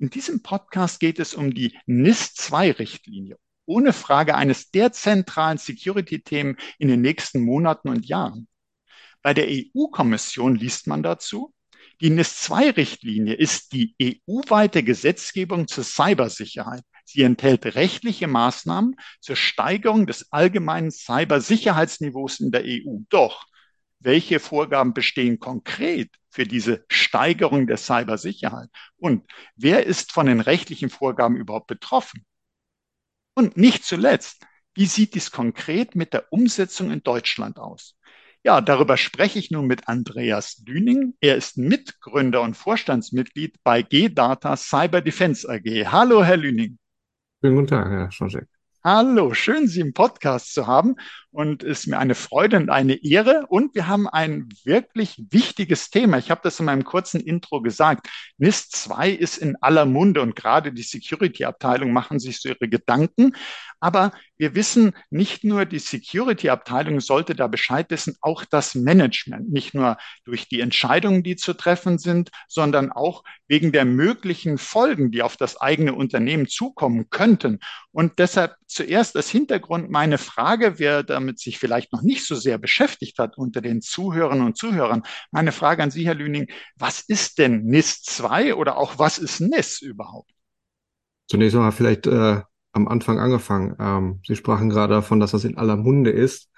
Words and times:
In 0.00 0.10
diesem 0.10 0.42
Podcast 0.44 1.00
geht 1.00 1.18
es 1.18 1.34
um 1.34 1.52
die 1.52 1.76
NIS-2-Richtlinie. 1.86 3.36
Ohne 3.66 3.92
Frage 3.92 4.36
eines 4.36 4.70
der 4.70 4.92
zentralen 4.92 5.58
Security-Themen 5.58 6.56
in 6.78 6.86
den 6.86 7.00
nächsten 7.00 7.40
Monaten 7.40 7.88
und 7.88 8.06
Jahren. 8.06 8.46
Bei 9.22 9.34
der 9.34 9.48
EU-Kommission 9.48 10.54
liest 10.54 10.86
man 10.86 11.02
dazu, 11.02 11.52
die 12.00 12.10
NIS-2-Richtlinie 12.10 13.34
ist 13.34 13.72
die 13.72 13.96
EU-weite 14.00 14.84
Gesetzgebung 14.84 15.66
zur 15.66 15.82
Cybersicherheit. 15.82 16.84
Sie 17.04 17.22
enthält 17.22 17.66
rechtliche 17.74 18.28
Maßnahmen 18.28 18.94
zur 19.20 19.34
Steigerung 19.34 20.06
des 20.06 20.30
allgemeinen 20.30 20.92
Cybersicherheitsniveaus 20.92 22.38
in 22.38 22.52
der 22.52 22.62
EU. 22.64 23.00
Doch 23.08 23.46
welche 24.00 24.40
Vorgaben 24.40 24.94
bestehen 24.94 25.38
konkret 25.40 26.10
für 26.30 26.44
diese 26.44 26.84
Steigerung 26.88 27.66
der 27.66 27.76
Cybersicherheit? 27.76 28.68
Und 28.96 29.30
wer 29.56 29.86
ist 29.86 30.12
von 30.12 30.26
den 30.26 30.40
rechtlichen 30.40 30.90
Vorgaben 30.90 31.36
überhaupt 31.36 31.66
betroffen? 31.66 32.24
Und 33.34 33.56
nicht 33.56 33.84
zuletzt, 33.84 34.44
wie 34.74 34.86
sieht 34.86 35.14
dies 35.14 35.30
konkret 35.30 35.94
mit 35.94 36.12
der 36.12 36.32
Umsetzung 36.32 36.90
in 36.90 37.02
Deutschland 37.02 37.58
aus? 37.58 37.96
Ja, 38.44 38.60
darüber 38.60 38.96
spreche 38.96 39.38
ich 39.38 39.50
nun 39.50 39.66
mit 39.66 39.88
Andreas 39.88 40.62
Lüning. 40.64 41.14
Er 41.20 41.36
ist 41.36 41.58
Mitgründer 41.58 42.42
und 42.42 42.56
Vorstandsmitglied 42.56 43.56
bei 43.64 43.82
G-Data 43.82 44.56
Cyber 44.56 45.00
Defense 45.00 45.48
AG. 45.48 45.90
Hallo, 45.90 46.22
Herr 46.22 46.36
Lüning. 46.36 46.78
Schönen 47.42 47.56
guten 47.56 47.66
Tag, 47.68 47.88
Herr 47.90 48.10
Schoncheck. 48.10 48.46
Hallo, 48.84 49.34
schön, 49.34 49.66
Sie 49.66 49.80
im 49.80 49.92
Podcast 49.92 50.54
zu 50.54 50.68
haben 50.68 50.94
und 51.30 51.64
es 51.64 51.80
ist 51.80 51.86
mir 51.88 51.98
eine 51.98 52.14
Freude 52.14 52.56
und 52.56 52.70
eine 52.70 52.94
Ehre. 53.04 53.44
Und 53.48 53.74
wir 53.74 53.88
haben 53.88 54.08
ein 54.08 54.48
wirklich 54.64 55.20
wichtiges 55.30 55.90
Thema. 55.90 56.18
Ich 56.18 56.30
habe 56.30 56.40
das 56.44 56.60
in 56.60 56.66
meinem 56.66 56.84
kurzen 56.84 57.20
Intro 57.20 57.60
gesagt. 57.60 58.08
NIST 58.38 58.76
2 58.76 59.10
ist 59.10 59.36
in 59.38 59.56
aller 59.60 59.84
Munde 59.84 60.22
und 60.22 60.36
gerade 60.36 60.72
die 60.72 60.82
Security-Abteilung 60.82 61.92
machen 61.92 62.20
sich 62.20 62.40
so 62.40 62.50
ihre 62.50 62.68
Gedanken. 62.68 63.32
Aber 63.80 64.12
wir 64.38 64.54
wissen, 64.54 64.92
nicht 65.10 65.44
nur 65.44 65.64
die 65.66 65.80
Security-Abteilung 65.80 67.00
sollte 67.00 67.34
da 67.34 67.48
Bescheid 67.48 67.90
wissen, 67.90 68.16
auch 68.20 68.44
das 68.44 68.74
Management. 68.76 69.50
Nicht 69.50 69.74
nur 69.74 69.98
durch 70.24 70.48
die 70.48 70.60
Entscheidungen, 70.60 71.24
die 71.24 71.36
zu 71.36 71.54
treffen 71.54 71.98
sind, 71.98 72.30
sondern 72.46 72.92
auch 72.92 73.24
wegen 73.48 73.72
der 73.72 73.84
möglichen 73.84 74.56
Folgen, 74.56 75.10
die 75.10 75.22
auf 75.22 75.36
das 75.36 75.60
eigene 75.60 75.92
Unternehmen 75.94 76.46
zukommen 76.46 77.10
könnten. 77.10 77.58
Und 77.90 78.18
deshalb 78.18 78.54
zuerst 78.66 79.16
als 79.16 79.28
Hintergrund 79.28 79.90
meine 79.90 80.18
Frage, 80.18 80.78
wer 80.78 81.02
damit 81.02 81.40
sich 81.40 81.58
vielleicht 81.58 81.92
noch 81.92 82.02
nicht 82.02 82.24
so 82.24 82.36
sehr 82.36 82.58
beschäftigt 82.58 83.18
hat 83.18 83.36
unter 83.36 83.60
den 83.60 83.82
Zuhörern 83.82 84.42
und 84.42 84.56
Zuhörern. 84.56 85.02
Meine 85.32 85.50
Frage 85.50 85.82
an 85.82 85.90
Sie, 85.90 86.06
Herr 86.06 86.14
Lüning, 86.14 86.46
was 86.76 87.00
ist 87.00 87.38
denn 87.38 87.64
NIS 87.64 88.02
2 88.02 88.54
oder 88.54 88.76
auch 88.76 88.98
was 88.98 89.18
ist 89.18 89.40
NIS 89.40 89.82
überhaupt? 89.82 90.30
Zunächst 91.28 91.56
einmal 91.56 91.72
vielleicht 91.72 92.06
äh, 92.06 92.40
am 92.72 92.88
Anfang 92.88 93.18
angefangen. 93.18 93.76
Ähm, 93.78 94.20
Sie 94.26 94.36
sprachen 94.36 94.70
gerade 94.70 94.94
davon, 94.94 95.20
dass 95.20 95.32
das 95.32 95.44
in 95.44 95.56
aller 95.56 95.76
Munde 95.76 96.10
ist. 96.10 96.50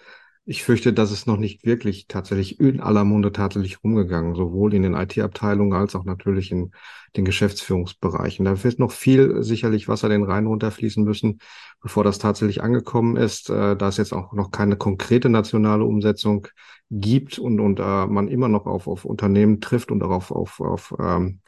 Ich 0.47 0.64
fürchte, 0.64 0.92
das 0.92 1.12
ist 1.12 1.27
noch 1.27 1.36
nicht 1.36 1.64
wirklich 1.64 2.06
tatsächlich 2.08 2.58
in 2.58 2.80
aller 2.80 3.05
Munde 3.05 3.30
tatsächlich 3.30 3.84
rumgegangen, 3.84 4.34
sowohl 4.34 4.75
in 4.75 4.82
den 4.82 4.94
IT-Abteilungen 4.94 5.75
als 5.75 5.94
auch 5.94 6.04
natürlich 6.04 6.50
in 6.50 6.72
den 7.16 7.25
Geschäftsführungsbereichen. 7.25 8.44
Da 8.44 8.62
wird 8.65 8.78
noch 8.78 8.91
viel 8.91 9.43
sicherlich 9.43 9.87
Wasser 9.87 10.09
den 10.09 10.25
Rhein 10.25 10.47
runterfließen 10.47 11.04
müssen, 11.04 11.41
bevor 11.82 12.04
das 12.04 12.19
tatsächlich 12.19 12.62
angekommen 12.62 13.16
ist, 13.16 13.50
äh, 13.50 13.76
da 13.76 13.88
es 13.88 13.99
jetzt 13.99 14.12
auch 14.12 14.32
noch 14.32 14.50
keine 14.50 14.76
konkrete 14.76 15.28
nationale 15.28 15.84
Umsetzung 15.84 16.49
gibt 16.91 17.38
und, 17.38 17.60
und 17.60 17.78
äh, 17.78 18.06
man 18.06 18.28
immer 18.28 18.49
noch 18.49 18.66
auf, 18.66 18.88
auf 18.88 19.04
Unternehmen 19.04 19.60
trifft 19.60 19.91
und 19.93 20.03
auch 20.03 20.10
auf, 20.10 20.31
auf, 20.31 20.60
auf 20.60 20.94
ähm, 20.99 21.41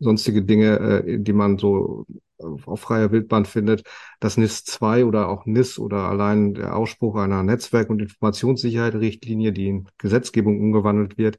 sonstige 0.00 0.42
Dinge, 0.42 0.78
äh, 0.78 1.18
die 1.20 1.32
man 1.32 1.58
so 1.58 2.06
auf 2.42 2.80
freier 2.80 3.12
Wildbahn 3.12 3.44
findet, 3.44 3.84
dass 4.20 4.36
NIS 4.36 4.64
2 4.64 5.04
oder 5.04 5.28
auch 5.28 5.46
NIS 5.46 5.78
oder 5.78 6.08
allein 6.08 6.54
der 6.54 6.76
Ausspruch 6.76 7.16
einer 7.16 7.42
Netzwerk- 7.42 7.90
und 7.90 8.00
Informationssicherheit-Richtlinie, 8.00 9.52
die 9.52 9.68
in 9.68 9.88
Gesetzgebung 9.98 10.60
umgewandelt 10.60 11.18
wird, 11.18 11.38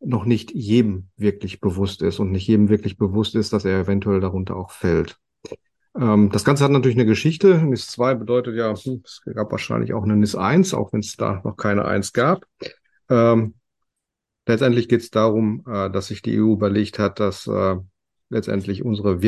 noch 0.00 0.24
nicht 0.24 0.50
jedem 0.52 1.08
wirklich 1.16 1.60
bewusst 1.60 2.02
ist 2.02 2.18
und 2.18 2.30
nicht 2.30 2.46
jedem 2.46 2.68
wirklich 2.68 2.96
bewusst 2.96 3.34
ist, 3.34 3.52
dass 3.52 3.64
er 3.64 3.80
eventuell 3.80 4.20
darunter 4.20 4.56
auch 4.56 4.70
fällt. 4.70 5.18
Ähm, 5.98 6.30
das 6.30 6.44
Ganze 6.44 6.64
hat 6.64 6.70
natürlich 6.70 6.96
eine 6.96 7.06
Geschichte. 7.06 7.58
NIS 7.58 7.88
2 7.88 8.14
bedeutet 8.14 8.56
ja, 8.56 8.74
hm, 8.74 9.02
es 9.04 9.22
gab 9.34 9.50
wahrscheinlich 9.50 9.92
auch 9.92 10.04
eine 10.04 10.16
NIS 10.16 10.34
1, 10.34 10.74
auch 10.74 10.92
wenn 10.92 11.00
es 11.00 11.16
da 11.16 11.40
noch 11.44 11.56
keine 11.56 11.84
1 11.84 12.12
gab. 12.12 12.44
Ähm, 13.08 13.54
letztendlich 14.46 14.88
geht 14.88 15.00
es 15.02 15.10
darum, 15.10 15.64
äh, 15.66 15.90
dass 15.90 16.06
sich 16.06 16.22
die 16.22 16.40
EU 16.40 16.52
überlegt 16.52 16.98
hat, 16.98 17.20
dass 17.20 17.46
äh, 17.46 17.76
letztendlich 18.30 18.84
unsere 18.84 19.22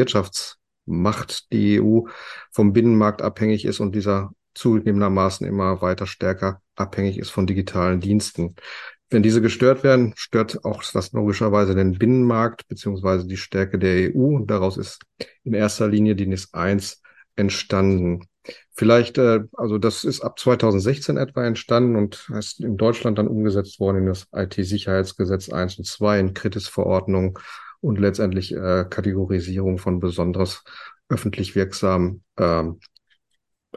Wirtschaftsmacht, 0.87 1.53
die 1.53 1.81
EU, 1.81 2.03
vom 2.50 2.72
Binnenmarkt 2.72 3.22
abhängig 3.22 3.65
ist 3.65 3.81
und 3.81 3.94
dieser 3.94 4.32
zugegebenermaßen 4.54 5.47
immer 5.47 5.81
weiter 5.81 6.06
stärker 6.06 6.60
abhängig 6.76 7.19
ist 7.19 7.31
von 7.31 7.47
digitalen 7.47 8.00
Diensten. 8.00 8.54
Wenn 9.10 9.22
diese 9.22 9.43
gestört 9.43 9.82
werden, 9.82 10.15
stört 10.16 10.65
auch 10.65 10.82
das 10.91 11.12
logischerweise 11.12 11.75
den 11.75 11.98
Binnenmarkt 11.98 12.66
beziehungsweise 12.69 13.26
die 13.26 13.37
Stärke 13.37 13.78
der 13.78 14.15
EU 14.15 14.37
und 14.37 14.50
daraus 14.50 14.76
ist 14.76 15.00
in 15.44 15.54
erster 15.54 15.88
Linie 15.88 16.16
die 16.16 16.26
NIS 16.26 16.53
1 16.53 17.03
entstanden. 17.37 18.26
Vielleicht, 18.75 19.19
äh, 19.19 19.41
also 19.53 19.78
das 19.78 20.04
ist 20.04 20.22
ab 20.22 20.38
2016 20.38 21.16
etwa 21.16 21.44
entstanden 21.44 21.97
und 21.97 22.31
ist 22.37 22.60
in 22.60 22.76
Deutschland 22.76 23.19
dann 23.19 23.28
umgesetzt 23.28 23.81
worden 23.81 23.99
in 23.99 24.06
das 24.06 24.26
IT-Sicherheitsgesetz 24.32 25.50
1 25.50 25.78
und 25.78 25.84
2 25.84 26.19
in 26.19 26.34
Kritis-Verordnung 26.34 27.38
und 27.82 27.98
letztendlich 27.98 28.54
äh, 28.54 28.87
Kategorisierung 28.88 29.76
von 29.76 30.00
besonders 30.00 30.65
öffentlich 31.09 31.54
wirksamen 31.54 32.25
äh, 32.37 32.65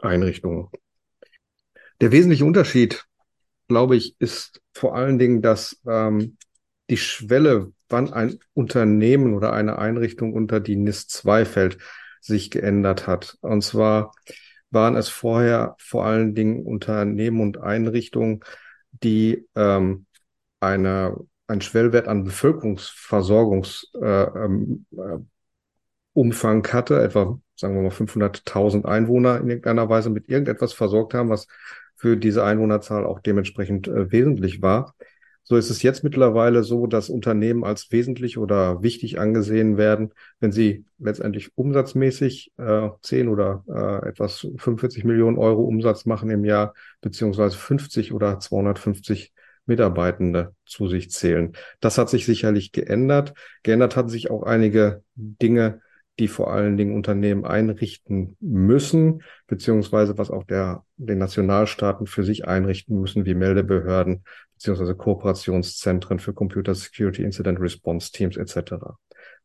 Einrichtungen. 0.00 0.68
Der 2.00 2.12
wesentliche 2.12 2.44
Unterschied, 2.44 3.04
glaube 3.68 3.96
ich, 3.96 4.16
ist 4.18 4.62
vor 4.72 4.96
allen 4.96 5.18
Dingen, 5.18 5.42
dass 5.42 5.80
ähm, 5.86 6.38
die 6.88 6.96
Schwelle, 6.96 7.72
wann 7.88 8.12
ein 8.12 8.38
Unternehmen 8.54 9.34
oder 9.34 9.52
eine 9.52 9.78
Einrichtung 9.78 10.32
unter 10.32 10.60
die 10.60 10.76
NIS 10.76 11.08
2 11.08 11.44
fällt, 11.44 11.78
sich 12.20 12.50
geändert 12.50 13.06
hat. 13.06 13.36
Und 13.40 13.62
zwar 13.62 14.12
waren 14.70 14.96
es 14.96 15.08
vorher 15.08 15.74
vor 15.78 16.04
allen 16.04 16.34
Dingen 16.34 16.64
Unternehmen 16.64 17.40
und 17.40 17.58
Einrichtungen, 17.58 18.40
die 18.92 19.46
ähm, 19.54 20.06
eine 20.60 21.16
ein 21.46 21.60
Schwellwert 21.60 22.08
an 22.08 22.24
Bevölkerungsversorgungsumfang 22.24 24.02
äh, 24.02 24.44
ähm, 24.44 24.86
äh, 24.94 26.72
hatte, 26.72 27.02
etwa 27.02 27.38
sagen 27.56 27.74
wir 27.74 27.82
mal 27.82 27.90
500.000 27.90 28.84
Einwohner 28.84 29.40
in 29.40 29.48
irgendeiner 29.48 29.88
Weise 29.88 30.10
mit 30.10 30.28
irgendetwas 30.28 30.72
versorgt 30.72 31.14
haben, 31.14 31.30
was 31.30 31.46
für 31.96 32.16
diese 32.16 32.44
Einwohnerzahl 32.44 33.06
auch 33.06 33.20
dementsprechend 33.20 33.88
äh, 33.88 34.12
wesentlich 34.12 34.62
war. 34.62 34.94
So 35.48 35.56
ist 35.56 35.70
es 35.70 35.82
jetzt 35.82 36.02
mittlerweile 36.02 36.64
so, 36.64 36.88
dass 36.88 37.08
Unternehmen 37.08 37.62
als 37.62 37.92
wesentlich 37.92 38.36
oder 38.36 38.82
wichtig 38.82 39.20
angesehen 39.20 39.76
werden, 39.76 40.12
wenn 40.40 40.50
sie 40.50 40.84
letztendlich 40.98 41.56
umsatzmäßig 41.56 42.52
äh, 42.58 42.88
10 43.00 43.28
oder 43.28 43.62
äh, 43.68 44.08
etwas 44.08 44.40
45 44.40 45.04
Millionen 45.04 45.38
Euro 45.38 45.62
Umsatz 45.62 46.04
machen 46.04 46.30
im 46.30 46.44
Jahr, 46.44 46.74
beziehungsweise 47.00 47.56
50 47.56 48.12
oder 48.12 48.40
250 48.40 49.32
Mitarbeitende 49.66 50.54
zu 50.64 50.88
sich 50.88 51.10
zählen. 51.10 51.52
Das 51.80 51.98
hat 51.98 52.08
sich 52.08 52.24
sicherlich 52.24 52.72
geändert. 52.72 53.34
Geändert 53.62 53.96
hat 53.96 54.10
sich 54.10 54.30
auch 54.30 54.42
einige 54.42 55.02
Dinge, 55.14 55.80
die 56.18 56.28
vor 56.28 56.50
allen 56.50 56.76
Dingen 56.76 56.94
Unternehmen 56.94 57.44
einrichten 57.44 58.36
müssen, 58.40 59.22
beziehungsweise 59.46 60.16
was 60.16 60.30
auch 60.30 60.44
der, 60.44 60.84
den 60.96 61.18
Nationalstaaten 61.18 62.06
für 62.06 62.24
sich 62.24 62.46
einrichten 62.46 62.98
müssen, 62.98 63.26
wie 63.26 63.34
Meldebehörden, 63.34 64.24
beziehungsweise 64.54 64.94
Kooperationszentren 64.94 66.18
für 66.18 66.32
Computer 66.32 66.74
Security 66.74 67.22
Incident 67.22 67.60
Response 67.60 68.12
Teams 68.12 68.36
etc. 68.36 68.76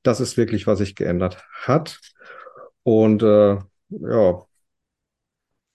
Das 0.01 0.21
ist 0.21 0.37
wirklich, 0.37 0.65
was 0.65 0.79
sich 0.79 0.95
geändert 0.95 1.43
hat. 1.51 1.99
Und 2.83 3.21
äh, 3.21 3.57
ja, 3.89 4.45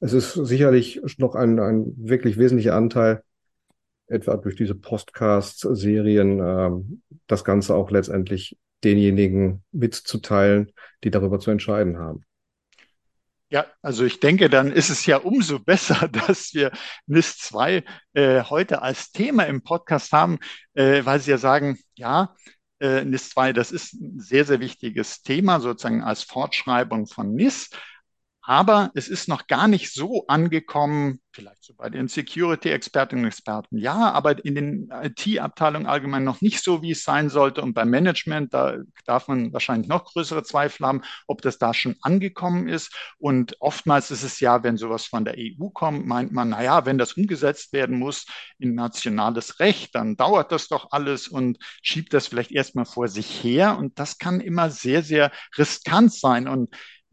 es 0.01 0.13
ist 0.13 0.33
sicherlich 0.33 1.01
noch 1.19 1.35
ein, 1.35 1.59
ein 1.59 1.93
wirklich 1.97 2.39
wesentlicher 2.39 2.75
Anteil 2.75 3.23
etwa 4.07 4.37
durch 4.37 4.57
diese 4.57 4.75
Podcasts-Serien 4.75 6.41
ähm, 6.41 7.03
das 7.27 7.45
Ganze 7.45 7.75
auch 7.75 7.91
letztendlich 7.91 8.59
denjenigen 8.85 9.65
mitzuteilen, 9.73 10.73
die 11.03 11.11
darüber 11.11 11.39
zu 11.41 11.51
entscheiden 11.51 11.99
haben. 11.99 12.25
Ja, 13.49 13.65
also 13.81 14.05
ich 14.05 14.19
denke, 14.19 14.51
dann 14.51 14.73
ist 14.73 14.91
es 14.91 15.07
ja 15.07 15.19
umso 15.19 15.59
besser, 15.65 16.09
dass 16.09 16.53
wir 16.53 16.73
NIS 17.07 17.39
2 17.39 17.85
äh, 18.15 18.43
heute 18.43 18.83
als 18.83 19.13
Thema 19.13 19.45
im 19.45 19.63
Podcast 19.63 20.13
haben, 20.13 20.39
äh, 20.75 21.05
weil 21.05 21.21
Sie 21.21 21.31
ja 21.31 21.39
sagen, 21.39 21.79
ja, 21.95 22.35
äh, 22.81 23.05
NIS 23.05 23.31
2, 23.31 23.53
das 23.53 23.71
ist 23.71 23.95
ein 23.95 24.19
sehr, 24.19 24.45
sehr 24.45 24.61
wichtiges 24.61 25.23
Thema, 25.23 25.61
sozusagen 25.61 26.03
als 26.03 26.25
Fortschreibung 26.25 27.07
von 27.07 27.35
NIS. 27.35 27.71
Aber 28.49 28.93
es 28.95 29.09
ist 29.09 29.29
noch 29.29 29.49
gar 29.49 29.67
nicht 29.67 29.93
so 29.93 30.25
angekommen, 30.29 31.19
vielleicht 31.33 31.65
so 31.65 31.75
bei 31.75 31.91
den 31.91 32.07
Security-Expertinnen 32.07 33.25
und 33.25 33.29
Experten, 33.29 33.77
ja, 33.77 34.13
aber 34.13 34.45
in 34.45 34.55
den 34.55 34.89
IT-Abteilungen 35.03 35.87
allgemein 35.87 36.23
noch 36.23 36.41
nicht 36.41 36.63
so, 36.63 36.81
wie 36.81 36.93
es 36.93 37.03
sein 37.03 37.29
sollte. 37.29 37.61
Und 37.61 37.75
beim 37.75 37.91
Management, 37.91 38.55
da 38.55 38.77
darf 39.05 39.27
man 39.27 39.53
wahrscheinlich 39.53 39.89
noch 39.89 40.05
größere 40.05 40.45
Zweifel 40.45 40.87
haben, 40.87 41.03
ob 41.27 41.43
das 41.43 41.59
da 41.59 41.75
schon 41.75 41.97
angekommen 42.03 42.69
ist. 42.69 42.95
Und 43.19 43.57
oftmals 43.59 44.13
ist 44.13 44.23
es 44.23 44.39
ja, 44.39 44.63
wenn 44.63 44.77
sowas 44.77 45.07
von 45.07 45.25
der 45.25 45.35
EU 45.37 45.69
kommt, 45.71 46.07
meint 46.07 46.31
man, 46.31 46.51
na 46.51 46.63
ja, 46.63 46.87
wenn 46.87 46.99
das 46.99 47.15
umgesetzt 47.15 47.73
werden 47.73 47.99
muss 47.99 48.27
in 48.61 48.77
nationales 48.77 49.59
Recht, 49.59 49.93
dann 49.97 50.17
dauert 50.17 50.53
das 50.53 50.69
doch 50.69 50.93
alles 50.93 51.27
und 51.27 51.59
schiebt 51.83 52.15
das 52.15 52.29
vielleicht 52.29 52.53
erstmal 52.53 52.87
vor 52.87 53.09
sich 53.09 53.43
her. 53.43 53.77
Und 53.77 53.99
das 53.99 54.19
kann 54.19 54.41
immer 54.41 54.71
sehr, 54.71 55.03
sehr 55.03 55.33
riskant 55.59 56.15
sein. 56.15 56.47
Und 56.47 56.71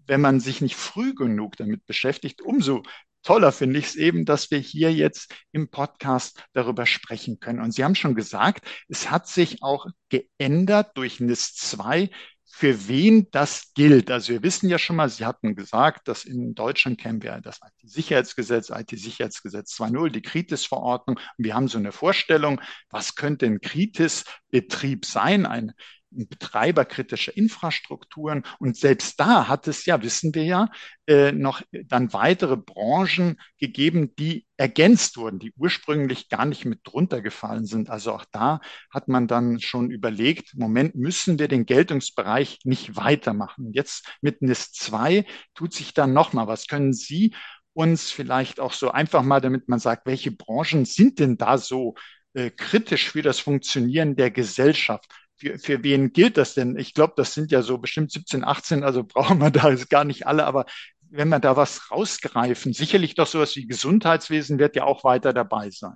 wenn 0.08 0.22
man 0.22 0.40
sich 0.40 0.62
nicht 0.62 0.76
früh 0.76 1.14
genug 1.14 1.58
damit 1.58 1.86
beschäftigt, 1.86 2.42
umso 2.42 2.84
toller 3.24 3.52
finde 3.52 3.80
ich 3.80 3.86
es 3.86 3.96
eben, 3.96 4.26
dass 4.26 4.52
wir 4.52 4.60
hier 4.60 4.94
jetzt 4.94 5.34
im 5.52 5.70
Podcast 5.70 6.44
darüber 6.54 6.86
sprechen 6.86 7.40
können. 7.40 7.62
Und 7.62 7.72
Sie 7.72 7.84
haben 7.84 7.96
schon 7.96 8.16
gesagt, 8.16 8.68
es 8.90 9.10
hat 9.10 9.28
sich 9.28 9.64
auch 9.64 9.88
geändert 10.10 10.92
durch 10.96 11.20
NIS 11.20 11.56
2, 11.56 12.10
für 12.56 12.88
wen 12.88 13.32
das 13.32 13.74
gilt. 13.74 14.12
Also 14.12 14.32
wir 14.32 14.44
wissen 14.44 14.70
ja 14.70 14.78
schon 14.78 14.96
mal, 14.96 15.10
Sie 15.10 15.26
hatten 15.26 15.56
gesagt, 15.56 16.08
dass 16.08 16.24
in 16.24 16.54
Deutschland 16.54 17.00
kennen 17.00 17.24
wir 17.24 17.42
das 17.42 17.60
IT-Sicherheitsgesetz, 17.82 18.70
IT-Sicherheitsgesetz 18.70 19.74
2.0, 19.80 20.10
die 20.12 20.22
Kritis-Verordnung. 20.22 21.20
Wir 21.38 21.56
haben 21.56 21.68
so 21.68 21.80
eine 21.80 21.92
Vorstellung, 21.92 22.62
was 22.90 23.16
könnte 23.16 23.48
ein 23.48 23.60
Kritis-Betrieb 23.60 25.06
sein? 25.06 25.48
Ein 25.48 25.74
Betreiber 26.16 26.86
kritischer 26.86 27.36
Infrastrukturen. 27.36 28.44
Und 28.60 28.78
selbst 28.78 29.20
da 29.20 29.48
hat 29.48 29.68
es 29.68 29.86
ja, 29.86 30.02
wissen 30.02 30.34
wir 30.36 30.44
ja, 30.44 30.70
äh, 31.08 31.32
noch 31.32 31.62
dann 31.72 32.14
weitere 32.14 32.58
Branchen 32.58 33.40
gegeben, 33.60 34.16
die 34.16 34.46
ergänzt 34.58 35.18
wurden, 35.18 35.40
die 35.40 35.54
ursprünglich 35.58 36.30
gar 36.30 36.46
nicht 36.46 36.66
mit 36.66 36.82
drunter 36.84 37.22
gefallen 37.22 37.66
sind. 37.66 37.90
Also 37.90 38.14
auch 38.14 38.26
da 38.32 38.62
hat 38.90 39.08
man 39.08 39.28
dann 39.28 39.60
schon 39.60 39.92
überlegt, 39.92 40.56
Moment, 40.56 40.96
müssen 40.96 41.40
wir 41.40 41.48
den 41.48 41.66
Geltungsbereich 41.66 42.60
nicht 42.64 42.96
weitermachen. 42.96 43.74
Jetzt 43.74 44.08
mit 44.22 44.42
NIS 44.42 44.72
2 44.72 45.26
tut 45.56 45.74
sich 45.74 45.94
dann 45.94 46.14
nochmal 46.14 46.48
was. 46.48 46.68
Können 46.68 46.94
Sie 46.94 47.34
uns 47.74 48.12
vielleicht 48.12 48.60
auch 48.60 48.74
so 48.74 48.92
einfach 48.92 49.24
mal, 49.24 49.42
damit 49.42 49.68
man 49.68 49.80
sagt, 49.80 50.06
welche 50.06 50.32
Branchen 50.32 50.86
sind 50.86 51.20
denn 51.20 51.38
da 51.38 51.58
so 51.58 51.96
äh, 52.34 52.50
kritisch 52.52 53.10
für 53.10 53.22
das 53.22 53.40
Funktionieren 53.40 54.16
der 54.16 54.32
Gesellschaft? 54.32 55.06
Für, 55.44 55.60
für 55.60 55.84
wen 55.84 56.14
gilt 56.14 56.38
das 56.38 56.54
denn? 56.54 56.78
Ich 56.78 56.94
glaube, 56.94 57.14
das 57.18 57.34
sind 57.34 57.52
ja 57.52 57.62
so 57.62 57.78
bestimmt 57.78 58.12
17, 58.12 58.44
18, 58.44 58.84
also 58.84 59.04
brauchen 59.08 59.40
wir 59.40 59.52
da 59.52 59.74
gar 59.90 60.06
nicht 60.06 60.28
alle, 60.28 60.46
aber 60.46 60.66
wenn 61.10 61.30
wir 61.30 61.40
da 61.40 61.56
was 61.56 61.92
rausgreifen, 61.92 62.74
sicherlich 62.74 63.16
doch 63.16 63.28
sowas 63.28 63.56
wie 63.56 63.68
Gesundheitswesen 63.68 64.58
wird 64.58 64.76
ja 64.76 64.86
auch 64.86 65.04
weiter 65.04 65.32
dabei 65.32 65.70
sein. 65.70 65.94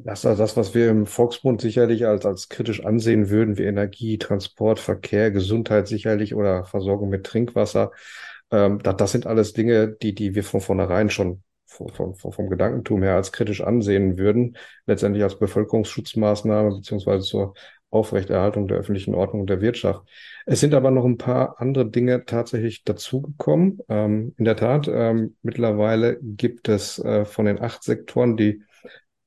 Das 0.00 0.24
ist 0.24 0.38
das, 0.40 0.56
was 0.56 0.74
wir 0.74 0.90
im 0.90 1.06
Volksmund 1.06 1.60
sicherlich 1.60 2.04
als, 2.04 2.26
als 2.26 2.48
kritisch 2.48 2.84
ansehen 2.84 3.30
würden, 3.30 3.56
wie 3.56 3.62
Energie, 3.62 4.18
Transport, 4.18 4.80
Verkehr, 4.80 5.30
Gesundheit 5.30 5.86
sicherlich 5.86 6.34
oder 6.34 6.64
Versorgung 6.64 7.08
mit 7.08 7.24
Trinkwasser. 7.24 7.92
Ähm, 8.50 8.80
das, 8.82 8.96
das 8.96 9.12
sind 9.12 9.26
alles 9.26 9.52
Dinge, 9.52 9.88
die, 9.88 10.12
die 10.14 10.34
wir 10.34 10.42
von 10.42 10.60
vornherein 10.60 11.08
schon 11.08 11.44
vom, 11.70 12.14
vom 12.14 12.50
Gedankentum 12.50 13.02
her 13.02 13.14
als 13.14 13.32
kritisch 13.32 13.60
ansehen 13.62 14.18
würden, 14.18 14.56
letztendlich 14.86 15.22
als 15.22 15.38
Bevölkerungsschutzmaßnahme 15.38 16.76
beziehungsweise 16.76 17.24
zur 17.24 17.54
Aufrechterhaltung 17.90 18.68
der 18.68 18.78
öffentlichen 18.78 19.14
Ordnung 19.14 19.42
und 19.42 19.50
der 19.50 19.60
Wirtschaft. 19.60 20.02
Es 20.46 20.60
sind 20.60 20.74
aber 20.74 20.90
noch 20.90 21.04
ein 21.04 21.18
paar 21.18 21.60
andere 21.60 21.88
Dinge 21.88 22.24
tatsächlich 22.24 22.84
dazugekommen. 22.84 23.80
Ähm, 23.88 24.34
in 24.36 24.44
der 24.44 24.56
Tat, 24.56 24.88
ähm, 24.92 25.36
mittlerweile 25.42 26.18
gibt 26.22 26.68
es 26.68 26.98
äh, 26.98 27.24
von 27.24 27.46
den 27.46 27.60
acht 27.60 27.82
Sektoren, 27.82 28.36
die 28.36 28.62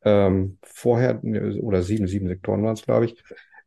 ähm, 0.03 0.57
vorher, 0.63 1.21
oder 1.23 1.81
sieben, 1.81 2.07
sieben 2.07 2.27
Sektoren 2.27 2.63
waren 2.63 2.73
es, 2.73 2.83
glaube 2.83 3.05
ich, 3.05 3.23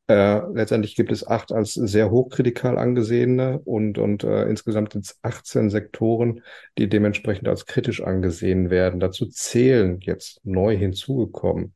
äh, 0.08 0.40
letztendlich 0.52 0.94
gibt 0.94 1.10
es 1.10 1.26
acht 1.26 1.50
als 1.50 1.74
sehr 1.74 2.10
hochkritikal 2.10 2.78
angesehene 2.78 3.58
und, 3.64 3.98
und 3.98 4.22
äh, 4.22 4.44
insgesamt 4.44 4.92
sind 4.92 5.04
es 5.04 5.18
18 5.22 5.68
Sektoren, 5.68 6.42
die 6.78 6.88
dementsprechend 6.88 7.48
als 7.48 7.66
kritisch 7.66 8.02
angesehen 8.02 8.70
werden. 8.70 9.00
Dazu 9.00 9.26
zählen 9.26 9.98
jetzt 10.00 10.40
neu 10.44 10.76
hinzugekommen 10.76 11.74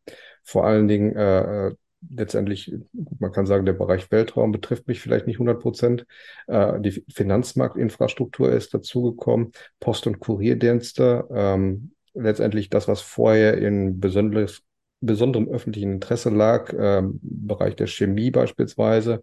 vor 0.51 0.67
allen 0.67 0.89
Dingen 0.89 1.15
äh, 1.15 1.71
letztendlich, 2.09 2.73
man 3.19 3.33
kann 3.33 3.47
sagen, 3.47 3.67
der 3.67 3.73
Bereich 3.75 4.11
Weltraum 4.11 4.53
betrifft 4.53 4.89
mich 4.89 5.01
vielleicht 5.01 5.27
nicht 5.27 5.37
100 5.37 5.61
Prozent. 5.61 6.07
Äh, 6.47 6.81
die 6.81 7.05
Finanzmarktinfrastruktur 7.13 8.53
ist 8.53 8.75
dazugekommen, 8.75 9.53
Post- 9.81 10.07
und 10.07 10.21
Kurierdienste, 10.21 11.27
ähm, 11.33 11.93
letztendlich 12.15 12.71
das, 12.71 12.89
was 12.89 13.01
vorher 13.01 13.59
in 13.59 14.01
besonderes, 14.01 14.63
besonderem 15.01 15.49
öffentlichen 15.49 15.93
Interesse 15.93 16.31
lag, 16.31 16.73
äh, 16.73 17.03
Bereich 17.05 17.77
der 17.77 17.87
Chemie 17.87 18.31
beispielsweise. 18.31 19.23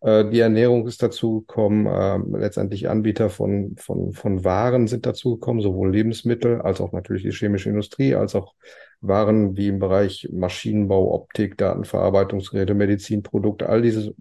Äh, 0.00 0.30
die 0.30 0.40
Ernährung 0.40 0.86
ist 0.86 1.02
dazugekommen, 1.02 1.86
äh, 1.86 2.38
letztendlich 2.38 2.88
Anbieter 2.88 3.30
von, 3.30 3.76
von, 3.76 4.12
von 4.12 4.44
Waren 4.44 4.86
sind 4.86 5.06
dazugekommen, 5.06 5.62
sowohl 5.62 5.92
Lebensmittel 5.92 6.60
als 6.60 6.80
auch 6.80 6.92
natürlich 6.92 7.22
die 7.22 7.32
chemische 7.32 7.70
Industrie, 7.70 8.14
als 8.14 8.34
auch 8.34 8.54
waren 9.02 9.56
wie 9.56 9.68
im 9.68 9.80
Bereich 9.80 10.28
Maschinenbau, 10.32 11.12
Optik, 11.12 11.58
Datenverarbeitungsgeräte, 11.58 12.74
Medizinprodukte, 12.74 13.68
all 13.68 13.82
diese, 13.82 14.14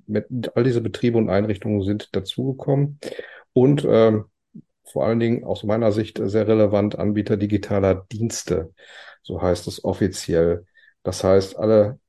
all 0.56 0.63
diese 0.63 0.81
Betriebe 0.81 1.18
und 1.18 1.30
Einrichtungen 1.30 1.83
sind 1.83 2.16
dazugekommen. 2.16 3.00
Und 3.54 3.86
äh, 3.86 4.19
vor 4.83 5.06
allen 5.06 5.19
Dingen 5.19 5.44
aus 5.44 5.63
meiner 5.63 5.92
Sicht 5.92 6.19
sehr 6.22 6.48
relevant 6.48 6.98
Anbieter 6.98 7.38
digitaler 7.38 8.07
Dienste, 8.12 8.74
so 9.22 9.42
heißt 9.42 9.68
es 9.68 9.86
offiziell. 9.86 10.66
Das 11.04 11.24
heißt, 11.24 11.57
alle 11.57 12.00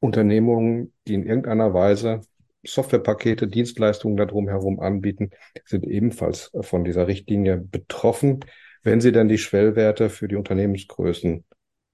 Unternehmungen, 0.00 0.92
die 1.06 1.14
in 1.14 1.26
irgendeiner 1.26 1.74
Weise 1.74 2.20
Softwarepakete, 2.64 3.48
Dienstleistungen 3.48 4.16
darum 4.16 4.48
herum 4.48 4.80
anbieten, 4.80 5.30
sind 5.66 5.84
ebenfalls 5.84 6.50
von 6.60 6.84
dieser 6.84 7.08
Richtlinie 7.08 7.58
betroffen, 7.58 8.40
wenn 8.82 9.00
sie 9.00 9.12
dann 9.12 9.28
die 9.28 9.38
Schwellwerte 9.38 10.10
für 10.10 10.28
die 10.28 10.36
Unternehmensgrößen 10.36 11.44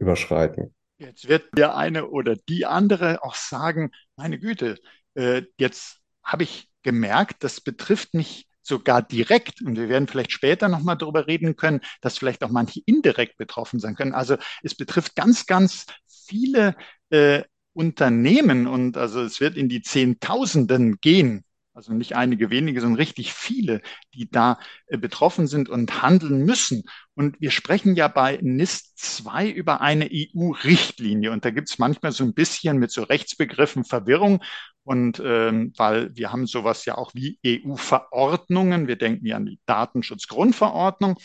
überschreiten. 0.00 0.74
Jetzt 0.98 1.28
wird 1.28 1.56
der 1.56 1.76
eine 1.76 2.08
oder 2.08 2.36
die 2.36 2.66
andere 2.66 3.22
auch 3.22 3.34
sagen, 3.34 3.90
meine 4.16 4.38
Güte, 4.38 4.78
äh, 5.14 5.42
jetzt 5.58 5.98
habe 6.22 6.42
ich 6.42 6.68
gemerkt, 6.82 7.44
das 7.44 7.60
betrifft 7.60 8.14
mich 8.14 8.46
sogar 8.62 9.02
direkt, 9.02 9.62
und 9.62 9.76
wir 9.76 9.88
werden 9.88 10.08
vielleicht 10.08 10.32
später 10.32 10.68
nochmal 10.68 10.96
darüber 10.96 11.26
reden 11.26 11.56
können, 11.56 11.80
dass 12.00 12.18
vielleicht 12.18 12.44
auch 12.44 12.50
manche 12.50 12.80
indirekt 12.84 13.36
betroffen 13.36 13.80
sein 13.80 13.94
können. 13.94 14.12
Also 14.14 14.36
es 14.62 14.74
betrifft 14.74 15.16
ganz, 15.16 15.46
ganz 15.46 15.86
viele 16.06 16.76
äh, 17.08 17.42
Unternehmen 17.72 18.66
und 18.66 18.96
also 18.96 19.22
es 19.22 19.40
wird 19.40 19.56
in 19.56 19.68
die 19.68 19.82
Zehntausenden 19.82 21.00
gehen, 21.00 21.44
also 21.72 21.92
nicht 21.92 22.16
einige 22.16 22.50
wenige, 22.50 22.80
sondern 22.80 22.98
richtig 22.98 23.32
viele, 23.32 23.80
die 24.14 24.30
da 24.30 24.58
äh, 24.86 24.98
betroffen 24.98 25.46
sind 25.46 25.68
und 25.68 26.02
handeln 26.02 26.44
müssen. 26.44 26.84
Und 27.14 27.40
wir 27.40 27.50
sprechen 27.50 27.94
ja 27.94 28.08
bei 28.08 28.38
NIS 28.42 28.94
2 28.96 29.48
über 29.50 29.80
eine 29.80 30.08
EU-Richtlinie. 30.12 31.30
Und 31.30 31.44
da 31.44 31.50
gibt 31.50 31.70
es 31.70 31.78
manchmal 31.78 32.12
so 32.12 32.24
ein 32.24 32.34
bisschen 32.34 32.78
mit 32.78 32.90
so 32.90 33.02
Rechtsbegriffen 33.02 33.84
Verwirrung. 33.84 34.42
Und 34.82 35.22
ähm, 35.24 35.72
weil 35.76 36.14
wir 36.16 36.32
haben 36.32 36.46
sowas 36.46 36.84
ja 36.84 36.96
auch 36.98 37.14
wie 37.14 37.38
EU-Verordnungen. 37.46 38.88
Wir 38.88 38.96
denken 38.96 39.26
ja 39.26 39.36
an 39.36 39.46
die 39.46 39.60
Datenschutzgrundverordnung. 39.66 41.18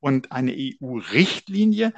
Und 0.00 0.32
eine 0.32 0.54
EU-Richtlinie 0.56 1.92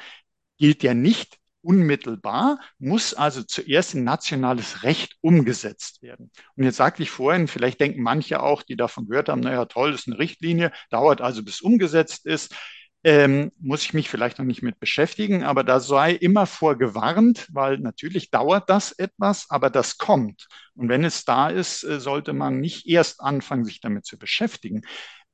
gilt 0.59 0.83
ja 0.83 0.95
nicht 0.95 1.39
unmittelbar, 1.67 2.61
muss 2.79 3.13
also 3.13 3.43
zuerst 3.43 3.95
in 3.95 4.05
nationales 4.05 4.85
Recht 4.85 5.17
umgesetzt 5.21 6.01
werden. 6.01 6.31
Und 6.55 6.65
jetzt 6.65 6.77
sagte 6.77 7.03
ich 7.03 7.11
vorhin, 7.11 7.49
vielleicht 7.49 7.81
denken 7.81 8.03
manche 8.03 8.41
auch, 8.43 8.63
die 8.63 8.77
davon 8.77 9.09
gehört 9.09 9.29
haben, 9.29 9.41
naja, 9.41 9.65
toll, 9.65 9.91
das 9.91 10.03
ist 10.03 10.07
eine 10.07 10.19
Richtlinie, 10.19 10.71
dauert 10.91 11.21
also 11.21 11.43
bis 11.43 11.61
umgesetzt 11.61 12.25
ist. 12.25 12.55
Ähm, 13.05 13.53
muss 13.61 13.83
ich 13.85 13.95
mich 13.95 14.09
vielleicht 14.09 14.39
noch 14.39 14.47
nicht 14.47 14.63
mit 14.63 14.81
beschäftigen, 14.81 15.45
aber 15.45 15.63
da 15.63 15.79
sei 15.81 16.13
immer 16.13 16.47
vorgewarnt, 16.47 17.47
weil 17.53 17.79
natürlich 17.79 18.31
dauert 18.31 18.69
das 18.69 18.93
etwas, 18.93 19.47
aber 19.49 19.71
das 19.71 19.99
kommt. 19.99 20.49
Und 20.75 20.89
wenn 20.89 21.05
es 21.05 21.25
da 21.25 21.49
ist, 21.49 21.85
äh, 21.85 22.01
sollte 22.01 22.33
man 22.33 22.61
nicht 22.61 22.87
erst 22.89 23.21
anfangen, 23.21 23.65
sich 23.65 23.81
damit 23.81 24.07
zu 24.07 24.19
beschäftigen. 24.19 24.83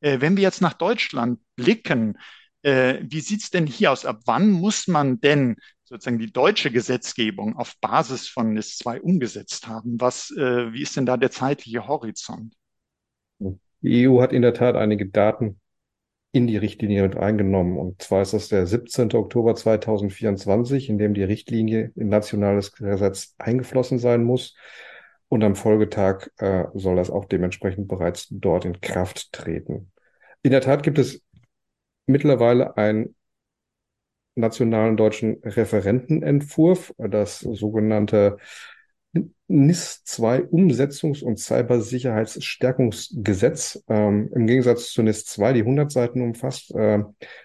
Äh, 0.01 0.21
wenn 0.21 0.37
wir 0.37 0.43
jetzt 0.43 0.61
nach 0.61 0.75
Deutschland 0.75 1.41
blicken, 1.57 2.19
äh, 2.63 2.99
wie 3.03 3.21
sieht 3.21 3.43
es 3.43 3.51
denn 3.51 3.67
hier 3.67 3.93
aus? 3.93 4.07
Ab 4.07 4.21
wann 4.27 4.51
muss 4.51 4.87
man 4.87 5.21
denn 5.21 5.57
sozusagen 5.93 6.19
die 6.19 6.33
deutsche 6.33 6.71
Gesetzgebung 6.71 7.55
auf 7.57 7.77
Basis 7.81 8.27
von 8.27 8.55
NIS 8.55 8.79
2 8.79 9.03
umgesetzt 9.03 9.69
haben. 9.69 10.01
Was, 10.01 10.31
äh, 10.31 10.73
wie 10.73 10.81
ist 10.81 10.97
denn 10.97 11.05
da 11.05 11.19
der 11.19 11.31
zeitliche 11.31 11.87
Horizont? 11.87 12.55
Die 13.39 14.09
EU 14.09 14.23
hat 14.23 14.33
in 14.33 14.41
der 14.41 14.55
Tat 14.55 14.75
einige 14.75 15.07
Daten 15.07 15.61
in 16.33 16.47
die 16.47 16.57
Richtlinie 16.57 17.03
mit 17.03 17.17
eingenommen. 17.17 17.77
Und 17.77 18.01
zwar 18.01 18.23
ist 18.23 18.33
das 18.33 18.49
der 18.49 18.67
17. 18.67 19.15
Oktober 19.15 19.55
2024, 19.55 20.89
in 20.89 20.97
dem 20.97 21.13
die 21.13 21.25
Richtlinie 21.25 21.93
in 21.95 22.09
nationales 22.09 22.73
Gesetz 22.73 23.35
eingeflossen 23.37 23.99
sein 23.99 24.25
muss. 24.25 24.57
Und 25.29 25.45
am 25.45 25.57
Folgetag 25.57 26.31
äh, 26.39 26.65
soll 26.73 26.97
das 26.97 27.11
auch 27.11 27.27
dementsprechend 27.27 27.87
bereits 27.87 28.29
dort 28.31 28.65
in 28.65 28.81
Kraft 28.81 29.31
treten. 29.33 29.93
In 30.43 30.53
der 30.53 30.63
Tat 30.63 30.83
gibt 30.83 30.99
es 30.99 31.23
mittlerweile 32.07 32.79
einen 32.79 33.15
nationalen 34.35 34.97
deutschen 34.97 35.43
Referentenentwurf, 35.45 36.95
das 36.99 37.41
sogenannte 37.41 38.39
NIS 39.49 40.05
2 40.05 40.45
Umsetzungs- 40.45 41.23
und 41.23 41.39
Cybersicherheitsstärkungsgesetz. 41.39 43.85
Ähm, 43.89 44.31
Im 44.35 44.47
Gegensatz 44.47 44.93
zu 44.93 45.03
NIS 45.03 45.27
2, 45.27 45.53
die 45.53 45.61
100 45.61 45.93
Seiten 45.93 46.23
umfasst, 46.23 46.75
äh, 46.75 47.01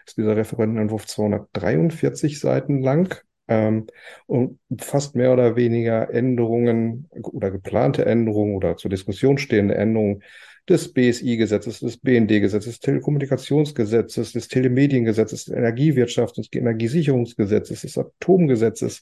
ist 0.06 0.18
dieser 0.18 0.38
Referentenentwurf 0.38 1.06
243 1.06 2.40
Seiten 2.40 2.82
lang 2.82 3.22
ähm, 3.50 3.88
und 4.26 4.58
fast 4.80 5.16
mehr 5.16 5.34
oder 5.34 5.58
weniger 5.58 6.14
Änderungen 6.14 7.10
oder 7.12 7.52
geplante 7.52 8.06
Änderungen 8.06 8.56
oder 8.56 8.78
zur 8.78 8.90
Diskussion 8.90 9.38
stehende 9.38 9.76
Änderungen 9.76 10.24
des 10.70 10.94
BSI-Gesetzes, 10.94 11.80
des 11.80 11.98
BND-Gesetzes, 11.98 12.66
des 12.66 12.80
Telekommunikationsgesetzes, 12.80 14.34
des 14.34 14.48
Telemediengesetzes, 14.48 15.46
des 15.46 15.56
Energiewirtschafts- 15.56 16.38
und 16.38 16.54
Energiesicherungsgesetzes, 16.54 17.82
des 17.82 17.98
Atomgesetzes, 17.98 19.02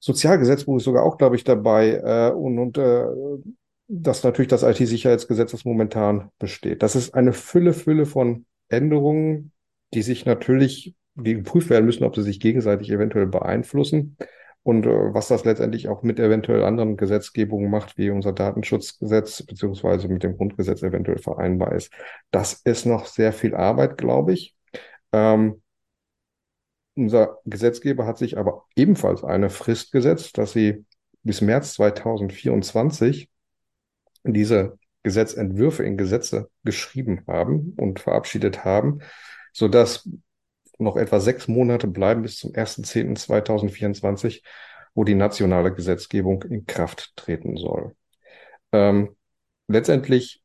Sozialgesetzbuch 0.00 0.78
ist 0.78 0.84
sogar 0.84 1.04
auch, 1.04 1.18
glaube 1.18 1.36
ich, 1.36 1.44
dabei 1.44 2.00
äh, 2.02 2.32
und, 2.32 2.58
und 2.58 2.78
äh, 2.78 3.04
das 3.88 4.24
natürlich 4.24 4.48
das 4.48 4.62
IT-Sicherheitsgesetz, 4.62 5.50
das 5.50 5.64
momentan 5.64 6.30
besteht. 6.38 6.82
Das 6.82 6.96
ist 6.96 7.14
eine 7.14 7.32
Fülle, 7.32 7.74
Fülle 7.74 8.06
von 8.06 8.46
Änderungen, 8.68 9.52
die 9.92 10.02
sich 10.02 10.24
natürlich 10.24 10.94
geprüft 11.16 11.68
werden 11.68 11.84
müssen, 11.84 12.04
ob 12.04 12.14
sie 12.14 12.22
sich 12.22 12.40
gegenseitig 12.40 12.90
eventuell 12.90 13.26
beeinflussen 13.26 14.16
und 14.62 14.86
äh, 14.86 15.14
was 15.14 15.28
das 15.28 15.44
letztendlich 15.44 15.88
auch 15.88 16.02
mit 16.02 16.18
eventuell 16.18 16.64
anderen 16.64 16.96
Gesetzgebungen 16.96 17.70
macht, 17.70 17.96
wie 17.96 18.10
unser 18.10 18.32
Datenschutzgesetz 18.32 19.42
beziehungsweise 19.42 20.08
mit 20.08 20.22
dem 20.22 20.36
Grundgesetz 20.36 20.82
eventuell 20.82 21.18
vereinbar 21.18 21.72
ist. 21.72 21.92
Das 22.30 22.60
ist 22.64 22.86
noch 22.86 23.06
sehr 23.06 23.32
viel 23.32 23.54
Arbeit, 23.54 23.96
glaube 23.98 24.32
ich. 24.32 24.54
Ähm, 25.12 25.62
unser 26.94 27.38
Gesetzgeber 27.46 28.06
hat 28.06 28.18
sich 28.18 28.36
aber 28.36 28.66
ebenfalls 28.76 29.24
eine 29.24 29.48
Frist 29.48 29.92
gesetzt, 29.92 30.36
dass 30.36 30.52
sie 30.52 30.84
bis 31.22 31.40
März 31.40 31.74
2024 31.74 33.30
diese 34.24 34.78
Gesetzentwürfe 35.02 35.82
in 35.82 35.96
Gesetze 35.96 36.50
geschrieben 36.64 37.22
haben 37.26 37.74
und 37.78 38.00
verabschiedet 38.00 38.64
haben, 38.64 39.00
sodass 39.52 40.08
noch 40.80 40.96
etwa 40.96 41.20
sechs 41.20 41.48
Monate 41.48 41.86
bleiben 41.86 42.22
bis 42.22 42.38
zum 42.38 42.52
1.10.2024, 42.52 44.42
wo 44.94 45.04
die 45.04 45.14
nationale 45.14 45.72
Gesetzgebung 45.72 46.42
in 46.42 46.66
Kraft 46.66 47.12
treten 47.16 47.56
soll. 47.56 47.94
Ähm, 48.72 49.16
letztendlich, 49.68 50.42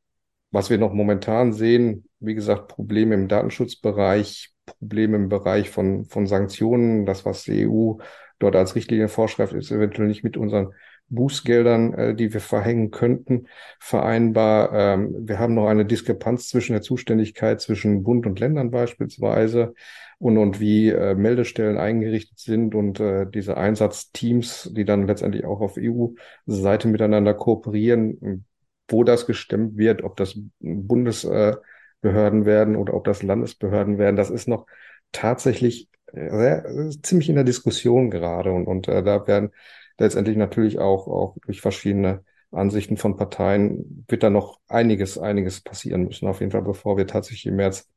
was 0.51 0.70
wir 0.70 0.77
noch 0.77 0.94
momentan 0.94 1.54
sehen, 1.54 2.10
wie 2.20 2.36
gesagt, 2.36 2.68
Probleme 2.70 3.15
im 3.15 3.27
Datenschutzbereich, 3.27 4.54
Probleme 4.65 5.18
im 5.18 5.30
Bereich 5.30 5.70
von, 5.70 6.06
von 6.06 6.27
Sanktionen, 6.27 7.06
das, 7.06 7.25
was 7.25 7.44
die 7.44 7.68
EU 7.68 7.96
dort 8.39 8.56
als 8.56 8.75
Richtlinie 8.75 9.08
vorschreibt, 9.08 9.54
ist 9.54 9.72
eventuell 9.72 10.08
nicht 10.08 10.24
mit 10.24 10.38
unseren 10.38 10.74
Bußgeldern, 11.09 11.93
äh, 11.93 12.15
die 12.15 12.33
wir 12.33 12.41
verhängen 12.41 12.91
könnten, 12.91 13.47
vereinbar. 13.79 14.74
Ähm, 14.74 15.27
wir 15.27 15.39
haben 15.39 15.53
noch 15.53 15.67
eine 15.67 15.85
Diskrepanz 15.85 16.50
zwischen 16.50 16.74
der 16.74 16.81
Zuständigkeit 16.81 17.62
zwischen 17.62 18.03
Bund 18.03 18.25
und 18.25 18.39
Ländern 18.39 18.71
beispielsweise 18.71 19.74
und, 20.17 20.38
und 20.38 20.59
wie 20.59 20.89
äh, 20.89 21.15
Meldestellen 21.15 21.77
eingerichtet 21.77 22.39
sind 22.39 22.74
und 22.75 23.00
äh, 23.00 23.25
diese 23.29 23.57
Einsatzteams, 23.57 24.71
die 24.75 24.85
dann 24.85 25.07
letztendlich 25.07 25.45
auch 25.45 25.62
auf 25.62 25.77
EU-Seite 25.77 26.88
miteinander 26.88 27.33
kooperieren, 27.33 28.45
wo 28.88 29.03
das 29.03 29.25
gestemmt 29.25 29.77
wird, 29.77 30.03
ob 30.03 30.15
das 30.15 30.39
Bundesbehörden 30.59 32.45
werden 32.45 32.75
oder 32.75 32.93
ob 32.93 33.03
das 33.03 33.24
Landesbehörden 33.24 33.97
werden, 33.97 34.15
das 34.15 34.29
ist 34.29 34.47
noch 34.47 34.65
tatsächlich 35.12 35.89
sehr, 36.13 36.65
ziemlich 37.03 37.29
in 37.29 37.35
der 37.35 37.43
Diskussion 37.43 38.09
gerade 38.09 38.51
und, 38.51 38.67
und 38.67 38.88
äh, 38.88 39.03
da 39.03 39.27
werden 39.27 39.51
letztendlich 39.97 40.37
natürlich 40.37 40.79
auch, 40.79 41.07
auch 41.07 41.35
durch 41.45 41.61
verschiedene 41.61 42.23
Ansichten 42.51 42.97
von 42.97 43.17
Parteien 43.17 44.05
wird 44.07 44.23
da 44.23 44.29
noch 44.29 44.59
einiges, 44.67 45.17
einiges 45.17 45.61
passieren 45.61 46.05
müssen, 46.05 46.27
auf 46.27 46.39
jeden 46.39 46.51
Fall, 46.51 46.61
bevor 46.61 46.97
wir 46.97 47.07
tatsächlich 47.07 47.47
im 47.47 47.57
März 47.57 47.89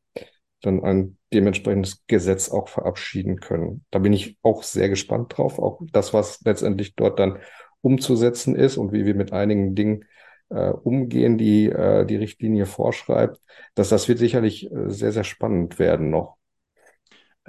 dann 0.62 0.82
ein 0.82 1.18
dementsprechendes 1.32 2.02
Gesetz 2.08 2.50
auch 2.50 2.68
verabschieden 2.68 3.38
können. 3.38 3.84
Da 3.90 4.00
bin 4.00 4.12
ich 4.12 4.36
auch 4.42 4.62
sehr 4.62 4.88
gespannt 4.88 5.36
drauf, 5.36 5.58
auch 5.58 5.80
das, 5.92 6.12
was 6.12 6.40
letztendlich 6.44 6.96
dort 6.96 7.18
dann 7.18 7.38
umzusetzen 7.80 8.56
ist 8.56 8.76
und 8.76 8.92
wie 8.92 9.04
wir 9.06 9.14
mit 9.14 9.32
einigen 9.32 9.74
Dingen 9.76 10.04
äh, 10.50 10.70
umgehen, 10.70 11.38
die 11.38 11.66
äh, 11.66 12.04
die 12.06 12.16
Richtlinie 12.16 12.66
vorschreibt, 12.66 13.40
dass 13.74 13.88
das 13.90 14.08
wird 14.08 14.18
sicherlich 14.18 14.70
äh, 14.72 14.90
sehr, 14.90 15.12
sehr 15.12 15.24
spannend 15.24 15.78
werden 15.78 16.10
noch. 16.10 16.38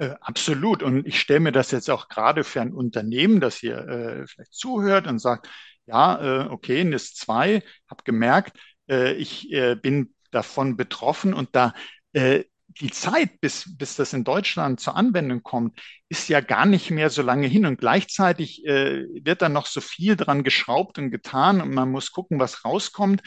Äh, 0.00 0.14
absolut. 0.22 0.82
Und 0.82 1.06
ich 1.06 1.20
stelle 1.20 1.40
mir 1.40 1.52
das 1.52 1.70
jetzt 1.72 1.90
auch 1.90 2.08
gerade 2.08 2.42
für 2.42 2.60
ein 2.62 2.72
Unternehmen, 2.72 3.40
das 3.40 3.56
hier 3.56 3.76
äh, 3.86 4.26
vielleicht 4.26 4.54
zuhört 4.54 5.06
und 5.06 5.18
sagt, 5.18 5.48
ja, 5.86 6.44
äh, 6.46 6.48
okay, 6.48 6.84
NIS 6.84 7.14
2, 7.14 7.62
habe 7.88 8.02
gemerkt, 8.04 8.58
äh, 8.88 9.12
ich 9.14 9.52
äh, 9.52 9.74
bin 9.76 10.14
davon 10.30 10.76
betroffen 10.78 11.34
und 11.34 11.50
da 11.52 11.74
äh, 12.14 12.44
die 12.80 12.90
Zeit, 12.90 13.40
bis, 13.40 13.76
bis 13.76 13.96
das 13.96 14.12
in 14.14 14.24
Deutschland 14.24 14.80
zur 14.80 14.96
Anwendung 14.96 15.42
kommt, 15.42 15.78
ist 16.08 16.28
ja 16.28 16.40
gar 16.40 16.64
nicht 16.64 16.90
mehr 16.90 17.10
so 17.10 17.20
lange 17.20 17.46
hin. 17.48 17.66
Und 17.66 17.78
gleichzeitig 17.80 18.62
wird 18.64 19.42
dann 19.42 19.52
noch 19.52 19.66
so 19.66 19.80
viel 19.80 20.14
dran 20.16 20.44
geschraubt 20.44 20.96
und 20.98 21.10
getan 21.10 21.60
und 21.60 21.74
man 21.74 21.90
muss 21.90 22.12
gucken, 22.12 22.38
was 22.38 22.64
rauskommt. 22.64 23.22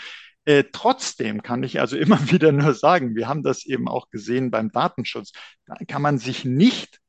Äh, 0.46 0.66
trotzdem 0.72 1.42
kann 1.42 1.64
ich 1.64 1.80
also 1.80 1.98
immer 1.98 2.20
wieder 2.32 2.52
nur 2.52 2.74
sagen, 2.74 3.16
wir 3.16 3.28
haben 3.28 3.44
das 3.44 3.66
eben 3.66 3.88
auch 3.88 4.10
gesehen 4.10 4.52
beim 4.52 4.72
Datenschutz, 4.72 5.32
da 5.66 5.76
kann 5.88 6.02
man 6.02 6.18
sich 6.18 6.46
nicht 6.46 7.00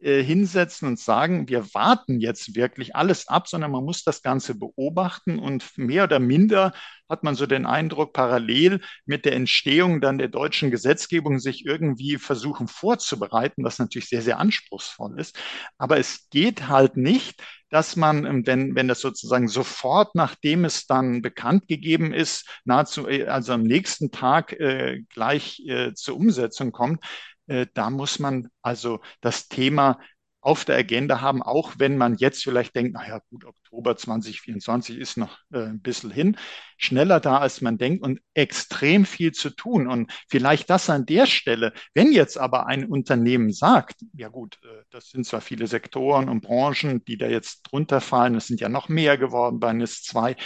äh, 0.00 0.22
hinsetzen 0.22 0.88
und 0.88 0.98
sagen, 0.98 1.48
wir 1.48 1.72
warten 1.74 2.20
jetzt 2.20 2.54
wirklich 2.54 2.94
alles 2.96 3.28
ab, 3.28 3.48
sondern 3.48 3.70
man 3.70 3.84
muss 3.84 4.04
das 4.04 4.22
Ganze 4.22 4.54
beobachten 4.54 5.38
und 5.38 5.64
mehr 5.76 6.04
oder 6.04 6.18
minder 6.18 6.72
hat 7.08 7.22
man 7.22 7.34
so 7.34 7.46
den 7.46 7.66
Eindruck, 7.66 8.12
parallel 8.12 8.80
mit 9.04 9.24
der 9.24 9.34
Entstehung 9.34 10.00
dann 10.00 10.18
der 10.18 10.28
deutschen 10.28 10.70
Gesetzgebung 10.70 11.38
sich 11.38 11.64
irgendwie 11.64 12.16
versuchen 12.16 12.66
vorzubereiten, 12.66 13.62
was 13.64 13.78
natürlich 13.78 14.08
sehr, 14.08 14.22
sehr 14.22 14.38
anspruchsvoll 14.38 15.18
ist. 15.20 15.38
Aber 15.78 15.98
es 15.98 16.28
geht 16.30 16.68
halt 16.68 16.96
nicht, 16.96 17.42
dass 17.70 17.96
man, 17.96 18.24
ähm, 18.24 18.46
wenn, 18.46 18.74
wenn 18.76 18.88
das 18.88 19.00
sozusagen 19.00 19.48
sofort, 19.48 20.14
nachdem 20.14 20.64
es 20.64 20.86
dann 20.86 21.22
bekannt 21.22 21.66
gegeben 21.66 22.12
ist, 22.14 22.48
nahezu, 22.64 23.08
äh, 23.08 23.26
also 23.26 23.52
am 23.52 23.62
nächsten 23.64 24.10
Tag 24.10 24.52
äh, 24.52 25.02
gleich 25.08 25.60
äh, 25.66 25.92
zur 25.94 26.16
Umsetzung 26.16 26.72
kommt, 26.72 27.04
da 27.46 27.90
muss 27.90 28.18
man 28.18 28.48
also 28.62 29.00
das 29.20 29.48
Thema 29.48 29.98
auf 30.44 30.66
der 30.66 30.76
Agenda 30.76 31.22
haben, 31.22 31.42
auch 31.42 31.72
wenn 31.78 31.96
man 31.96 32.16
jetzt 32.16 32.44
vielleicht 32.44 32.76
denkt, 32.76 32.92
naja 32.92 33.20
gut, 33.30 33.46
Oktober 33.46 33.96
2024 33.96 34.98
ist 34.98 35.16
noch 35.16 35.38
äh, 35.50 35.60
ein 35.60 35.80
bisschen 35.80 36.10
hin, 36.10 36.36
schneller 36.76 37.18
da, 37.18 37.38
als 37.38 37.62
man 37.62 37.78
denkt 37.78 38.04
und 38.04 38.20
extrem 38.34 39.06
viel 39.06 39.32
zu 39.32 39.48
tun. 39.48 39.88
Und 39.88 40.12
vielleicht 40.28 40.68
das 40.68 40.90
an 40.90 41.06
der 41.06 41.24
Stelle, 41.24 41.72
wenn 41.94 42.12
jetzt 42.12 42.36
aber 42.36 42.66
ein 42.66 42.84
Unternehmen 42.84 43.54
sagt, 43.54 44.02
ja 44.12 44.28
gut, 44.28 44.58
äh, 44.64 44.82
das 44.90 45.08
sind 45.08 45.26
zwar 45.26 45.40
viele 45.40 45.66
Sektoren 45.66 46.28
und 46.28 46.42
Branchen, 46.42 47.02
die 47.06 47.16
da 47.16 47.26
jetzt 47.26 47.62
drunter 47.62 48.02
fallen, 48.02 48.34
es 48.34 48.46
sind 48.46 48.60
ja 48.60 48.68
noch 48.68 48.90
mehr 48.90 49.16
geworden 49.16 49.60
bei 49.60 49.72
NIS 49.72 50.02
2, 50.02 50.36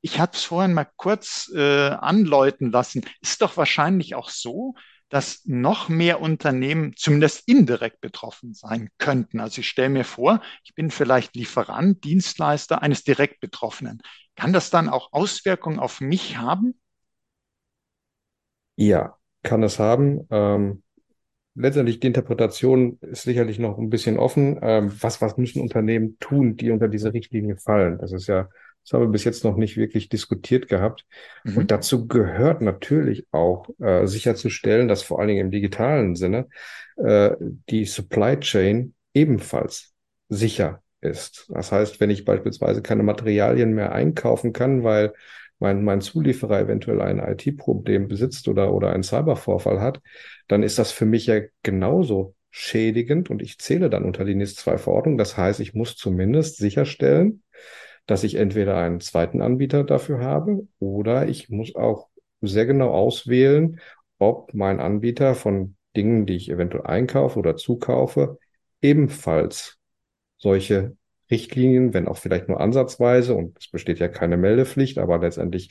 ich 0.00 0.18
hatte 0.18 0.36
es 0.36 0.44
vorhin 0.44 0.74
mal 0.74 0.88
kurz 0.96 1.50
äh, 1.54 1.90
anläuten 1.90 2.72
lassen, 2.72 3.04
ist 3.20 3.40
doch 3.40 3.56
wahrscheinlich 3.56 4.16
auch 4.16 4.30
so, 4.30 4.74
dass 5.08 5.42
noch 5.44 5.88
mehr 5.88 6.20
Unternehmen 6.20 6.94
zumindest 6.96 7.48
indirekt 7.48 8.00
betroffen 8.00 8.54
sein 8.54 8.90
könnten. 8.98 9.40
Also 9.40 9.60
ich 9.60 9.68
stelle 9.68 9.88
mir 9.88 10.04
vor, 10.04 10.40
ich 10.64 10.74
bin 10.74 10.90
vielleicht 10.90 11.34
Lieferant, 11.36 12.04
Dienstleister 12.04 12.82
eines 12.82 13.04
direkt 13.04 13.40
Betroffenen. 13.40 14.02
Kann 14.36 14.52
das 14.52 14.70
dann 14.70 14.88
auch 14.88 15.12
Auswirkungen 15.12 15.78
auf 15.78 16.00
mich 16.00 16.36
haben? 16.38 16.74
Ja, 18.76 19.16
kann 19.42 19.62
es 19.62 19.78
haben. 19.78 20.26
Ähm, 20.30 20.82
letztendlich 21.54 22.00
die 22.00 22.08
Interpretation 22.08 22.98
ist 23.02 23.22
sicherlich 23.24 23.58
noch 23.58 23.78
ein 23.78 23.90
bisschen 23.90 24.18
offen. 24.18 24.58
Ähm, 24.62 24.92
was, 25.00 25.20
was 25.22 25.36
müssen 25.36 25.62
Unternehmen 25.62 26.18
tun, 26.20 26.56
die 26.56 26.70
unter 26.70 26.88
diese 26.88 27.12
Richtlinie 27.14 27.56
fallen? 27.58 27.98
Das 27.98 28.12
ist 28.12 28.28
ja 28.28 28.48
das 28.88 28.94
haben 28.94 29.06
wir 29.06 29.12
bis 29.12 29.24
jetzt 29.24 29.44
noch 29.44 29.56
nicht 29.56 29.76
wirklich 29.76 30.08
diskutiert 30.08 30.66
gehabt. 30.66 31.04
Mhm. 31.44 31.58
Und 31.58 31.70
dazu 31.70 32.08
gehört 32.08 32.62
natürlich 32.62 33.26
auch 33.32 33.68
äh, 33.80 34.06
sicherzustellen, 34.06 34.88
dass 34.88 35.02
vor 35.02 35.18
allen 35.18 35.28
Dingen 35.28 35.46
im 35.46 35.50
digitalen 35.50 36.16
Sinne 36.16 36.48
äh, 36.96 37.32
die 37.68 37.84
Supply 37.84 38.40
Chain 38.40 38.94
ebenfalls 39.12 39.92
sicher 40.30 40.82
ist. 41.02 41.50
Das 41.52 41.70
heißt, 41.70 42.00
wenn 42.00 42.08
ich 42.08 42.24
beispielsweise 42.24 42.80
keine 42.80 43.02
Materialien 43.02 43.74
mehr 43.74 43.92
einkaufen 43.92 44.54
kann, 44.54 44.84
weil 44.84 45.12
mein, 45.58 45.84
mein 45.84 46.00
Zulieferer 46.00 46.60
eventuell 46.60 47.02
ein 47.02 47.18
IT-Problem 47.18 48.08
besitzt 48.08 48.48
oder, 48.48 48.72
oder 48.72 48.92
einen 48.92 49.02
Cybervorfall 49.02 49.80
hat, 49.82 50.00
dann 50.46 50.62
ist 50.62 50.78
das 50.78 50.92
für 50.92 51.04
mich 51.04 51.26
ja 51.26 51.40
genauso 51.62 52.34
schädigend 52.50 53.28
und 53.28 53.42
ich 53.42 53.58
zähle 53.58 53.90
dann 53.90 54.04
unter 54.04 54.24
die 54.24 54.34
NIS-2-Verordnung. 54.34 55.18
Das 55.18 55.36
heißt, 55.36 55.60
ich 55.60 55.74
muss 55.74 55.96
zumindest 55.96 56.56
sicherstellen, 56.56 57.42
dass 58.08 58.24
ich 58.24 58.36
entweder 58.36 58.76
einen 58.78 59.00
zweiten 59.00 59.42
Anbieter 59.42 59.84
dafür 59.84 60.20
habe 60.20 60.66
oder 60.80 61.28
ich 61.28 61.50
muss 61.50 61.76
auch 61.76 62.08
sehr 62.40 62.64
genau 62.64 62.90
auswählen, 62.90 63.80
ob 64.18 64.54
mein 64.54 64.80
Anbieter 64.80 65.34
von 65.34 65.76
Dingen, 65.94 66.24
die 66.24 66.36
ich 66.36 66.48
eventuell 66.50 66.86
einkaufe 66.86 67.38
oder 67.38 67.56
zukaufe, 67.56 68.38
ebenfalls 68.80 69.76
solche 70.38 70.96
Richtlinien, 71.30 71.92
wenn 71.92 72.08
auch 72.08 72.16
vielleicht 72.16 72.48
nur 72.48 72.60
ansatzweise, 72.60 73.34
und 73.34 73.58
es 73.58 73.70
besteht 73.70 73.98
ja 73.98 74.08
keine 74.08 74.38
Meldepflicht, 74.38 74.96
aber 74.96 75.18
letztendlich 75.18 75.68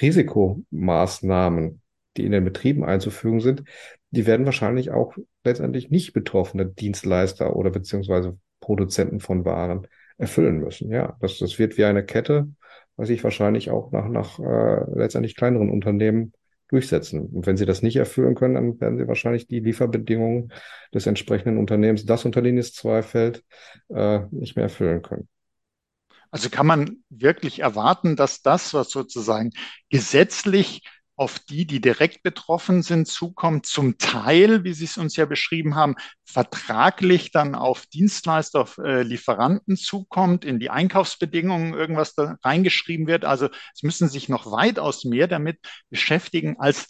Risikomaßnahmen, 0.00 1.82
die 2.16 2.24
in 2.24 2.30
den 2.30 2.44
Betrieben 2.44 2.84
einzufügen 2.84 3.40
sind, 3.40 3.64
die 4.12 4.26
werden 4.26 4.46
wahrscheinlich 4.46 4.92
auch 4.92 5.16
letztendlich 5.42 5.90
nicht 5.90 6.12
betroffene 6.12 6.66
Dienstleister 6.66 7.56
oder 7.56 7.70
beziehungsweise 7.70 8.38
Produzenten 8.60 9.18
von 9.18 9.44
Waren 9.44 9.88
erfüllen 10.20 10.58
müssen. 10.58 10.90
Ja, 10.90 11.16
das, 11.20 11.38
das 11.38 11.58
wird 11.58 11.78
wie 11.78 11.84
eine 11.84 12.04
Kette, 12.04 12.48
was 12.96 13.08
sich 13.08 13.24
wahrscheinlich 13.24 13.70
auch 13.70 13.90
nach, 13.90 14.08
nach 14.08 14.38
äh, 14.38 14.84
letztendlich 14.94 15.34
kleineren 15.34 15.70
Unternehmen 15.70 16.32
durchsetzen. 16.68 17.26
Und 17.26 17.46
wenn 17.46 17.56
sie 17.56 17.66
das 17.66 17.82
nicht 17.82 17.96
erfüllen 17.96 18.34
können, 18.34 18.54
dann 18.54 18.80
werden 18.80 18.98
sie 18.98 19.08
wahrscheinlich 19.08 19.48
die 19.48 19.60
Lieferbedingungen 19.60 20.52
des 20.94 21.06
entsprechenden 21.06 21.58
Unternehmens, 21.58 22.04
das 22.04 22.24
unter 22.24 22.42
Linie 22.42 22.62
2 22.62 23.02
fällt, 23.02 23.44
äh, 23.88 24.20
nicht 24.30 24.56
mehr 24.56 24.64
erfüllen 24.64 25.02
können. 25.02 25.28
Also 26.30 26.48
kann 26.48 26.66
man 26.66 26.98
wirklich 27.08 27.60
erwarten, 27.60 28.14
dass 28.14 28.42
das, 28.42 28.72
was 28.72 28.90
sozusagen 28.90 29.50
gesetzlich 29.88 30.82
auf 31.20 31.38
die, 31.38 31.66
die 31.66 31.82
direkt 31.82 32.22
betroffen 32.22 32.82
sind, 32.82 33.06
zukommt, 33.06 33.66
zum 33.66 33.98
Teil, 33.98 34.64
wie 34.64 34.72
Sie 34.72 34.86
es 34.86 34.96
uns 34.96 35.16
ja 35.16 35.26
beschrieben 35.26 35.74
haben, 35.74 35.96
vertraglich 36.24 37.30
dann 37.30 37.54
auf 37.54 37.84
Dienstleister, 37.84 38.62
auf 38.62 38.78
äh, 38.78 39.02
Lieferanten 39.02 39.76
zukommt, 39.76 40.46
in 40.46 40.58
die 40.58 40.70
Einkaufsbedingungen 40.70 41.74
irgendwas 41.74 42.14
da 42.14 42.38
reingeschrieben 42.42 43.06
wird. 43.06 43.26
Also 43.26 43.50
es 43.74 43.82
müssen 43.82 44.08
sich 44.08 44.30
noch 44.30 44.50
weitaus 44.50 45.04
mehr 45.04 45.28
damit 45.28 45.58
beschäftigen 45.90 46.58
als 46.58 46.88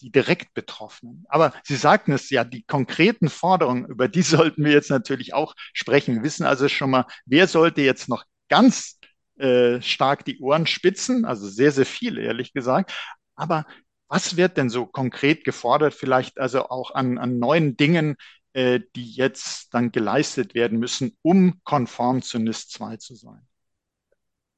die 0.00 0.12
direkt 0.12 0.54
Betroffenen. 0.54 1.24
Aber 1.28 1.52
Sie 1.64 1.74
sagten 1.74 2.12
es 2.12 2.30
ja, 2.30 2.44
die 2.44 2.62
konkreten 2.62 3.28
Forderungen, 3.28 3.86
über 3.86 4.06
die 4.06 4.22
sollten 4.22 4.64
wir 4.64 4.70
jetzt 4.70 4.90
natürlich 4.90 5.34
auch 5.34 5.56
sprechen. 5.72 6.14
Wir 6.14 6.22
wissen 6.22 6.46
also 6.46 6.68
schon 6.68 6.90
mal, 6.90 7.06
wer 7.26 7.48
sollte 7.48 7.80
jetzt 7.80 8.08
noch 8.08 8.22
ganz 8.48 9.00
äh, 9.36 9.82
stark 9.82 10.24
die 10.24 10.38
Ohren 10.38 10.68
spitzen, 10.68 11.24
also 11.24 11.48
sehr, 11.48 11.72
sehr 11.72 11.86
viel, 11.86 12.18
ehrlich 12.18 12.52
gesagt. 12.52 12.92
Aber 13.36 13.66
was 14.08 14.36
wird 14.36 14.56
denn 14.56 14.68
so 14.68 14.86
konkret 14.86 15.44
gefordert, 15.44 15.94
vielleicht 15.94 16.38
also 16.38 16.68
auch 16.68 16.94
an, 16.94 17.18
an 17.18 17.38
neuen 17.38 17.76
Dingen, 17.76 18.16
äh, 18.52 18.80
die 18.94 19.10
jetzt 19.10 19.74
dann 19.74 19.90
geleistet 19.90 20.54
werden 20.54 20.78
müssen, 20.78 21.16
um 21.22 21.60
konform 21.64 22.22
zu 22.22 22.38
NIS 22.38 22.68
2 22.68 22.96
zu 22.98 23.14
sein? 23.14 23.40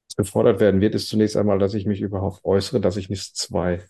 Was 0.09 0.15
gefordert 0.15 0.59
werden 0.59 0.81
wird, 0.81 0.95
ist 0.95 1.09
zunächst 1.09 1.37
einmal, 1.37 1.59
dass 1.59 1.73
ich 1.73 1.85
mich 1.85 2.01
überhaupt 2.01 2.43
äußere, 2.43 2.79
dass 2.79 2.97
ich 2.97 3.09
NIS 3.09 3.33
2 3.33 3.83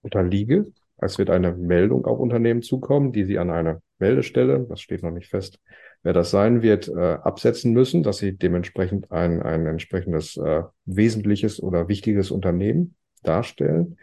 unterliege. 0.00 0.72
Es 0.96 1.18
wird 1.18 1.30
eine 1.30 1.52
Meldung 1.52 2.04
auf 2.06 2.18
Unternehmen 2.18 2.62
zukommen, 2.62 3.12
die 3.12 3.24
sie 3.24 3.38
an 3.38 3.50
eine 3.50 3.82
Meldestelle, 3.98 4.66
das 4.68 4.80
steht 4.80 5.02
noch 5.02 5.10
nicht 5.10 5.28
fest, 5.28 5.60
wer 6.02 6.12
das 6.12 6.30
sein 6.30 6.62
wird, 6.62 6.88
äh, 6.88 7.18
absetzen 7.22 7.72
müssen, 7.72 8.02
dass 8.02 8.18
sie 8.18 8.36
dementsprechend 8.36 9.12
ein, 9.12 9.42
ein 9.42 9.66
entsprechendes 9.66 10.36
äh, 10.36 10.62
wesentliches 10.84 11.62
oder 11.62 11.88
wichtiges 11.88 12.30
Unternehmen 12.30 12.96
darstellen. 13.22 13.96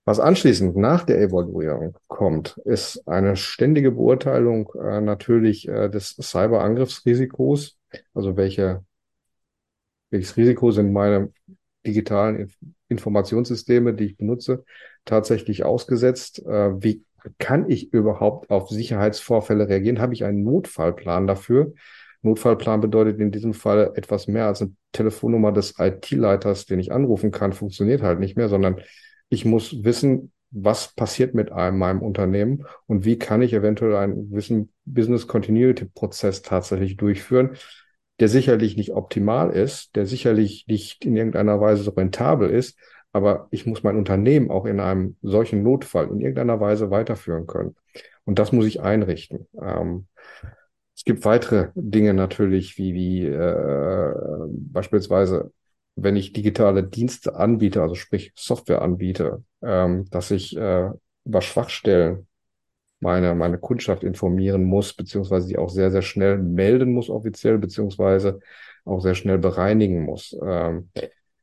Was 0.04 0.20
anschließend 0.20 0.76
nach 0.76 1.04
der 1.04 1.20
Evaluierung 1.20 1.96
kommt, 2.08 2.58
ist 2.66 3.08
eine 3.08 3.36
ständige 3.36 3.90
Beurteilung 3.90 4.70
äh, 4.74 5.00
natürlich 5.00 5.66
äh, 5.66 5.88
des 5.88 6.16
Cyberangriffsrisikos, 6.20 7.78
also 8.12 8.36
welche, 8.36 8.84
welches 10.14 10.36
Risiko 10.36 10.70
sind 10.70 10.92
meine 10.92 11.32
digitalen 11.84 12.52
Informationssysteme, 12.88 13.94
die 13.94 14.04
ich 14.04 14.16
benutze, 14.16 14.64
tatsächlich 15.04 15.64
ausgesetzt? 15.64 16.38
Äh, 16.46 16.82
wie 16.82 17.04
kann 17.38 17.68
ich 17.68 17.92
überhaupt 17.92 18.48
auf 18.50 18.68
Sicherheitsvorfälle 18.68 19.68
reagieren? 19.68 20.00
Habe 20.00 20.14
ich 20.14 20.24
einen 20.24 20.44
Notfallplan 20.44 21.26
dafür? 21.26 21.72
Notfallplan 22.22 22.80
bedeutet 22.80 23.18
in 23.20 23.32
diesem 23.32 23.54
Fall 23.54 23.92
etwas 23.96 24.28
mehr 24.28 24.46
als 24.46 24.62
eine 24.62 24.72
Telefonnummer 24.92 25.50
des 25.50 25.74
IT-Leiters, 25.78 26.66
den 26.66 26.78
ich 26.78 26.92
anrufen 26.92 27.32
kann, 27.32 27.52
funktioniert 27.52 28.02
halt 28.02 28.20
nicht 28.20 28.36
mehr, 28.36 28.48
sondern 28.48 28.80
ich 29.28 29.44
muss 29.44 29.82
wissen, 29.82 30.30
was 30.52 30.94
passiert 30.94 31.34
mit 31.34 31.50
einem, 31.50 31.78
meinem 31.78 32.00
Unternehmen 32.00 32.64
und 32.86 33.04
wie 33.04 33.18
kann 33.18 33.42
ich 33.42 33.52
eventuell 33.52 33.96
einen 33.96 34.30
gewissen 34.30 34.72
Business 34.84 35.26
Continuity 35.26 35.86
Prozess 35.86 36.42
tatsächlich 36.42 36.96
durchführen, 36.96 37.56
der 38.20 38.28
sicherlich 38.28 38.76
nicht 38.76 38.92
optimal 38.92 39.50
ist, 39.50 39.96
der 39.96 40.06
sicherlich 40.06 40.66
nicht 40.68 41.04
in 41.04 41.16
irgendeiner 41.16 41.60
Weise 41.60 41.82
so 41.82 41.90
rentabel 41.90 42.50
ist, 42.50 42.78
aber 43.12 43.48
ich 43.50 43.66
muss 43.66 43.82
mein 43.82 43.96
Unternehmen 43.96 44.50
auch 44.50 44.66
in 44.66 44.80
einem 44.80 45.16
solchen 45.22 45.62
Notfall 45.62 46.08
in 46.08 46.20
irgendeiner 46.20 46.60
Weise 46.60 46.90
weiterführen 46.90 47.46
können. 47.46 47.76
Und 48.24 48.38
das 48.38 48.52
muss 48.52 48.66
ich 48.66 48.80
einrichten. 48.80 49.46
Ähm, 49.60 50.06
es 50.96 51.04
gibt 51.04 51.24
weitere 51.24 51.68
Dinge 51.74 52.14
natürlich, 52.14 52.78
wie, 52.78 52.94
wie 52.94 53.26
äh, 53.26 54.14
beispielsweise, 54.48 55.52
wenn 55.96 56.16
ich 56.16 56.32
digitale 56.32 56.82
Dienste 56.82 57.36
anbiete, 57.36 57.82
also 57.82 57.94
sprich 57.94 58.32
Software 58.36 58.82
anbiete, 58.82 59.44
ähm, 59.62 60.08
dass 60.10 60.30
ich 60.30 60.56
äh, 60.56 60.90
über 61.24 61.40
Schwachstellen 61.40 62.26
meine, 63.04 63.34
meine 63.36 63.58
Kundschaft 63.58 64.02
informieren 64.02 64.64
muss, 64.64 64.94
beziehungsweise 64.94 65.46
sie 65.46 65.58
auch 65.58 65.68
sehr, 65.68 65.92
sehr 65.92 66.02
schnell 66.02 66.38
melden 66.38 66.92
muss 66.92 67.10
offiziell, 67.10 67.58
beziehungsweise 67.58 68.40
auch 68.84 69.00
sehr 69.00 69.14
schnell 69.14 69.38
bereinigen 69.38 70.02
muss. 70.04 70.36
Ähm, 70.42 70.90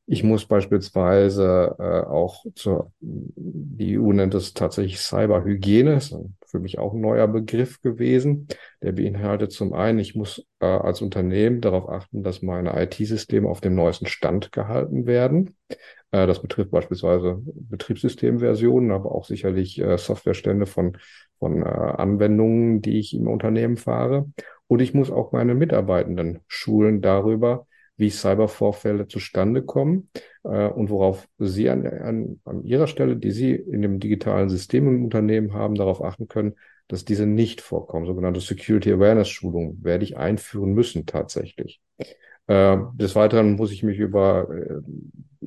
ich 0.08 0.24
muss 0.24 0.45
beispielsweise 0.45 1.76
äh, 1.80 2.02
auch 2.10 2.43
zur, 2.56 2.91
die 3.00 3.93
EU 3.93 4.12
nennt 4.12 4.34
es 4.34 4.54
tatsächlich 4.54 5.00
Cyberhygiene, 5.00 5.95
ist 5.95 6.13
für 6.45 6.60
mich 6.60 6.80
auch 6.80 6.93
ein 6.93 7.00
neuer 7.00 7.28
Begriff 7.30 7.82
gewesen. 7.82 8.47
Der 8.82 8.91
beinhaltet 8.91 9.54
zum 9.54 9.74
einen, 9.74 10.00
ich 10.00 10.15
muss 10.15 10.45
äh, 10.60 10.65
als 10.65 11.02
Unternehmen 11.02 11.62
darauf 11.62 11.88
achten, 11.88 12.24
dass 12.24 12.41
meine 12.41 12.78
IT-Systeme 12.84 13.47
auf 13.47 13.62
dem 13.62 13.76
neuesten 13.76 14.08
Stand 14.08 14.52
gehalten 14.52 15.06
werden. 15.06 15.56
Äh, 16.12 16.28
das 16.28 16.41
betrifft 16.41 16.71
beispielsweise 16.71 17.39
Betriebssystemversionen, 17.45 18.91
aber 18.91 19.13
auch 19.13 19.26
sicherlich 19.26 19.80
äh, 19.80 19.97
Softwarestände 19.97 20.65
von, 20.65 20.97
von 21.41 21.63
äh, 21.63 21.65
Anwendungen, 21.65 22.84
die 22.84 22.99
ich 22.99 23.15
im 23.15 23.27
Unternehmen 23.27 23.75
fahre. 23.75 24.32
Und 24.67 24.80
ich 24.80 24.93
muss 24.93 25.10
auch 25.10 25.32
meine 25.32 25.56
Mitarbeitenden 25.56 26.39
schulen 26.47 27.01
darüber, 27.01 27.65
wie 27.97 28.12
Cybervorfälle 28.12 29.08
zustande 29.08 29.63
kommen 29.63 30.10
äh, 30.43 30.67
und 30.67 30.91
worauf 30.91 31.27
Sie 31.39 31.67
an, 31.69 31.86
an, 31.88 32.39
an 32.45 32.63
Ihrer 32.63 32.86
Stelle, 32.86 33.17
die 33.17 33.32
Sie 33.32 33.54
in 33.54 33.82
dem 33.82 33.99
digitalen 33.99 34.49
System 34.49 34.88
im 34.88 35.04
Unternehmen 35.04 35.54
haben, 35.54 35.73
darauf 35.73 36.04
achten 36.04 36.27
können, 36.27 36.54
dass 36.88 37.06
diese 37.06 37.25
nicht 37.25 37.60
vorkommen. 37.60 38.06
Sogenannte 38.06 38.39
Security 38.39 38.91
Awareness 38.91 39.30
Schulung 39.30 39.80
werde 39.82 40.04
ich 40.04 40.17
einführen 40.17 40.73
müssen 40.73 41.08
tatsächlich. 41.08 41.82
Äh, 42.45 42.77
des 42.93 43.15
Weiteren 43.15 43.56
muss 43.56 43.71
ich 43.71 43.82
mich 43.82 43.97
über 43.97 44.47
äh, 44.51 44.82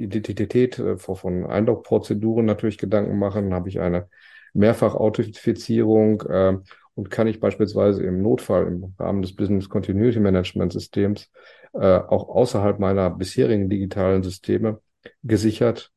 Identität 0.03 0.79
äh, 0.81 0.97
von 0.97 1.47
Einlog-Prozeduren 1.47 2.47
natürlich 2.47 2.79
Gedanken 2.79 3.17
machen. 3.17 3.55
Habe 3.55 3.69
ich 3.69 3.79
eine 3.79 4.09
Mehrfach-Authentifizierung 4.55 6.23
äh, 6.23 6.59
und 6.95 7.11
kann 7.11 7.27
ich 7.27 7.41
beispielsweise 7.41 8.03
im 8.05 8.23
Notfall 8.23 8.67
im 8.67 8.95
Rahmen 8.99 9.23
des 9.23 9.35
Business 9.35 9.69
Continuity 9.69 10.21
Management 10.21 10.73
Systems 10.73 11.31
äh, 11.73 11.99
auch 11.99 12.29
außerhalb 12.29 12.79
meiner 12.79 13.11
bisherigen 13.11 13.69
digitalen 13.69 14.23
Systeme 14.23 14.81
gesichert 15.23 15.93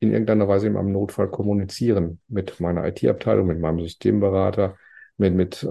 in 0.00 0.10
irgendeiner 0.10 0.48
Weise 0.48 0.66
im 0.66 0.92
Notfall 0.92 1.30
kommunizieren 1.30 2.20
mit 2.26 2.58
meiner 2.58 2.84
IT-Abteilung, 2.88 3.46
mit 3.46 3.60
meinem 3.60 3.78
Systemberater, 3.80 4.76
mit, 5.16 5.34
mit 5.34 5.62
äh, 5.62 5.68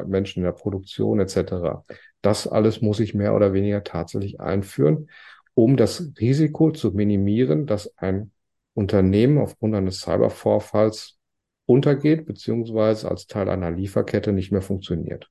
äh, 0.00 0.04
Menschen 0.04 0.40
in 0.40 0.44
der 0.44 0.52
Produktion 0.52 1.18
etc. 1.18 1.82
Das 2.22 2.46
alles 2.46 2.82
muss 2.82 3.00
ich 3.00 3.14
mehr 3.14 3.34
oder 3.34 3.52
weniger 3.52 3.82
tatsächlich 3.82 4.40
einführen, 4.40 5.10
um 5.54 5.76
das 5.76 6.12
Risiko 6.20 6.70
zu 6.70 6.92
minimieren, 6.92 7.66
dass 7.66 7.98
ein 7.98 8.30
Unternehmen 8.74 9.38
aufgrund 9.38 9.74
eines 9.74 10.00
Cybervorfalls 10.00 11.18
untergeht, 11.66 12.26
beziehungsweise 12.26 13.10
als 13.10 13.26
Teil 13.26 13.48
einer 13.48 13.70
Lieferkette 13.70 14.32
nicht 14.32 14.52
mehr 14.52 14.62
funktioniert. 14.62 15.30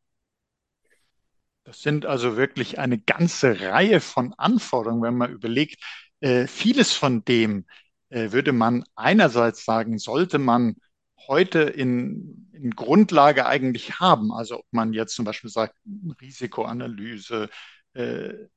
Das 1.63 1.81
sind 1.81 2.05
also 2.05 2.35
wirklich 2.35 2.79
eine 2.79 2.99
ganze 2.99 3.61
Reihe 3.61 3.99
von 3.99 4.33
Anforderungen, 4.33 5.01
wenn 5.01 5.15
man 5.17 5.31
überlegt, 5.31 5.81
äh, 6.19 6.47
vieles 6.47 6.93
von 6.93 7.23
dem 7.23 7.65
äh, 8.09 8.31
würde 8.31 8.51
man 8.51 8.83
einerseits 8.95 9.65
sagen, 9.65 9.97
sollte 9.97 10.39
man 10.39 10.75
heute 11.27 11.61
in, 11.61 12.49
in 12.51 12.71
Grundlage 12.71 13.45
eigentlich 13.45 13.99
haben. 13.99 14.31
Also 14.33 14.59
ob 14.59 14.65
man 14.71 14.93
jetzt 14.93 15.15
zum 15.15 15.25
Beispiel 15.25 15.49
sagt, 15.49 15.75
Risikoanalyse, 16.21 17.49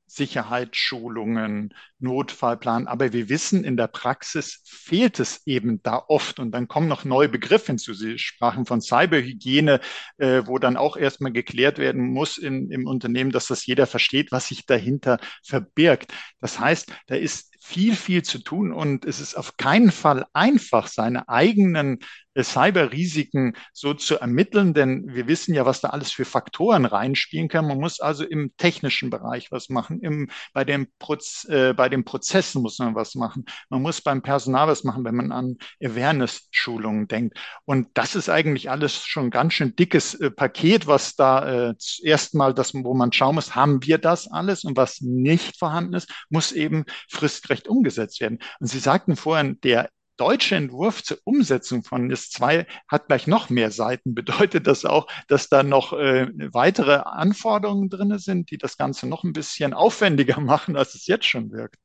Sicherheitsschulungen, 0.07 1.75
Notfallplan. 1.99 2.87
Aber 2.87 3.13
wir 3.13 3.29
wissen, 3.29 3.65
in 3.65 3.77
der 3.77 3.89
Praxis 3.89 4.63
fehlt 4.65 5.21
es 5.21 5.47
eben 5.47 5.83
da 5.83 6.03
oft. 6.09 6.39
Und 6.39 6.53
dann 6.53 6.69
kommen 6.69 6.89
noch 6.89 7.05
neue 7.05 7.29
Begriffe 7.29 7.67
hinzu. 7.69 7.93
Sie 7.93 8.19
sprachen 8.19 8.67
von 8.67 8.81
Cyberhygiene, 8.81 9.81
äh, 10.19 10.43
wo 10.47 10.59
dann 10.59 10.77
auch 10.77 10.97
erstmal 10.97 11.33
geklärt 11.33 11.79
werden 11.79 12.07
muss 12.07 12.39
in, 12.39 12.71
im 12.71 12.87
Unternehmen, 12.87 13.33
dass 13.33 13.49
das 13.49 13.67
jeder 13.67 13.87
versteht, 13.87 14.33
was 14.33 14.49
sich 14.49 14.67
dahinter 14.67 15.19
verbirgt. 15.45 16.13
Das 16.41 16.61
heißt, 16.61 16.93
da 17.07 17.17
ist 17.17 17.55
viel, 17.61 17.97
viel 17.97 18.23
zu 18.23 18.39
tun 18.39 18.73
und 18.73 19.05
es 19.05 19.21
ist 19.21 19.35
auf 19.35 19.57
keinen 19.57 19.91
Fall 19.91 20.25
einfach, 20.33 20.87
seine 20.87 21.29
eigenen 21.29 21.99
äh, 21.99 22.05
Cyberrisiken 22.45 23.57
so 23.73 23.95
zu 23.95 24.19
ermitteln, 24.19 24.75
denn 24.75 25.05
wir 25.09 25.27
wissen 25.27 25.55
ja, 25.55 25.67
was 25.67 25.81
da 25.81 25.89
alles 25.89 26.13
für 26.13 26.25
Faktoren 26.25 26.85
reinspielen 26.85 27.49
können. 27.49 27.69
Man 27.69 27.81
muss 27.81 28.01
also 28.01 28.25
im 28.25 28.57
technischen 28.57 29.11
Bereich 29.11 29.51
was 29.51 29.69
machen, 29.69 30.01
im, 30.01 30.31
bei, 30.53 30.65
dem 30.65 30.87
Proz, 30.99 31.47
äh, 31.49 31.75
bei 31.75 31.89
den 31.89 32.05
Prozessen 32.05 32.63
muss 32.63 32.79
man 32.79 32.95
was 32.95 33.15
machen, 33.15 33.45
man 33.69 33.83
muss 33.83 34.01
beim 34.01 34.23
Personal 34.23 34.69
was 34.69 34.85
machen, 34.85 35.05
wenn 35.05 35.17
man 35.17 35.33
an 35.33 35.57
Awareness-Schulungen 35.83 37.09
denkt. 37.09 37.39
Und 37.65 37.89
das 37.95 38.15
ist 38.15 38.29
eigentlich 38.29 38.71
alles 38.71 39.05
schon 39.05 39.31
ganz 39.31 39.55
schön 39.55 39.75
dickes 39.75 40.15
äh, 40.15 40.31
Paket, 40.31 40.87
was 40.87 41.17
da 41.17 41.71
äh, 41.71 41.75
erstmal 42.03 42.55
das, 42.55 42.75
wo 42.75 42.95
man 42.95 43.13
schauen 43.13 43.35
muss, 43.35 43.55
haben 43.55 43.83
wir 43.83 43.99
das 43.99 44.31
alles 44.31 44.65
und 44.65 44.77
was 44.77 45.01
nicht 45.01 45.59
vorhanden 45.59 45.95
ist, 45.95 46.11
muss 46.31 46.53
eben 46.53 46.85
fristgerecht 47.09 47.57
Recht 47.57 47.69
umgesetzt 47.69 48.21
werden. 48.21 48.39
Und 48.61 48.67
Sie 48.67 48.79
sagten 48.79 49.17
vorhin, 49.17 49.61
der 49.63 49.91
deutsche 50.17 50.57
Entwurf 50.57 51.03
zur 51.03 51.19
Umsetzung 51.25 51.83
von 51.83 52.07
NIS 52.07 52.31
2 52.31 52.67
hat 52.89 53.07
gleich 53.09 53.27
noch 53.27 53.51
mehr 53.51 53.71
Seiten. 53.71 54.15
Bedeutet 54.15 54.67
das 54.67 54.85
auch, 54.85 55.07
dass 55.29 55.49
da 55.49 55.63
noch 55.63 55.93
äh, 55.93 56.29
weitere 56.53 56.97
Anforderungen 57.05 57.89
drin 57.89 58.19
sind, 58.19 58.51
die 58.51 58.59
das 58.59 58.77
Ganze 58.77 59.07
noch 59.09 59.25
ein 59.25 59.33
bisschen 59.33 59.75
aufwendiger 59.75 60.41
machen, 60.41 60.77
als 60.77 60.95
es 60.95 61.07
jetzt 61.07 61.27
schon 61.27 61.51
wirkt? 61.51 61.77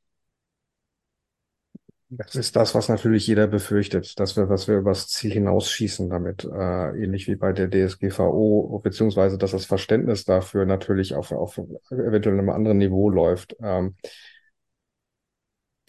Das 2.14 2.36
ist 2.36 2.58
das, 2.58 2.76
was 2.76 2.90
natürlich 2.90 3.26
jeder 3.26 3.48
befürchtet, 3.48 4.20
dass 4.20 4.36
wir, 4.36 4.46
dass 4.46 4.68
wir 4.68 4.80
übers 4.80 5.08
Ziel 5.08 5.32
hinausschießen 5.32 6.10
damit, 6.10 6.44
äh, 6.44 6.90
ähnlich 7.02 7.30
wie 7.30 7.38
bei 7.38 7.54
der 7.54 7.70
DSGVO, 7.70 8.82
beziehungsweise 8.84 9.38
dass 9.38 9.52
das 9.52 9.64
Verständnis 9.64 10.26
dafür 10.26 10.66
natürlich 10.66 11.16
auf, 11.16 11.32
auf 11.32 11.58
eventuell 11.90 12.38
einem 12.38 12.50
anderen 12.50 12.80
Niveau 12.80 13.10
läuft. 13.10 13.56
Ähm, 13.62 13.96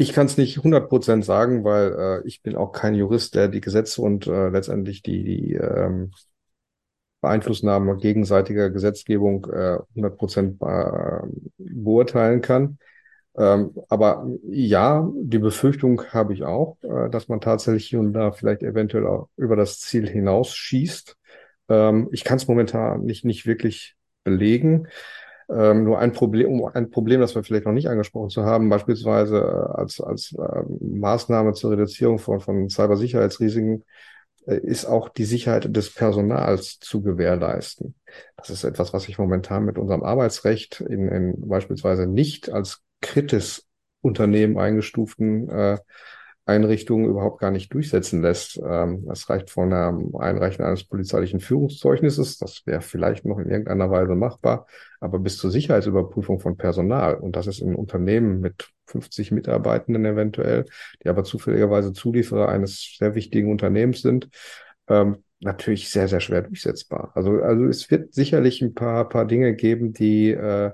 ich 0.02 0.12
kann 0.12 0.26
es 0.26 0.36
nicht 0.36 0.58
100% 0.62 1.24
sagen, 1.24 1.64
weil 1.64 1.92
äh, 2.24 2.26
ich 2.28 2.42
bin 2.42 2.56
auch 2.56 2.72
kein 2.72 2.94
Jurist, 2.94 3.34
der 3.34 3.48
die 3.48 3.60
Gesetze 3.60 4.02
und 4.02 4.26
äh, 4.26 4.48
letztendlich 4.48 5.02
die, 5.02 5.24
die 5.24 5.54
ähm, 5.54 6.12
Beeinflussnahme 7.20 7.96
gegenseitiger 7.98 8.68
Gesetzgebung 8.70 9.46
äh, 9.46 9.78
100% 9.94 10.60
äh, 10.60 11.28
beurteilen 11.56 12.40
kann. 12.40 12.78
Ähm, 13.36 13.74
aber 13.88 14.26
ja, 14.48 15.08
die 15.14 15.38
Befürchtung 15.38 16.02
habe 16.10 16.34
ich 16.34 16.42
auch, 16.42 16.76
äh, 16.82 17.08
dass 17.08 17.28
man 17.28 17.40
tatsächlich 17.40 17.86
hier 17.86 18.00
und 18.00 18.12
da 18.12 18.32
vielleicht 18.32 18.62
eventuell 18.62 19.06
auch 19.06 19.28
über 19.36 19.56
das 19.56 19.80
Ziel 19.80 20.08
hinausschießt. 20.08 21.16
Ähm, 21.68 22.08
ich 22.12 22.24
kann 22.24 22.36
es 22.36 22.48
momentan 22.48 23.04
nicht, 23.04 23.24
nicht 23.24 23.46
wirklich 23.46 23.94
belegen. 24.24 24.88
Ähm, 25.54 25.84
nur 25.84 25.98
ein 25.98 26.12
Problem, 26.12 26.64
ein 26.72 26.90
Problem, 26.90 27.20
das 27.20 27.34
wir 27.34 27.44
vielleicht 27.44 27.66
noch 27.66 27.72
nicht 27.72 27.88
angesprochen 27.88 28.30
zu 28.30 28.44
haben, 28.44 28.68
beispielsweise 28.68 29.38
äh, 29.38 29.80
als, 29.80 30.00
als 30.00 30.32
äh, 30.32 30.62
Maßnahme 30.80 31.52
zur 31.52 31.72
Reduzierung 31.72 32.18
von, 32.18 32.40
von 32.40 32.68
Cybersicherheitsrisiken, 32.70 33.84
äh, 34.46 34.56
ist 34.56 34.86
auch 34.86 35.08
die 35.08 35.24
Sicherheit 35.24 35.74
des 35.76 35.92
Personals 35.92 36.78
zu 36.78 37.02
gewährleisten. 37.02 37.94
Das 38.36 38.50
ist 38.50 38.64
etwas, 38.64 38.92
was 38.92 39.04
sich 39.04 39.18
momentan 39.18 39.64
mit 39.64 39.78
unserem 39.78 40.02
Arbeitsrecht 40.02 40.80
in, 40.80 41.08
in 41.08 41.48
beispielsweise 41.48 42.06
nicht 42.06 42.50
als 42.50 42.80
kritisches 43.00 43.66
Unternehmen 44.00 44.58
eingestuften 44.58 45.48
äh, 45.50 45.78
Einrichtungen 46.44 47.08
überhaupt 47.08 47.40
gar 47.40 47.50
nicht 47.52 47.72
durchsetzen 47.72 48.20
lässt. 48.20 48.60
Ähm, 48.64 49.04
das 49.06 49.30
reicht 49.30 49.50
von 49.50 49.70
der 49.70 49.96
Einreichen 50.18 50.64
eines 50.64 50.84
polizeilichen 50.84 51.40
Führungszeugnisses, 51.40 52.38
das 52.38 52.66
wäre 52.66 52.80
vielleicht 52.80 53.24
noch 53.24 53.38
in 53.38 53.48
irgendeiner 53.48 53.90
Weise 53.90 54.14
machbar, 54.16 54.66
aber 55.00 55.18
bis 55.20 55.38
zur 55.38 55.50
Sicherheitsüberprüfung 55.50 56.40
von 56.40 56.56
Personal. 56.56 57.14
Und 57.14 57.36
das 57.36 57.46
ist 57.46 57.60
in 57.60 57.74
Unternehmen 57.74 58.40
mit 58.40 58.70
50 58.86 59.30
Mitarbeitenden 59.30 60.04
eventuell, 60.04 60.64
die 61.02 61.08
aber 61.08 61.22
zufälligerweise 61.24 61.92
Zulieferer 61.92 62.48
eines 62.48 62.96
sehr 62.98 63.14
wichtigen 63.14 63.50
Unternehmens 63.50 64.02
sind, 64.02 64.28
ähm, 64.88 65.18
natürlich 65.40 65.90
sehr, 65.90 66.08
sehr 66.08 66.20
schwer 66.20 66.42
durchsetzbar. 66.42 67.12
Also, 67.14 67.40
also 67.40 67.66
es 67.66 67.90
wird 67.90 68.14
sicherlich 68.14 68.62
ein 68.62 68.74
paar, 68.74 69.08
paar 69.08 69.26
Dinge 69.26 69.54
geben, 69.54 69.92
die 69.92 70.30
äh, 70.30 70.72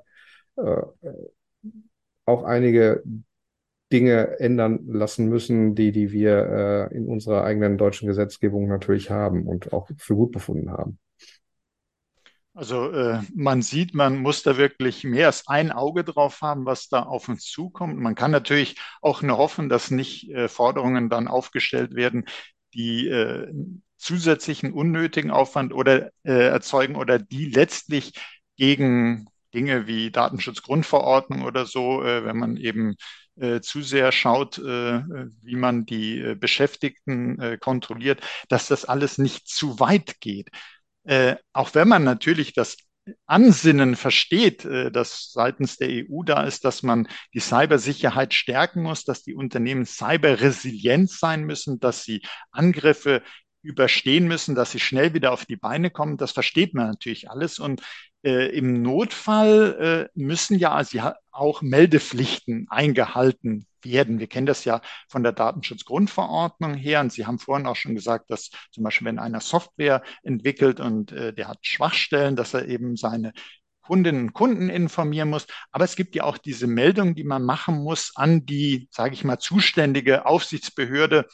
äh, 0.56 0.82
auch 2.24 2.44
einige 2.44 3.02
Dinge 3.92 4.38
ändern 4.38 4.80
lassen 4.86 5.28
müssen, 5.28 5.74
die, 5.74 5.92
die 5.92 6.12
wir 6.12 6.90
äh, 6.92 6.96
in 6.96 7.08
unserer 7.08 7.44
eigenen 7.44 7.78
deutschen 7.78 8.06
Gesetzgebung 8.06 8.68
natürlich 8.68 9.10
haben 9.10 9.46
und 9.46 9.72
auch 9.72 9.88
für 9.96 10.14
gut 10.14 10.32
befunden 10.32 10.70
haben. 10.70 10.98
Also 12.54 12.90
äh, 12.90 13.20
man 13.34 13.62
sieht, 13.62 13.94
man 13.94 14.18
muss 14.18 14.42
da 14.42 14.56
wirklich 14.56 15.04
mehr 15.04 15.26
als 15.26 15.46
ein 15.46 15.70
Auge 15.70 16.02
drauf 16.02 16.42
haben, 16.42 16.66
was 16.66 16.88
da 16.88 17.04
auf 17.04 17.28
uns 17.28 17.44
zukommt. 17.44 17.98
Man 17.98 18.16
kann 18.16 18.32
natürlich 18.32 18.76
auch 19.00 19.22
nur 19.22 19.38
hoffen, 19.38 19.68
dass 19.68 19.92
nicht 19.92 20.28
äh, 20.30 20.48
Forderungen 20.48 21.08
dann 21.08 21.28
aufgestellt 21.28 21.94
werden, 21.94 22.24
die 22.74 23.06
äh, 23.06 23.46
zusätzlichen 23.96 24.72
unnötigen 24.72 25.30
Aufwand 25.30 25.72
oder 25.72 26.10
äh, 26.24 26.48
erzeugen 26.48 26.96
oder 26.96 27.20
die 27.20 27.46
letztlich 27.46 28.14
gegen 28.56 29.28
Dinge 29.54 29.86
wie 29.86 30.10
Datenschutzgrundverordnung 30.10 31.44
oder 31.44 31.64
so, 31.64 32.02
äh, 32.02 32.24
wenn 32.24 32.38
man 32.38 32.56
eben 32.56 32.96
äh, 33.40 33.60
zu 33.60 33.82
sehr 33.82 34.12
schaut, 34.12 34.58
äh, 34.58 35.02
wie 35.42 35.56
man 35.56 35.86
die 35.86 36.20
äh, 36.20 36.34
Beschäftigten 36.34 37.40
äh, 37.40 37.58
kontrolliert, 37.58 38.20
dass 38.48 38.68
das 38.68 38.84
alles 38.84 39.18
nicht 39.18 39.48
zu 39.48 39.80
weit 39.80 40.20
geht. 40.20 40.48
Äh, 41.04 41.36
auch 41.52 41.74
wenn 41.74 41.88
man 41.88 42.04
natürlich 42.04 42.52
das 42.52 42.76
Ansinnen 43.26 43.96
versteht, 43.96 44.64
äh, 44.64 44.90
das 44.90 45.30
seitens 45.32 45.76
der 45.76 45.88
EU 45.88 46.22
da 46.24 46.44
ist, 46.44 46.64
dass 46.64 46.82
man 46.82 47.08
die 47.34 47.40
Cybersicherheit 47.40 48.34
stärken 48.34 48.82
muss, 48.82 49.04
dass 49.04 49.22
die 49.22 49.34
Unternehmen 49.34 49.86
cyberresilient 49.86 51.10
sein 51.10 51.44
müssen, 51.44 51.80
dass 51.80 52.02
sie 52.04 52.22
Angriffe 52.50 53.22
überstehen 53.62 54.28
müssen, 54.28 54.54
dass 54.54 54.70
sie 54.72 54.80
schnell 54.80 55.14
wieder 55.14 55.32
auf 55.32 55.44
die 55.46 55.56
Beine 55.56 55.90
kommen. 55.90 56.16
Das 56.16 56.32
versteht 56.32 56.74
man 56.74 56.88
natürlich 56.88 57.30
alles. 57.30 57.58
Und 57.58 57.82
äh, 58.24 58.56
im 58.56 58.82
Notfall 58.82 60.08
äh, 60.14 60.18
müssen 60.18 60.58
ja 60.58 60.72
also 60.72 61.12
auch 61.30 61.62
Meldepflichten 61.62 62.66
eingehalten 62.70 63.66
werden. 63.82 64.18
Wir 64.18 64.26
kennen 64.26 64.46
das 64.46 64.64
ja 64.64 64.80
von 65.08 65.22
der 65.22 65.32
Datenschutzgrundverordnung 65.32 66.74
her. 66.74 67.00
Und 67.00 67.12
Sie 67.12 67.26
haben 67.26 67.38
vorhin 67.38 67.66
auch 67.66 67.76
schon 67.76 67.94
gesagt, 67.94 68.30
dass 68.30 68.50
zum 68.70 68.84
Beispiel, 68.84 69.06
wenn 69.06 69.18
einer 69.18 69.40
Software 69.40 70.02
entwickelt 70.22 70.80
und 70.80 71.12
äh, 71.12 71.32
der 71.32 71.48
hat 71.48 71.58
Schwachstellen, 71.62 72.36
dass 72.36 72.54
er 72.54 72.66
eben 72.66 72.96
seine 72.96 73.32
Kundinnen 73.82 74.22
und 74.22 74.32
Kunden 74.34 74.68
informieren 74.68 75.30
muss. 75.30 75.46
Aber 75.70 75.84
es 75.84 75.96
gibt 75.96 76.14
ja 76.14 76.24
auch 76.24 76.36
diese 76.38 76.66
Meldung, 76.66 77.14
die 77.14 77.24
man 77.24 77.42
machen 77.42 77.82
muss 77.82 78.12
an 78.16 78.44
die, 78.44 78.88
sage 78.90 79.14
ich 79.14 79.24
mal, 79.24 79.38
zuständige 79.38 80.26
Aufsichtsbehörde 80.26 81.26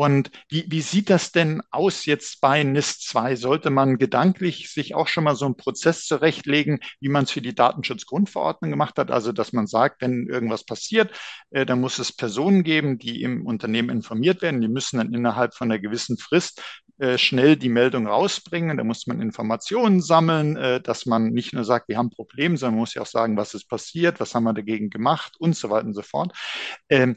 und 0.00 0.30
wie, 0.48 0.64
wie 0.66 0.80
sieht 0.80 1.10
das 1.10 1.30
denn 1.30 1.60
aus 1.70 2.06
jetzt 2.06 2.40
bei 2.40 2.62
NIS 2.62 3.00
2? 3.00 3.36
Sollte 3.36 3.68
man 3.68 3.98
gedanklich 3.98 4.70
sich 4.70 4.94
auch 4.94 5.08
schon 5.08 5.24
mal 5.24 5.36
so 5.36 5.44
einen 5.44 5.58
Prozess 5.58 6.06
zurechtlegen, 6.06 6.80
wie 7.00 7.10
man 7.10 7.24
es 7.24 7.30
für 7.30 7.42
die 7.42 7.54
Datenschutzgrundverordnung 7.54 8.70
gemacht 8.70 8.96
hat? 8.96 9.10
Also, 9.10 9.32
dass 9.32 9.52
man 9.52 9.66
sagt, 9.66 10.00
wenn 10.00 10.26
irgendwas 10.26 10.64
passiert, 10.64 11.14
äh, 11.50 11.66
dann 11.66 11.82
muss 11.82 11.98
es 11.98 12.12
Personen 12.16 12.64
geben, 12.64 12.98
die 12.98 13.20
im 13.20 13.44
Unternehmen 13.44 13.90
informiert 13.90 14.40
werden. 14.40 14.62
Die 14.62 14.68
müssen 14.68 14.96
dann 14.96 15.12
innerhalb 15.12 15.52
von 15.52 15.70
einer 15.70 15.78
gewissen 15.78 16.16
Frist 16.16 16.62
schnell 17.18 17.56
die 17.56 17.68
Meldung 17.68 18.06
rausbringen. 18.06 18.76
Da 18.76 18.84
muss 18.84 19.06
man 19.06 19.20
Informationen 19.20 20.00
sammeln, 20.02 20.56
äh, 20.56 20.80
dass 20.80 21.06
man 21.06 21.30
nicht 21.30 21.52
nur 21.52 21.64
sagt, 21.64 21.88
wir 21.88 21.96
haben 21.98 22.08
ein 22.08 22.10
Problem, 22.10 22.56
sondern 22.56 22.74
man 22.74 22.80
muss 22.80 22.94
ja 22.94 23.02
auch 23.02 23.06
sagen, 23.06 23.36
was 23.36 23.54
ist 23.54 23.68
passiert, 23.68 24.20
was 24.20 24.34
haben 24.34 24.44
wir 24.44 24.52
dagegen 24.52 24.90
gemacht 24.90 25.34
und 25.38 25.56
so 25.56 25.70
weiter 25.70 25.86
und 25.86 25.94
so 25.94 26.02
fort. 26.02 26.32
Ähm, 26.88 27.16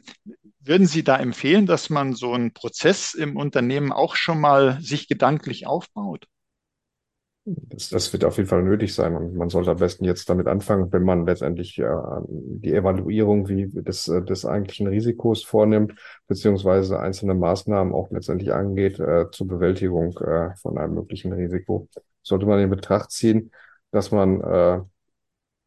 würden 0.60 0.86
Sie 0.86 1.04
da 1.04 1.16
empfehlen, 1.16 1.66
dass 1.66 1.90
man 1.90 2.14
so 2.14 2.32
einen 2.32 2.54
Prozess 2.54 3.14
im 3.14 3.36
Unternehmen 3.36 3.92
auch 3.92 4.16
schon 4.16 4.40
mal 4.40 4.80
sich 4.80 5.08
gedanklich 5.08 5.66
aufbaut? 5.66 6.26
Das, 7.46 7.90
das 7.90 8.10
wird 8.12 8.24
auf 8.24 8.38
jeden 8.38 8.48
Fall 8.48 8.62
nötig 8.62 8.94
sein 8.94 9.14
und 9.14 9.34
man 9.34 9.50
sollte 9.50 9.70
am 9.70 9.76
besten 9.76 10.06
jetzt 10.06 10.30
damit 10.30 10.46
anfangen, 10.46 10.90
wenn 10.92 11.02
man 11.02 11.26
letztendlich 11.26 11.78
äh, 11.78 11.84
die 12.26 12.72
Evaluierung 12.72 13.48
wie 13.48 13.66
des, 13.66 14.08
äh, 14.08 14.22
des 14.22 14.46
eigentlichen 14.46 14.86
Risikos 14.86 15.44
vornimmt, 15.44 15.94
beziehungsweise 16.26 16.98
einzelne 17.00 17.34
Maßnahmen 17.34 17.92
auch 17.92 18.10
letztendlich 18.10 18.54
angeht 18.54 18.98
äh, 18.98 19.30
zur 19.30 19.46
Bewältigung 19.46 20.16
äh, 20.20 20.56
von 20.56 20.78
einem 20.78 20.94
möglichen 20.94 21.34
Risiko. 21.34 21.86
Sollte 22.22 22.46
man 22.46 22.60
in 22.60 22.70
Betracht 22.70 23.10
ziehen, 23.10 23.50
dass 23.90 24.10
man 24.10 24.40
äh, 24.40 24.80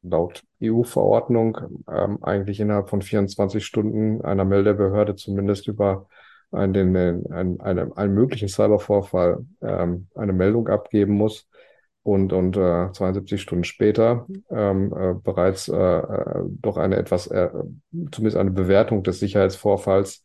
laut 0.02 0.44
EU-Verordnung 0.64 1.84
ähm, 1.88 2.24
eigentlich 2.24 2.60
innerhalb 2.60 2.90
von 2.90 3.04
24 3.04 3.64
Stunden 3.64 4.22
einer 4.24 4.46
Meldebehörde 4.46 5.16
zumindest 5.16 5.68
über 5.68 6.08
einen, 6.52 6.96
einen, 7.32 7.62
einen, 7.62 7.94
einen 7.94 8.14
möglichen 8.16 8.48
Cybervorfall 8.48 9.46
ähm, 9.62 10.08
eine 10.16 10.34
Meldung 10.34 10.70
abgeben 10.70 11.14
muss 11.14 11.48
und, 12.08 12.32
und 12.32 12.56
äh, 12.56 12.90
72 12.94 13.42
Stunden 13.42 13.66
später 13.66 14.28
ähm, 14.50 14.94
äh, 14.98 15.14
bereits 15.14 15.68
äh, 15.68 15.76
äh, 15.76 16.44
doch 16.62 16.78
eine 16.78 16.96
etwas, 16.96 17.28
äh, 17.28 17.50
zumindest 18.12 18.38
eine 18.38 18.52
Bewertung 18.52 19.04
des 19.04 19.20
Sicherheitsvorfalls 19.20 20.24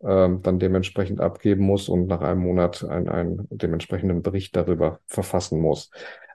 äh, 0.00 0.28
dann 0.42 0.58
dementsprechend 0.58 1.22
abgeben 1.22 1.64
muss 1.64 1.88
und 1.88 2.06
nach 2.06 2.20
einem 2.20 2.42
Monat 2.42 2.84
einen, 2.84 3.48
dementsprechenden 3.50 4.20
Bericht 4.20 4.54
darüber 4.56 5.00
verfassen 5.06 5.58
muss. 5.58 5.90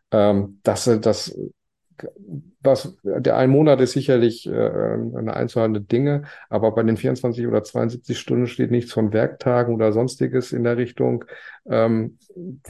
Ähm, 0.10 0.62
das, 0.64 0.86
das 1.00 1.38
was, 2.62 2.98
der 3.04 3.38
ein 3.38 3.50
Monat 3.50 3.82
ist 3.82 3.94
sicherlich 3.94 4.48
äh, 4.48 4.52
eine 4.52 5.36
einzuhaltende 5.36 5.82
Dinge, 5.82 6.24
aber 6.50 6.72
bei 6.74 6.84
den 6.84 6.98
24 6.98 7.48
oder 7.48 7.64
72 7.64 8.20
Stunden 8.20 8.48
steht 8.48 8.72
nichts 8.72 8.94
von 8.94 9.14
Werktagen 9.14 9.74
oder 9.74 9.94
sonstiges 9.94 10.52
in 10.52 10.64
der 10.64 10.78
Richtung. 10.78 11.26
Ähm, 11.68 12.18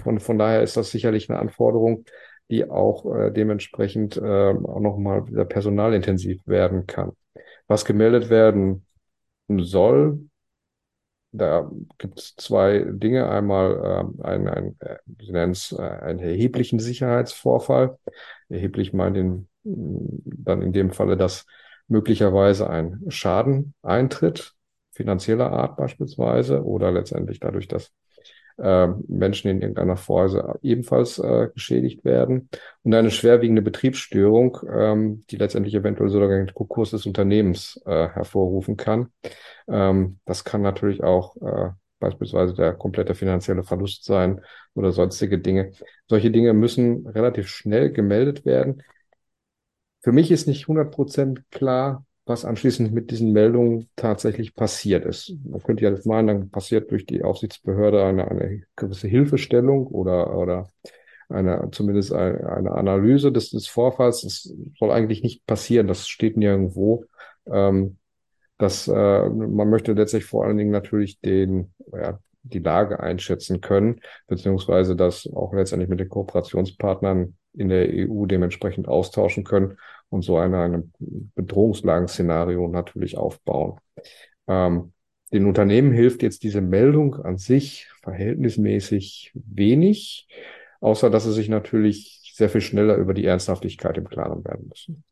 von, 0.02 0.20
von 0.20 0.38
daher 0.38 0.62
ist 0.62 0.78
das 0.78 0.92
sicherlich 0.92 1.30
eine 1.30 1.40
Anforderung, 1.40 2.06
die 2.50 2.70
auch 2.70 3.06
äh, 3.16 3.32
dementsprechend 3.32 4.18
äh, 4.18 4.22
auch 4.22 4.80
nochmal 4.80 5.28
wieder 5.28 5.46
personalintensiv 5.46 6.46
werden 6.46 6.86
kann. 6.88 7.12
Was 7.68 7.86
gemeldet 7.86 8.30
werden 8.30 8.86
soll, 9.50 10.20
da 11.32 11.70
gibt 11.98 12.20
es 12.20 12.36
zwei 12.36 12.86
Dinge. 12.88 13.30
Einmal 13.30 14.12
äh, 14.22 14.24
ein, 14.24 14.48
ein, 14.48 14.76
äh, 14.80 14.98
Sie 15.20 15.32
nennen 15.32 15.52
es 15.52 15.72
äh, 15.72 15.82
einen 15.82 16.20
erheblichen 16.20 16.80
Sicherheitsvorfall. 16.80 17.98
Erheblich 18.50 18.94
meint 18.94 19.18
in, 19.18 19.48
dann 19.64 20.62
in 20.62 20.74
dem 20.74 20.92
Falle, 20.92 21.18
dass 21.18 21.46
möglicherweise 21.88 22.70
ein 22.70 23.02
Schaden 23.10 23.74
eintritt, 23.82 24.54
finanzieller 24.92 25.52
Art 25.52 25.78
beispielsweise, 25.78 26.64
oder 26.64 26.92
letztendlich 26.92 27.40
dadurch, 27.40 27.68
dass 27.68 27.92
äh, 28.58 28.88
Menschen 29.08 29.52
in 29.52 29.62
irgendeiner 29.62 29.98
Weise 29.98 30.56
ebenfalls 30.62 31.20
äh, 31.20 31.50
geschädigt 31.54 32.04
werden 32.04 32.50
und 32.84 32.94
eine 32.94 33.12
schwerwiegende 33.12 33.62
Betriebsstörung, 33.62 34.58
ähm, 34.72 35.24
die 35.30 35.36
letztendlich 35.38 35.76
eventuell 35.76 36.10
sogar 36.10 36.30
den 36.30 36.54
Konkurs 36.54 36.92
des 36.92 37.06
Unternehmens 37.06 37.80
äh, 37.86 38.08
hervorrufen 38.10 38.76
kann. 38.76 39.12
Ähm, 39.68 40.20
das 40.26 40.44
kann 40.44 40.62
natürlich 40.62 41.04
auch 41.04 41.36
äh, 41.38 41.70
beispielsweise 42.00 42.54
der 42.54 42.74
komplette 42.74 43.16
finanzielle 43.16 43.64
Verlust 43.64 44.04
sein 44.06 44.42
oder 44.74 44.92
sonstige 44.92 45.40
Dinge. 45.40 45.72
Solche 46.08 46.32
Dinge 46.32 46.54
müssen 46.54 47.08
relativ 47.08 47.48
schnell 47.48 47.92
gemeldet 47.92 48.46
werden. 48.46 48.84
Für 50.02 50.12
mich 50.12 50.32
ist 50.32 50.48
nicht 50.48 50.64
100 50.64 50.92
Prozent 50.92 51.44
klar, 51.52 52.06
was 52.26 52.46
anschließend 52.46 52.94
mit 52.94 53.10
diesen 53.10 53.32
Meldungen 53.32 53.90
tatsächlich 53.96 54.54
passiert 54.54 55.06
ist. 55.06 55.34
Man 55.46 55.62
könnte 55.64 55.84
ja 55.84 55.92
jetzt 55.92 56.06
meinen, 56.06 56.28
dann 56.28 56.50
passiert 56.50 56.92
durch 56.92 57.06
die 57.06 57.24
Aufsichtsbehörde 57.24 58.04
eine, 58.04 58.30
eine 58.30 58.64
gewisse 58.76 59.08
Hilfestellung 59.08 59.88
oder, 59.88 60.38
oder 60.38 60.70
eine, 61.30 61.70
zumindest 61.72 62.14
eine, 62.14 62.50
eine 62.50 62.72
Analyse 62.72 63.32
des, 63.32 63.50
des 63.50 63.68
Vorfalls. 63.68 64.22
Das 64.22 64.54
soll 64.78 64.92
eigentlich 64.92 65.24
nicht 65.24 65.46
passieren. 65.46 65.88
Das 65.88 66.08
steht 66.08 66.38
nirgendwo. 66.38 67.06
Ähm, 67.46 67.98
das, 68.58 68.88
äh, 68.88 69.30
man 69.30 69.70
möchte 69.70 69.94
letztlich 69.94 70.26
vor 70.26 70.46
allen 70.46 70.58
Dingen 70.58 70.72
natürlich 70.72 71.20
den, 71.22 71.74
ja, 71.94 72.20
die 72.44 72.60
Lage 72.60 73.00
einschätzen 73.00 73.62
können, 73.62 74.02
beziehungsweise 74.28 74.96
das 74.96 75.28
auch 75.34 75.54
letztendlich 75.54 75.90
mit 75.90 76.00
den 76.00 76.10
Kooperationspartnern 76.10 77.36
in 77.54 77.70
der 77.70 77.90
EU 77.92 78.26
dementsprechend 78.26 78.88
austauschen 78.88 79.44
können 79.44 79.78
und 80.10 80.22
so 80.22 80.38
eine, 80.38 80.60
eine 80.60 80.90
Bedrohungslagenszenario 81.00 82.68
natürlich 82.68 83.18
aufbauen. 83.18 83.80
Ähm, 84.48 84.94
den 85.34 85.46
Unternehmen 85.46 85.92
hilft 85.92 86.24
jetzt 86.24 86.44
diese 86.44 86.62
Meldung 86.62 87.16
an 87.16 87.38
sich 87.38 87.90
verhältnismäßig 88.02 89.34
wenig, 89.34 90.28
außer 90.80 91.10
dass 91.10 91.26
sie 91.26 91.34
sich 91.34 91.50
natürlich 91.50 92.32
sehr 92.34 92.50
viel 92.50 92.62
schneller 92.62 92.96
über 92.96 93.14
die 93.14 93.26
Ernsthaftigkeit 93.26 93.98
im 93.98 94.08
Klaren 94.08 94.46
werden 94.46 94.68
müssen. 94.70 95.04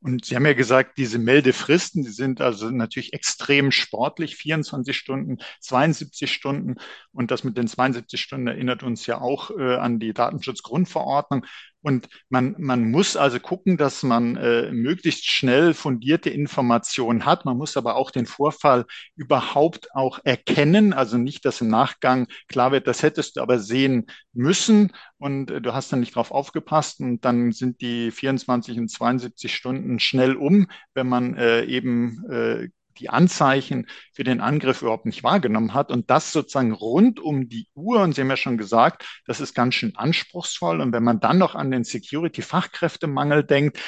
Und 0.00 0.24
Sie 0.24 0.36
haben 0.36 0.46
ja 0.46 0.52
gesagt, 0.52 0.96
diese 0.96 1.18
Meldefristen, 1.18 2.04
die 2.04 2.10
sind 2.10 2.40
also 2.40 2.70
natürlich 2.70 3.14
extrem 3.14 3.72
sportlich, 3.72 4.36
24 4.36 4.96
Stunden, 4.96 5.38
72 5.60 6.32
Stunden. 6.32 6.76
Und 7.10 7.32
das 7.32 7.42
mit 7.42 7.56
den 7.56 7.66
72 7.66 8.20
Stunden 8.20 8.46
erinnert 8.46 8.84
uns 8.84 9.06
ja 9.06 9.20
auch 9.20 9.50
äh, 9.50 9.76
an 9.76 9.98
die 9.98 10.12
Datenschutzgrundverordnung. 10.12 11.44
Und 11.88 12.06
man, 12.28 12.54
man 12.58 12.90
muss 12.90 13.16
also 13.16 13.40
gucken, 13.40 13.78
dass 13.78 14.02
man 14.02 14.36
äh, 14.36 14.70
möglichst 14.70 15.24
schnell 15.24 15.72
fundierte 15.72 16.28
Informationen 16.28 17.24
hat. 17.24 17.46
Man 17.46 17.56
muss 17.56 17.78
aber 17.78 17.96
auch 17.96 18.10
den 18.10 18.26
Vorfall 18.26 18.84
überhaupt 19.16 19.94
auch 19.94 20.18
erkennen. 20.22 20.92
Also 20.92 21.16
nicht, 21.16 21.46
dass 21.46 21.62
im 21.62 21.68
Nachgang 21.68 22.26
klar 22.46 22.72
wird, 22.72 22.88
das 22.88 23.02
hättest 23.02 23.36
du 23.36 23.40
aber 23.40 23.58
sehen 23.58 24.04
müssen 24.34 24.92
und 25.16 25.50
äh, 25.50 25.62
du 25.62 25.72
hast 25.72 25.90
dann 25.90 26.00
nicht 26.00 26.14
drauf 26.14 26.30
aufgepasst 26.30 27.00
und 27.00 27.24
dann 27.24 27.52
sind 27.52 27.80
die 27.80 28.10
24 28.10 28.78
und 28.78 28.90
72 28.90 29.54
Stunden 29.54 29.98
schnell 29.98 30.36
um, 30.36 30.66
wenn 30.92 31.08
man 31.08 31.36
äh, 31.38 31.64
eben 31.64 32.22
äh, 32.30 32.68
die 32.98 33.10
Anzeichen 33.10 33.86
für 34.12 34.24
den 34.24 34.40
Angriff 34.40 34.82
überhaupt 34.82 35.06
nicht 35.06 35.22
wahrgenommen 35.22 35.74
hat. 35.74 35.90
Und 35.90 36.10
das 36.10 36.32
sozusagen 36.32 36.72
rund 36.72 37.20
um 37.20 37.48
die 37.48 37.68
Uhr. 37.74 38.02
Und 38.02 38.14
Sie 38.14 38.20
haben 38.20 38.30
ja 38.30 38.36
schon 38.36 38.58
gesagt, 38.58 39.04
das 39.26 39.40
ist 39.40 39.54
ganz 39.54 39.74
schön 39.74 39.96
anspruchsvoll. 39.96 40.80
Und 40.80 40.92
wenn 40.92 41.04
man 41.04 41.20
dann 41.20 41.38
noch 41.38 41.54
an 41.54 41.70
den 41.70 41.84
Security-Fachkräftemangel 41.84 43.44
denkt, 43.44 43.78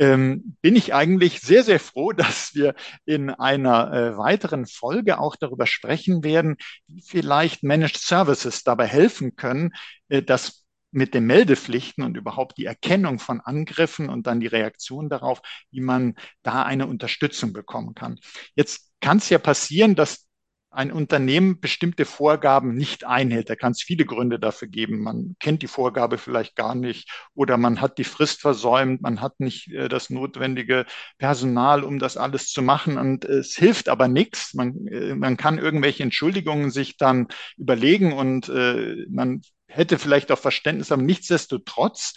ähm, 0.00 0.56
bin 0.62 0.76
ich 0.76 0.94
eigentlich 0.94 1.40
sehr, 1.40 1.62
sehr 1.62 1.78
froh, 1.78 2.12
dass 2.16 2.54
wir 2.54 2.74
in 3.04 3.30
einer 3.30 3.92
äh, 3.92 4.16
weiteren 4.16 4.66
Folge 4.66 5.20
auch 5.20 5.36
darüber 5.36 5.66
sprechen 5.66 6.24
werden, 6.24 6.56
wie 6.86 7.02
vielleicht 7.02 7.62
Managed 7.62 7.98
Services 7.98 8.64
dabei 8.64 8.86
helfen 8.86 9.36
können, 9.36 9.72
äh, 10.08 10.22
dass 10.22 10.59
mit 10.92 11.14
den 11.14 11.26
Meldepflichten 11.26 12.04
und 12.04 12.16
überhaupt 12.16 12.58
die 12.58 12.64
Erkennung 12.64 13.18
von 13.18 13.40
Angriffen 13.40 14.08
und 14.08 14.26
dann 14.26 14.40
die 14.40 14.46
Reaktion 14.46 15.08
darauf, 15.08 15.40
wie 15.70 15.80
man 15.80 16.14
da 16.42 16.62
eine 16.62 16.86
Unterstützung 16.86 17.52
bekommen 17.52 17.94
kann. 17.94 18.18
Jetzt 18.54 18.90
kann 19.00 19.18
es 19.18 19.28
ja 19.28 19.38
passieren, 19.38 19.94
dass 19.94 20.30
ein 20.72 20.92
Unternehmen 20.92 21.60
bestimmte 21.60 22.04
Vorgaben 22.04 22.74
nicht 22.74 23.04
einhält. 23.04 23.50
Da 23.50 23.56
kann 23.56 23.72
es 23.72 23.82
viele 23.82 24.04
Gründe 24.04 24.38
dafür 24.38 24.68
geben. 24.68 25.02
Man 25.02 25.34
kennt 25.40 25.62
die 25.62 25.66
Vorgabe 25.66 26.16
vielleicht 26.16 26.54
gar 26.54 26.74
nicht 26.76 27.10
oder 27.34 27.56
man 27.56 27.80
hat 27.80 27.98
die 27.98 28.04
Frist 28.04 28.40
versäumt, 28.40 29.02
man 29.02 29.20
hat 29.20 29.40
nicht 29.40 29.72
äh, 29.72 29.88
das 29.88 30.10
notwendige 30.10 30.86
Personal, 31.18 31.82
um 31.82 31.98
das 31.98 32.16
alles 32.16 32.50
zu 32.50 32.62
machen 32.62 32.98
und 32.98 33.24
es 33.24 33.56
hilft 33.56 33.88
aber 33.88 34.06
nichts. 34.06 34.54
Man, 34.54 34.86
äh, 34.86 35.14
man 35.16 35.36
kann 35.36 35.58
irgendwelche 35.58 36.04
Entschuldigungen 36.04 36.70
sich 36.70 36.96
dann 36.96 37.26
überlegen 37.56 38.12
und 38.12 38.48
äh, 38.48 39.06
man 39.10 39.42
hätte 39.70 39.98
vielleicht 39.98 40.30
auch 40.32 40.38
Verständnis, 40.38 40.92
aber 40.92 41.02
nichtsdestotrotz 41.02 42.14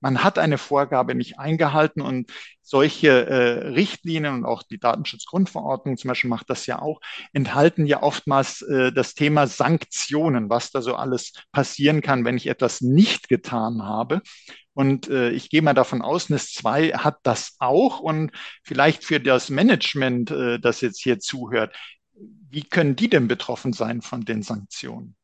man 0.00 0.22
hat 0.22 0.38
eine 0.38 0.58
Vorgabe 0.58 1.14
nicht 1.14 1.38
eingehalten 1.38 2.00
und 2.02 2.30
solche 2.62 3.26
äh, 3.26 3.68
Richtlinien 3.68 4.34
und 4.34 4.44
auch 4.44 4.62
die 4.62 4.78
Datenschutzgrundverordnung 4.78 5.96
zum 5.96 6.08
Beispiel 6.08 6.30
macht 6.30 6.50
das 6.50 6.66
ja 6.66 6.80
auch, 6.80 7.00
enthalten 7.32 7.86
ja 7.86 8.02
oftmals 8.02 8.62
äh, 8.62 8.92
das 8.92 9.14
Thema 9.14 9.46
Sanktionen, 9.46 10.50
was 10.50 10.70
da 10.70 10.82
so 10.82 10.94
alles 10.94 11.32
passieren 11.52 12.02
kann, 12.02 12.24
wenn 12.24 12.36
ich 12.36 12.46
etwas 12.46 12.82
nicht 12.82 13.28
getan 13.28 13.82
habe. 13.84 14.20
Und 14.74 15.08
äh, 15.08 15.30
ich 15.30 15.48
gehe 15.48 15.62
mal 15.62 15.72
davon 15.72 16.02
aus, 16.02 16.28
NIS 16.28 16.52
2 16.52 16.90
hat 16.90 17.18
das 17.22 17.56
auch. 17.58 17.98
Und 18.00 18.30
vielleicht 18.62 19.04
für 19.04 19.20
das 19.20 19.48
Management, 19.48 20.30
äh, 20.30 20.58
das 20.60 20.82
jetzt 20.82 21.02
hier 21.02 21.18
zuhört, 21.18 21.74
wie 22.50 22.62
können 22.62 22.94
die 22.94 23.08
denn 23.08 23.26
betroffen 23.26 23.72
sein 23.72 24.02
von 24.02 24.20
den 24.24 24.42
Sanktionen? 24.42 25.15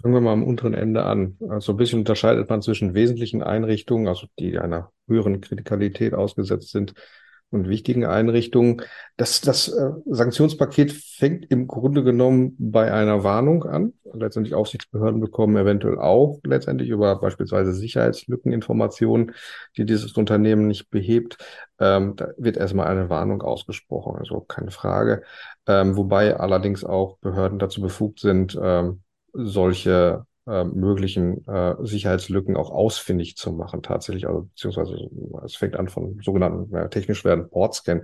Fangen 0.00 0.14
wir 0.14 0.20
mal 0.20 0.32
am 0.32 0.44
unteren 0.44 0.74
Ende 0.74 1.04
an. 1.04 1.38
Also 1.48 1.72
ein 1.72 1.76
bisschen 1.76 2.00
unterscheidet 2.00 2.48
man 2.50 2.62
zwischen 2.62 2.94
wesentlichen 2.94 3.42
Einrichtungen, 3.42 4.08
also 4.08 4.26
die 4.38 4.58
einer 4.58 4.92
höheren 5.08 5.40
Kritikalität 5.40 6.14
ausgesetzt 6.14 6.70
sind, 6.70 6.94
und 7.50 7.68
wichtigen 7.68 8.04
Einrichtungen. 8.04 8.82
Das, 9.16 9.40
das 9.40 9.68
äh, 9.68 9.90
Sanktionspaket 10.06 10.92
fängt 10.92 11.50
im 11.50 11.66
Grunde 11.66 12.02
genommen 12.02 12.56
bei 12.58 12.92
einer 12.92 13.24
Warnung 13.24 13.64
an. 13.64 13.92
Letztendlich 14.12 14.54
Aufsichtsbehörden 14.54 15.20
bekommen 15.20 15.56
eventuell 15.56 15.98
auch 15.98 16.40
letztendlich 16.44 16.90
über 16.90 17.20
beispielsweise 17.20 17.72
Sicherheitslückeninformationen, 17.72 19.32
die 19.76 19.84
dieses 19.84 20.12
Unternehmen 20.12 20.66
nicht 20.66 20.90
behebt. 20.90 21.38
Ähm, 21.78 22.16
da 22.16 22.28
wird 22.36 22.56
erstmal 22.56 22.88
eine 22.88 23.10
Warnung 23.10 23.42
ausgesprochen, 23.42 24.16
also 24.16 24.40
keine 24.40 24.70
Frage. 24.70 25.22
Ähm, 25.66 25.96
wobei 25.96 26.36
allerdings 26.36 26.84
auch 26.84 27.18
Behörden 27.18 27.58
dazu 27.58 27.80
befugt 27.80 28.20
sind, 28.20 28.58
ähm, 28.60 29.02
solche 29.36 30.24
äh, 30.46 30.64
möglichen 30.64 31.46
äh, 31.46 31.74
Sicherheitslücken 31.80 32.56
auch 32.56 32.70
ausfindig 32.70 33.36
zu 33.36 33.52
machen, 33.52 33.82
tatsächlich. 33.82 34.26
Also 34.26 34.42
beziehungsweise 34.42 35.10
es 35.44 35.56
fängt 35.56 35.76
an 35.76 35.88
von 35.88 36.20
sogenannten 36.22 36.74
äh, 36.74 36.88
technisch 36.88 37.24
werden 37.24 37.50
Portscan, 37.50 38.02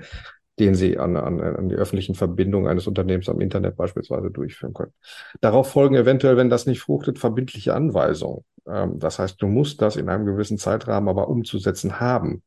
den 0.58 0.74
sie 0.74 0.98
an, 0.98 1.16
an, 1.16 1.40
an 1.40 1.68
die 1.68 1.76
öffentlichen 1.76 2.14
Verbindungen 2.14 2.68
eines 2.68 2.86
Unternehmens 2.86 3.28
am 3.28 3.40
Internet 3.40 3.76
beispielsweise 3.76 4.30
durchführen 4.30 4.74
können. 4.74 4.92
Darauf 5.40 5.70
folgen 5.70 5.94
eventuell, 5.94 6.36
wenn 6.36 6.50
das 6.50 6.66
nicht 6.66 6.80
fruchtet, 6.80 7.18
verbindliche 7.18 7.74
Anweisungen. 7.74 8.44
Ähm, 8.66 8.98
das 8.98 9.18
heißt, 9.18 9.40
du 9.40 9.46
musst 9.46 9.80
das 9.80 9.96
in 9.96 10.08
einem 10.08 10.26
gewissen 10.26 10.58
Zeitrahmen 10.58 11.08
aber 11.08 11.28
umzusetzen 11.28 12.00
haben. 12.00 12.42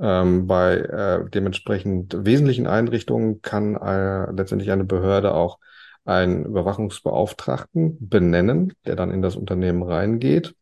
Ähm, 0.00 0.46
bei 0.46 0.76
äh, 0.76 1.30
dementsprechend 1.30 2.24
wesentlichen 2.24 2.66
Einrichtungen 2.66 3.42
kann 3.42 3.76
äh, 3.76 4.30
letztendlich 4.30 4.70
eine 4.70 4.84
Behörde 4.84 5.34
auch 5.34 5.58
einen 6.08 6.44
Überwachungsbeauftragten 6.46 7.98
benennen, 8.00 8.72
der 8.86 8.96
dann 8.96 9.10
in 9.10 9.22
das 9.22 9.36
Unternehmen 9.36 9.82
reingeht. 9.82 10.54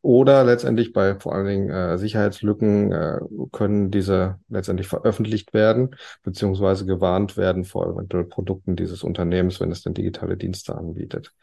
Oder 0.00 0.44
letztendlich 0.44 0.92
bei 0.92 1.16
vor 1.16 1.34
allen 1.34 1.46
Dingen 1.46 1.70
äh, 1.70 1.98
Sicherheitslücken 1.98 2.92
äh, 2.92 3.18
können 3.52 3.90
diese 3.90 4.38
letztendlich 4.48 4.88
veröffentlicht 4.88 5.52
werden, 5.52 5.96
beziehungsweise 6.22 6.86
gewarnt 6.86 7.36
werden 7.36 7.64
vor 7.64 7.86
eventuell 7.92 8.24
Produkten 8.24 8.76
dieses 8.76 9.02
Unternehmens, 9.02 9.60
wenn 9.60 9.72
es 9.72 9.82
denn 9.82 9.94
digitale 9.94 10.36
Dienste 10.36 10.74
anbietet. 10.76 11.34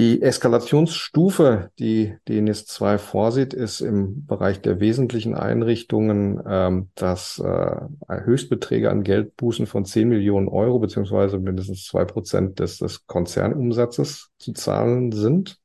Die 0.00 0.22
Eskalationsstufe, 0.22 1.72
die 1.78 2.16
die 2.26 2.40
NIS 2.40 2.64
2 2.64 2.96
vorsieht, 2.96 3.52
ist 3.52 3.82
im 3.82 4.24
Bereich 4.24 4.62
der 4.62 4.80
wesentlichen 4.80 5.34
Einrichtungen, 5.34 6.42
ähm, 6.48 6.88
dass 6.94 7.38
äh, 7.38 7.76
Höchstbeträge 8.08 8.88
an 8.88 9.02
Geldbußen 9.02 9.66
von 9.66 9.84
10 9.84 10.08
Millionen 10.08 10.48
Euro 10.48 10.78
beziehungsweise 10.78 11.38
mindestens 11.38 11.84
zwei 11.84 12.06
Prozent 12.06 12.60
des, 12.60 12.78
des 12.78 13.06
Konzernumsatzes 13.06 14.30
zu 14.38 14.54
zahlen 14.54 15.12
sind. 15.12 15.58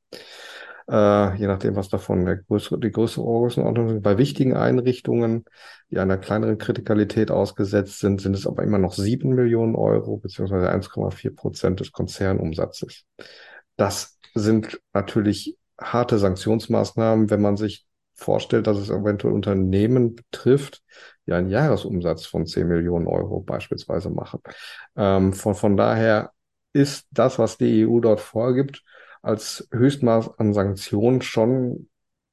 Äh, 0.86 1.38
je 1.38 1.46
nachdem, 1.46 1.74
was 1.74 1.88
davon 1.88 2.26
der 2.26 2.36
größere, 2.36 2.78
die 2.78 2.92
größere 2.92 3.24
Größenordnung 3.24 3.88
sind. 3.88 4.02
Bei 4.02 4.18
wichtigen 4.18 4.54
Einrichtungen, 4.54 5.46
die 5.90 5.98
einer 5.98 6.18
kleineren 6.18 6.58
Kritikalität 6.58 7.30
ausgesetzt 7.30 8.00
sind, 8.00 8.20
sind 8.20 8.36
es 8.36 8.46
aber 8.46 8.64
immer 8.64 8.76
noch 8.76 8.92
7 8.92 9.30
Millionen 9.30 9.76
Euro 9.76 10.18
beziehungsweise 10.18 10.70
1,4 10.70 11.34
Prozent 11.34 11.80
des 11.80 11.90
Konzernumsatzes. 11.90 13.06
Das 13.76 14.15
sind 14.36 14.80
natürlich 14.92 15.58
harte 15.80 16.18
Sanktionsmaßnahmen, 16.18 17.30
wenn 17.30 17.40
man 17.40 17.56
sich 17.56 17.86
vorstellt, 18.14 18.66
dass 18.66 18.78
es 18.78 18.90
eventuell 18.90 19.34
Unternehmen 19.34 20.14
betrifft, 20.14 20.82
die 21.26 21.32
einen 21.32 21.50
Jahresumsatz 21.50 22.26
von 22.26 22.46
10 22.46 22.68
Millionen 22.68 23.06
Euro 23.06 23.40
beispielsweise 23.40 24.10
machen. 24.10 24.40
Ähm, 24.96 25.32
von, 25.32 25.54
von 25.54 25.76
daher 25.76 26.32
ist 26.72 27.06
das, 27.10 27.38
was 27.38 27.58
die 27.58 27.86
EU 27.86 28.00
dort 28.00 28.20
vorgibt, 28.20 28.82
als 29.22 29.68
Höchstmaß 29.72 30.38
an 30.38 30.54
Sanktionen 30.54 31.20
schon 31.22 31.88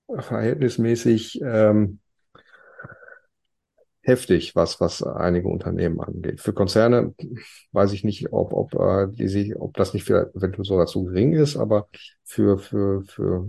verhältnismäßig 0.07 1.41
ähm, 1.41 1.99
heftig, 4.03 4.55
was, 4.55 4.79
was 4.79 5.01
einige 5.03 5.47
Unternehmen 5.47 5.99
angeht. 6.01 6.41
Für 6.41 6.53
Konzerne 6.53 7.15
weiß 7.71 7.93
ich 7.93 8.03
nicht, 8.03 8.31
ob, 8.31 8.53
ob, 8.53 8.73
äh, 8.75 9.07
die 9.11 9.27
sich, 9.27 9.55
ob 9.55 9.75
das 9.75 9.93
nicht 9.93 10.03
für, 10.05 10.31
eventuell 10.35 10.65
sogar 10.65 10.85
zu 10.87 11.05
gering 11.05 11.33
ist, 11.33 11.57
aber 11.57 11.87
für, 12.23 12.59
für, 12.59 13.03
für 13.03 13.47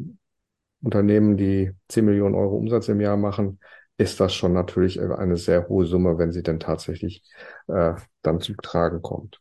Unternehmen, 0.83 1.37
die 1.37 1.73
10 1.89 2.05
Millionen 2.05 2.35
Euro 2.35 2.57
Umsatz 2.57 2.89
im 2.89 3.01
Jahr 3.01 3.17
machen, 3.17 3.59
ist 3.97 4.21
das 4.21 4.35
schon 4.35 4.53
natürlich 4.53 5.01
eine 5.01 5.37
sehr 5.37 5.69
hohe 5.69 5.87
Summe, 5.87 6.19
wenn 6.19 6.33
sie 6.33 6.43
denn 6.43 6.61
tatsächlich 6.61 7.23
äh, 7.69 7.95
dann 8.23 8.41
zum 8.41 8.57
Tragen 8.59 9.03
kommt. 9.03 9.41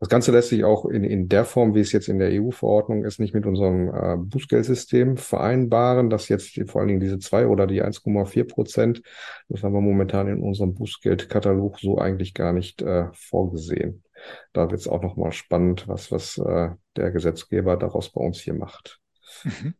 Das 0.00 0.08
Ganze 0.08 0.32
lässt 0.32 0.48
sich 0.48 0.64
auch 0.64 0.84
in, 0.86 1.04
in 1.04 1.28
der 1.28 1.44
Form, 1.44 1.74
wie 1.74 1.80
es 1.80 1.92
jetzt 1.92 2.08
in 2.08 2.18
der 2.18 2.30
EU-Verordnung 2.32 3.04
ist, 3.04 3.20
nicht 3.20 3.34
mit 3.34 3.46
unserem 3.46 3.88
äh, 3.88 4.16
Bußgeldsystem 4.16 5.16
vereinbaren, 5.16 6.10
dass 6.10 6.28
jetzt 6.28 6.60
vor 6.66 6.80
allen 6.80 6.88
Dingen 6.88 7.00
diese 7.00 7.18
zwei 7.18 7.46
oder 7.46 7.66
die 7.66 7.82
1,4 7.82 8.44
Prozent, 8.44 9.02
das 9.48 9.62
haben 9.62 9.74
wir 9.74 9.80
momentan 9.80 10.28
in 10.28 10.42
unserem 10.42 10.74
Bußgeldkatalog 10.74 11.78
so 11.78 11.98
eigentlich 11.98 12.34
gar 12.34 12.52
nicht 12.52 12.82
äh, 12.82 13.06
vorgesehen. 13.12 14.04
Da 14.52 14.70
wird 14.70 14.80
es 14.80 14.88
auch 14.88 15.02
nochmal 15.02 15.32
spannend, 15.32 15.88
was, 15.88 16.12
was 16.12 16.38
äh, 16.38 16.70
der 16.96 17.10
Gesetzgeber 17.10 17.76
daraus 17.76 18.10
bei 18.10 18.20
uns 18.20 18.40
hier 18.40 18.54
macht. 18.54 19.00
Mhm. 19.44 19.74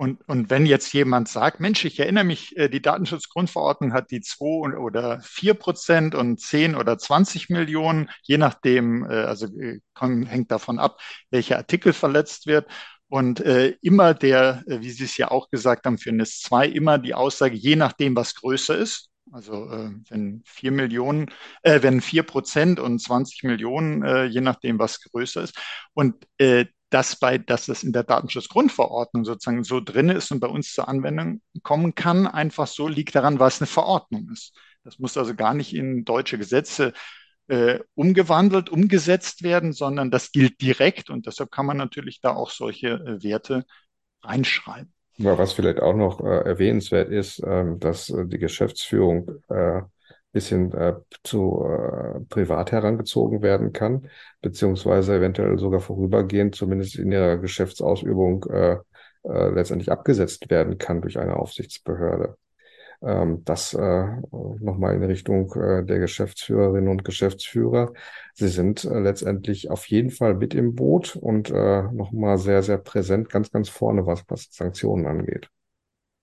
Und, 0.00 0.26
und 0.28 0.48
wenn 0.48 0.64
jetzt 0.64 0.94
jemand 0.94 1.28
sagt, 1.28 1.60
Mensch, 1.60 1.84
ich 1.84 2.00
erinnere 2.00 2.24
mich, 2.24 2.56
äh, 2.56 2.70
die 2.70 2.80
Datenschutzgrundverordnung 2.80 3.92
hat 3.92 4.10
die 4.10 4.22
2 4.22 4.78
oder 4.78 5.20
4 5.20 5.52
Prozent 5.52 6.14
und 6.14 6.40
10 6.40 6.74
oder 6.74 6.96
20 6.96 7.50
Millionen, 7.50 8.08
je 8.22 8.38
nachdem, 8.38 9.04
äh, 9.04 9.24
also 9.24 9.46
äh, 9.58 9.80
hängt 10.00 10.50
davon 10.50 10.78
ab, 10.78 10.98
welcher 11.28 11.58
Artikel 11.58 11.92
verletzt 11.92 12.46
wird. 12.46 12.66
Und 13.10 13.40
äh, 13.40 13.76
immer 13.82 14.14
der, 14.14 14.62
wie 14.66 14.88
Sie 14.88 15.04
es 15.04 15.18
ja 15.18 15.30
auch 15.30 15.50
gesagt 15.50 15.84
haben, 15.84 15.98
für 15.98 16.12
NIS 16.12 16.40
2 16.40 16.68
immer 16.68 16.96
die 16.96 17.12
Aussage, 17.12 17.56
je 17.56 17.76
nachdem, 17.76 18.16
was 18.16 18.34
größer 18.36 18.78
ist. 18.78 19.10
Also 19.32 19.70
äh, 19.70 19.90
wenn 20.08 20.42
4 20.46 20.72
Millionen, 20.72 21.26
äh, 21.62 21.82
wenn 21.82 22.00
4 22.00 22.22
Prozent 22.22 22.80
und 22.80 23.00
20 23.00 23.42
Millionen, 23.42 24.02
äh, 24.02 24.24
je 24.24 24.40
nachdem, 24.40 24.78
was 24.78 25.02
größer 25.02 25.42
ist. 25.42 25.58
Und 25.92 26.26
äh, 26.38 26.64
dass 26.90 27.16
bei, 27.16 27.38
dass 27.38 27.66
das 27.66 27.82
in 27.84 27.92
der 27.92 28.04
Datenschutzgrundverordnung 28.04 29.24
sozusagen 29.24 29.64
so 29.64 29.80
drin 29.80 30.08
ist 30.08 30.30
und 30.32 30.40
bei 30.40 30.48
uns 30.48 30.74
zur 30.74 30.88
Anwendung 30.88 31.40
kommen 31.62 31.94
kann, 31.94 32.26
einfach 32.26 32.66
so 32.66 32.88
liegt 32.88 33.14
daran, 33.14 33.38
was 33.38 33.60
eine 33.60 33.68
Verordnung 33.68 34.28
ist. 34.32 34.56
Das 34.84 34.98
muss 34.98 35.16
also 35.16 35.34
gar 35.34 35.54
nicht 35.54 35.74
in 35.74 36.04
deutsche 36.04 36.38
Gesetze 36.38 36.92
äh, 37.48 37.80
umgewandelt, 37.94 38.70
umgesetzt 38.70 39.42
werden, 39.42 39.72
sondern 39.72 40.10
das 40.10 40.32
gilt 40.32 40.60
direkt 40.60 41.10
und 41.10 41.26
deshalb 41.26 41.50
kann 41.50 41.66
man 41.66 41.76
natürlich 41.76 42.20
da 42.20 42.34
auch 42.34 42.50
solche 42.50 42.88
äh, 42.88 43.22
Werte 43.22 43.64
reinschreiben. 44.22 44.92
Was 45.18 45.52
vielleicht 45.52 45.80
auch 45.80 45.94
noch 45.94 46.20
äh, 46.20 46.44
erwähnenswert 46.44 47.10
ist, 47.10 47.42
ähm, 47.44 47.78
dass 47.78 48.08
äh, 48.08 48.26
die 48.26 48.38
Geschäftsführung 48.38 49.42
äh, 49.48 49.82
bisschen 50.32 50.72
äh, 50.72 50.94
zu 51.24 51.64
äh, 51.64 52.20
privat 52.28 52.72
herangezogen 52.72 53.42
werden 53.42 53.72
kann, 53.72 54.08
beziehungsweise 54.40 55.16
eventuell 55.16 55.58
sogar 55.58 55.80
vorübergehend, 55.80 56.54
zumindest 56.54 56.96
in 56.96 57.12
ihrer 57.12 57.36
Geschäftsausübung, 57.38 58.44
äh, 58.50 58.78
äh, 59.24 59.48
letztendlich 59.50 59.90
abgesetzt 59.92 60.50
werden 60.50 60.78
kann 60.78 61.02
durch 61.02 61.18
eine 61.18 61.36
Aufsichtsbehörde. 61.36 62.36
Ähm, 63.02 63.42
das 63.44 63.72
äh, 63.74 64.06
nochmal 64.30 64.94
in 64.94 65.02
Richtung 65.02 65.52
äh, 65.54 65.84
der 65.84 65.98
Geschäftsführerinnen 65.98 66.88
und 66.88 67.04
Geschäftsführer. 67.04 67.92
Sie 68.34 68.48
sind 68.48 68.84
äh, 68.84 68.98
letztendlich 68.98 69.70
auf 69.70 69.86
jeden 69.86 70.10
Fall 70.10 70.34
mit 70.34 70.54
im 70.54 70.74
Boot 70.74 71.16
und 71.16 71.50
äh, 71.50 71.82
nochmal 71.92 72.38
sehr, 72.38 72.62
sehr 72.62 72.78
präsent, 72.78 73.30
ganz, 73.30 73.50
ganz 73.50 73.68
vorne, 73.68 74.06
was, 74.06 74.24
was 74.28 74.48
Sanktionen 74.50 75.06
angeht. 75.06 75.50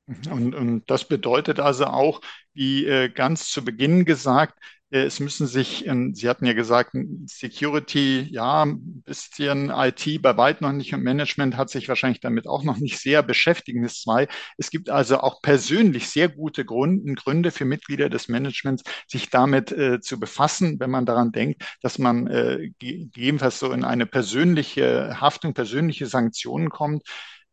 Und, 0.08 0.56
und 0.56 0.90
das 0.90 1.06
bedeutet 1.08 1.60
also 1.60 1.86
auch, 1.86 2.22
wie 2.54 2.86
äh, 2.86 3.10
ganz 3.10 3.50
zu 3.50 3.64
Beginn 3.64 4.06
gesagt, 4.06 4.58
äh, 4.90 5.02
es 5.04 5.20
müssen 5.20 5.48
sich, 5.48 5.86
äh, 5.86 6.10
Sie 6.14 6.30
hatten 6.30 6.46
ja 6.46 6.54
gesagt, 6.54 6.96
Security, 7.26 8.28
ja, 8.32 8.64
ein 8.64 9.04
bisschen 9.04 9.70
IT, 9.70 10.22
bei 10.22 10.38
weitem 10.38 10.68
noch 10.68 10.74
nicht 10.74 10.94
und 10.94 11.04
Management 11.04 11.58
hat 11.58 11.70
sich 11.70 11.90
wahrscheinlich 11.90 12.22
damit 12.22 12.48
auch 12.48 12.64
noch 12.64 12.78
nicht 12.78 13.00
sehr 13.00 13.22
beschäftigt. 13.24 13.78
Das 13.84 14.02
zwei. 14.02 14.28
Es 14.58 14.70
gibt 14.70 14.90
also 14.90 15.20
auch 15.20 15.42
persönlich 15.42 16.10
sehr 16.10 16.30
gute 16.30 16.64
Gründe, 16.66 17.14
Gründe 17.16 17.52
für 17.52 17.66
Mitglieder 17.66 18.10
des 18.10 18.30
Managements, 18.30 18.84
sich 19.08 19.30
damit 19.30 19.72
äh, 19.72 20.00
zu 20.00 20.20
befassen, 20.20 20.80
wenn 20.80 20.90
man 20.90 21.06
daran 21.06 21.32
denkt, 21.32 21.64
dass 21.82 22.00
man 22.00 22.28
äh, 22.28 22.72
gegebenenfalls 22.80 23.60
so 23.60 23.72
in 23.72 23.84
eine 23.84 24.06
persönliche 24.06 25.20
Haftung, 25.20 25.54
persönliche 25.54 26.06
Sanktionen 26.06 26.70
kommt. 26.70 27.04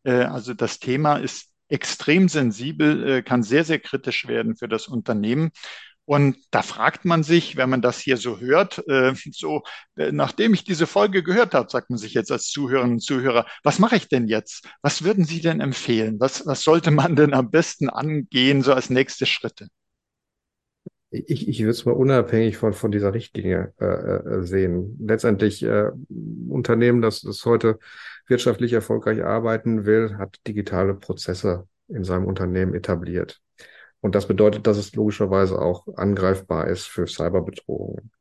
Äh, 0.03 0.23
also 0.23 0.53
das 0.53 0.79
Thema 0.79 1.17
ist 1.17 1.49
extrem 1.67 2.29
sensibel, 2.29 3.07
äh, 3.07 3.21
kann 3.21 3.43
sehr, 3.43 3.63
sehr 3.63 3.79
kritisch 3.79 4.27
werden 4.27 4.55
für 4.55 4.67
das 4.67 4.87
Unternehmen. 4.87 5.51
Und 6.05 6.37
da 6.51 6.61
fragt 6.61 7.03
man 7.03 7.23
sich, 7.23 7.57
wenn 7.57 7.69
man 7.69 7.81
das 7.81 7.99
hier 7.99 8.17
so 8.17 8.39
hört, 8.39 8.87
äh, 8.87 9.13
so 9.31 9.63
äh, 9.95 10.11
nachdem 10.11 10.53
ich 10.53 10.63
diese 10.63 10.87
Folge 10.87 11.23
gehört 11.23 11.53
habe, 11.53 11.69
sagt 11.69 11.89
man 11.89 11.97
sich 11.97 12.13
jetzt 12.13 12.31
als 12.31 12.49
Zuhörerinnen 12.49 12.95
und 12.95 12.99
Zuhörer, 13.01 13.45
was 13.63 13.79
mache 13.79 13.95
ich 13.95 14.07
denn 14.07 14.27
jetzt? 14.27 14.67
Was 14.81 15.03
würden 15.03 15.25
Sie 15.25 15.41
denn 15.41 15.61
empfehlen? 15.61 16.19
Was, 16.19 16.45
was 16.45 16.63
sollte 16.63 16.91
man 16.91 17.15
denn 17.15 17.33
am 17.33 17.49
besten 17.49 17.89
angehen, 17.89 18.61
so 18.61 18.73
als 18.73 18.89
nächste 18.89 19.25
Schritte? 19.25 19.67
Ich, 21.11 21.47
ich 21.47 21.59
würde 21.59 21.71
es 21.71 21.85
mal 21.85 21.93
unabhängig 21.93 22.57
von, 22.57 22.73
von 22.73 22.91
dieser 22.91 23.13
Richtlinie 23.13 23.73
äh, 23.79 23.85
äh, 23.85 24.43
sehen. 24.43 24.97
Letztendlich 24.99 25.63
äh, 25.63 25.91
Unternehmen, 26.49 27.01
das, 27.01 27.21
das 27.21 27.45
heute 27.45 27.79
wirtschaftlich 28.27 28.73
erfolgreich 28.73 29.23
arbeiten 29.23 29.85
will, 29.85 30.17
hat 30.17 30.39
digitale 30.47 30.95
Prozesse 30.95 31.67
in 31.87 32.03
seinem 32.03 32.25
Unternehmen 32.25 32.73
etabliert. 32.73 33.41
Und 34.01 34.15
das 34.15 34.27
bedeutet, 34.27 34.67
dass 34.67 34.77
es 34.77 34.93
logischerweise 34.93 35.59
auch 35.59 35.87
angreifbar 35.95 36.67
ist 36.67 36.85
für 36.85 37.07
Cyberbedrohungen. 37.07 38.11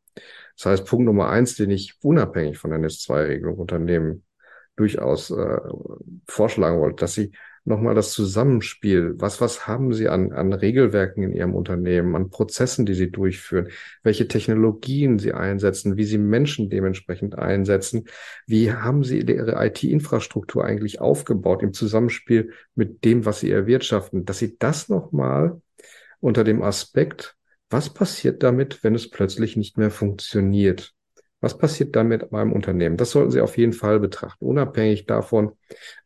Das 0.57 0.67
heißt, 0.67 0.87
Punkt 0.87 1.05
Nummer 1.05 1.29
eins, 1.29 1.57
den 1.57 1.71
ich 1.71 1.95
unabhängig 2.03 2.59
von 2.59 2.71
der 2.71 2.79
NIS-2-Regelung 2.79 3.57
Unternehmen 3.57 4.25
durchaus 4.77 5.31
äh, 5.31 5.59
vorschlagen 6.27 6.81
wollte, 6.81 6.97
dass 6.97 7.15
sie 7.15 7.33
nochmal 7.65 7.95
das 7.95 8.13
Zusammenspiel. 8.13 9.15
Was, 9.17 9.41
was 9.41 9.67
haben 9.67 9.93
Sie 9.93 10.09
an, 10.09 10.33
an 10.33 10.53
Regelwerken 10.53 11.23
in 11.23 11.33
Ihrem 11.33 11.55
Unternehmen, 11.55 12.15
an 12.15 12.29
Prozessen, 12.29 12.87
die 12.87 12.95
Sie 12.95 13.11
durchführen, 13.11 13.69
welche 14.03 14.29
Technologien 14.29 15.19
Sie 15.19 15.33
einsetzen, 15.33 15.97
wie 15.97 16.05
Sie 16.05 16.19
Menschen 16.19 16.69
dementsprechend 16.69 17.39
einsetzen, 17.39 18.05
wie 18.47 18.73
haben 18.73 19.03
Sie 19.03 19.21
Ihre 19.21 19.65
IT-Infrastruktur 19.65 20.65
eigentlich 20.65 21.01
aufgebaut 21.01 21.63
im 21.63 21.73
Zusammenspiel 21.73 22.53
mit 22.75 23.05
dem, 23.05 23.25
was 23.25 23.41
Sie 23.41 23.51
erwirtschaften, 23.51 24.25
dass 24.25 24.39
Sie 24.39 24.57
das 24.59 24.89
nochmal 24.89 25.61
unter 26.21 26.45
dem 26.45 26.63
Aspekt, 26.63 27.37
was 27.71 27.93
passiert 27.93 28.43
damit, 28.43 28.85
wenn 28.85 28.95
es 28.95 29.11
plötzlich 29.11 29.57
nicht 29.57 29.79
mehr 29.79 29.91
funktioniert? 29.91 30.95
Was 31.45 31.59
passiert 31.59 31.95
dann 31.95 32.09
mit 32.09 32.33
meinem 32.33 32.53
Unternehmen? 32.53 32.97
Das 32.97 33.11
sollten 33.11 33.31
Sie 33.31 33.41
auf 33.41 33.59
jeden 33.59 33.75
Fall 33.75 34.01
betrachten, 34.01 34.47
unabhängig 34.47 35.07
davon, 35.07 35.53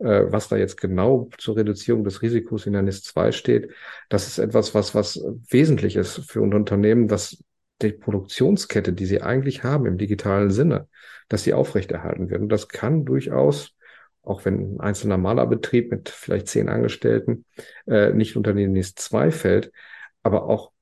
äh, 0.00 0.24
was 0.26 0.48
da 0.48 0.56
jetzt 0.56 0.80
genau 0.80 1.30
zur 1.38 1.56
Reduzierung 1.56 2.04
des 2.04 2.22
Risikos 2.22 2.66
in 2.66 2.72
der 2.72 2.82
NIS 2.82 3.04
2 3.04 3.32
steht. 3.32 3.70
Das 4.08 4.26
ist 4.26 4.38
etwas, 4.38 4.74
was, 4.74 4.94
was 4.94 5.24
wesentlich 5.48 5.96
ist 5.96 6.28
für 6.28 6.42
ein 6.42 6.54
Unternehmen, 6.54 7.06
dass 7.08 7.42
die 7.80 7.92
Produktionskette, 7.92 8.92
die 8.92 9.06
sie 9.06 9.22
eigentlich 9.22 9.62
haben 9.62 9.86
im 9.86 9.96
digitalen 9.96 10.50
Sinne, 10.50 10.88
dass 11.28 11.44
sie 11.44 11.54
aufrechterhalten 11.54 12.30
wird. 12.30 12.42
Und 12.42 12.48
das 12.48 12.68
kann 12.68 13.04
durchaus 13.04 13.74
auch 14.22 14.44
wenn 14.44 14.74
ein 14.76 14.80
einzelner 14.80 15.16
Malerbetrieb 15.16 15.90
mit 15.90 16.08
vielleicht 16.10 16.48
zehn 16.48 16.68
Angestellten 16.68 17.46
äh, 17.86 18.12
nicht 18.12 18.36
unter 18.36 18.52
den 18.52 18.72
NIS 18.72 18.94
2 18.94 19.30
fällt, 19.30 19.72
aber 20.22 20.44
auch 20.44 20.72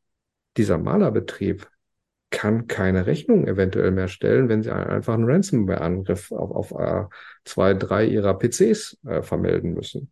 dieser 0.56 0.78
Malerbetrieb 0.78 1.68
kann 2.30 2.66
keine 2.66 3.06
Rechnung 3.06 3.46
eventuell 3.46 3.92
mehr 3.92 4.08
stellen, 4.08 4.48
wenn 4.48 4.62
sie 4.62 4.74
einfach 4.74 5.14
einen 5.14 5.30
Ransomware-Angriff 5.30 6.32
auf, 6.32 6.72
auf 6.72 6.80
äh, 6.80 7.04
zwei, 7.44 7.74
drei 7.74 8.04
ihrer 8.04 8.38
PCs 8.38 8.98
äh, 9.06 9.22
vermelden 9.22 9.74
müssen. 9.74 10.10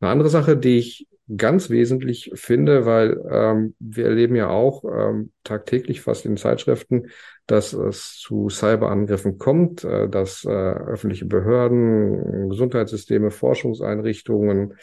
Eine 0.00 0.10
andere 0.10 0.28
Sache, 0.30 0.56
die 0.56 0.78
ich 0.78 1.06
ganz 1.36 1.70
wesentlich 1.70 2.32
finde, 2.34 2.86
weil 2.86 3.20
ähm, 3.30 3.74
wir 3.78 4.06
erleben 4.06 4.34
ja 4.34 4.48
auch 4.48 4.84
ähm, 4.84 5.30
tagtäglich 5.44 6.00
fast 6.00 6.26
in 6.26 6.36
Zeitschriften, 6.36 7.08
dass 7.46 7.72
es 7.72 8.18
zu 8.18 8.48
Cyberangriffen 8.48 9.38
kommt, 9.38 9.84
äh, 9.84 10.08
dass 10.08 10.44
äh, 10.44 10.48
öffentliche 10.48 11.26
Behörden, 11.26 12.48
Gesundheitssysteme, 12.48 13.30
Forschungseinrichtungen, 13.30 14.74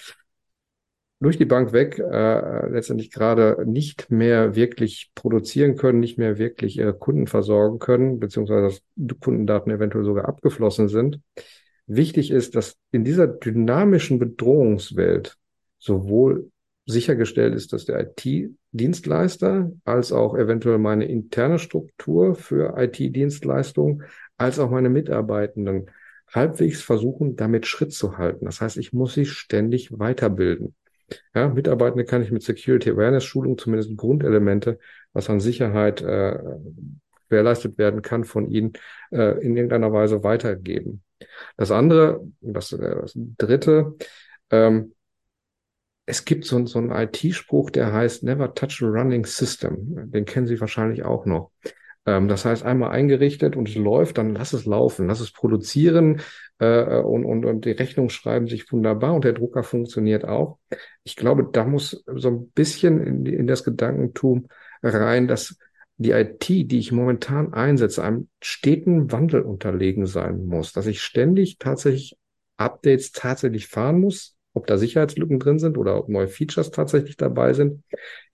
durch 1.19 1.37
die 1.37 1.45
Bank 1.45 1.73
weg 1.73 1.97
äh, 1.99 2.69
letztendlich 2.69 3.11
gerade 3.11 3.65
nicht 3.65 4.11
mehr 4.11 4.55
wirklich 4.55 5.11
produzieren 5.15 5.75
können, 5.75 5.99
nicht 5.99 6.17
mehr 6.17 6.37
wirklich 6.37 6.77
ihre 6.77 6.93
Kunden 6.93 7.27
versorgen 7.27 7.79
können, 7.79 8.19
beziehungsweise 8.19 8.79
dass 8.95 9.19
Kundendaten 9.19 9.71
eventuell 9.71 10.03
sogar 10.03 10.25
abgeflossen 10.25 10.89
sind. 10.89 11.19
Wichtig 11.87 12.31
ist, 12.31 12.55
dass 12.55 12.75
in 12.91 13.03
dieser 13.03 13.27
dynamischen 13.27 14.19
Bedrohungswelt 14.19 15.37
sowohl 15.79 16.51
sichergestellt 16.85 17.55
ist, 17.55 17.73
dass 17.73 17.85
der 17.85 17.99
IT-Dienstleister 17.99 19.71
als 19.85 20.11
auch 20.11 20.35
eventuell 20.35 20.77
meine 20.77 21.05
interne 21.05 21.59
Struktur 21.59 22.35
für 22.35 22.77
IT-Dienstleistungen 22.77 24.03
als 24.37 24.59
auch 24.59 24.69
meine 24.69 24.89
Mitarbeitenden 24.89 25.89
halbwegs 26.31 26.81
versuchen, 26.81 27.35
damit 27.35 27.65
Schritt 27.65 27.93
zu 27.93 28.17
halten. 28.17 28.45
Das 28.45 28.61
heißt, 28.61 28.77
ich 28.77 28.93
muss 28.93 29.13
sie 29.13 29.25
ständig 29.25 29.97
weiterbilden. 29.97 30.75
Ja, 31.33 31.49
Mitarbeitende 31.49 32.05
kann 32.05 32.21
ich 32.21 32.31
mit 32.31 32.43
Security 32.43 32.91
Awareness 32.91 33.23
Schulung 33.23 33.57
zumindest 33.57 33.95
Grundelemente, 33.95 34.79
was 35.13 35.29
an 35.29 35.39
Sicherheit 35.39 36.01
äh, 36.01 36.37
gewährleistet 37.29 37.77
werden 37.77 38.01
kann, 38.01 38.23
von 38.23 38.49
ihnen 38.49 38.73
äh, 39.11 39.39
in 39.43 39.55
irgendeiner 39.55 39.91
Weise 39.91 40.23
weitergeben. 40.23 41.03
Das 41.55 41.71
andere, 41.71 42.25
das, 42.41 42.71
äh, 42.73 42.95
das 43.01 43.13
dritte, 43.15 43.95
ähm, 44.49 44.93
es 46.05 46.23
gibt 46.23 46.45
so, 46.45 46.65
so 46.65 46.79
einen 46.79 46.91
IT-Spruch, 46.91 47.69
der 47.69 47.91
heißt 47.91 48.23
Never 48.23 48.53
touch 48.53 48.81
a 48.81 48.87
running 48.87 49.25
system. 49.25 50.09
Den 50.11 50.23
kennen 50.23 50.47
Sie 50.47 50.59
wahrscheinlich 50.59 51.03
auch 51.03 51.25
noch. 51.25 51.51
Ähm, 52.07 52.27
das 52.27 52.45
heißt, 52.45 52.65
einmal 52.65 52.91
eingerichtet 52.91 53.55
und 53.55 53.69
es 53.69 53.75
läuft, 53.75 54.17
dann 54.17 54.33
lass 54.33 54.53
es 54.53 54.65
laufen, 54.65 55.07
lass 55.07 55.19
es 55.19 55.31
produzieren 55.31 56.21
äh, 56.57 56.99
und, 57.01 57.25
und, 57.25 57.45
und 57.45 57.65
die 57.65 57.71
Rechnungen 57.71 58.09
schreiben 58.09 58.47
sich 58.47 58.71
wunderbar 58.71 59.13
und 59.13 59.25
der 59.25 59.33
Drucker 59.33 59.61
funktioniert 59.61 60.25
auch. 60.25 60.57
Ich 61.03 61.15
glaube, 61.15 61.47
da 61.51 61.65
muss 61.65 62.03
so 62.07 62.29
ein 62.29 62.49
bisschen 62.51 63.05
in, 63.05 63.25
in 63.25 63.45
das 63.45 63.63
Gedankentum 63.63 64.47
rein, 64.81 65.27
dass 65.27 65.57
die 65.97 66.11
IT, 66.11 66.47
die 66.47 66.79
ich 66.79 66.91
momentan 66.91 67.53
einsetze, 67.53 68.03
einem 68.03 68.29
steten 68.41 69.11
Wandel 69.11 69.41
unterlegen 69.41 70.05
sein 70.05 70.45
muss, 70.45 70.71
dass 70.71 70.87
ich 70.87 71.01
ständig 71.01 71.57
tatsächlich 71.57 72.17
Updates 72.55 73.11
tatsächlich 73.11 73.67
fahren 73.67 73.99
muss, 73.99 74.35
ob 74.53 74.65
da 74.67 74.77
Sicherheitslücken 74.77 75.39
drin 75.39 75.59
sind 75.59 75.77
oder 75.77 75.97
ob 75.97 76.09
neue 76.09 76.27
Features 76.27 76.71
tatsächlich 76.71 77.17
dabei 77.17 77.53
sind. 77.53 77.83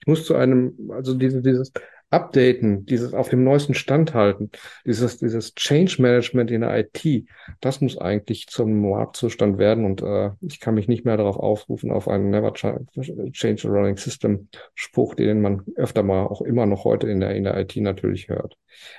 Ich 0.00 0.06
muss 0.06 0.24
zu 0.24 0.34
einem, 0.34 0.90
also 0.90 1.14
dieses, 1.14 1.42
dieses 1.42 1.72
Updaten, 2.10 2.86
dieses 2.86 3.12
auf 3.12 3.28
dem 3.28 3.42
neuesten 3.44 3.74
Stand 3.74 4.14
halten, 4.14 4.50
dieses, 4.86 5.18
dieses 5.18 5.54
Change 5.54 5.96
Management 6.00 6.50
in 6.50 6.60
der 6.60 6.78
IT, 6.78 7.26
das 7.60 7.80
muss 7.80 7.98
eigentlich 7.98 8.46
zum 8.46 8.80
Marktzustand 8.88 9.58
werden 9.58 9.84
und 9.84 10.02
äh, 10.02 10.30
ich 10.40 10.60
kann 10.60 10.74
mich 10.74 10.86
nicht 10.86 11.04
mehr 11.04 11.16
darauf 11.16 11.36
aufrufen, 11.36 11.90
auf 11.90 12.08
einen 12.08 12.30
Never 12.30 12.52
Change 12.52 13.68
a 13.68 13.70
Running 13.70 13.96
System 13.96 14.48
Spruch, 14.74 15.14
den 15.14 15.40
man 15.40 15.62
öfter 15.76 16.02
mal 16.02 16.26
auch 16.26 16.42
immer 16.42 16.66
noch 16.66 16.84
heute 16.84 17.08
in 17.08 17.20
der, 17.20 17.34
in 17.34 17.44
der 17.44 17.58
IT 17.58 17.76
natürlich 17.76 18.28
hört. 18.28 18.56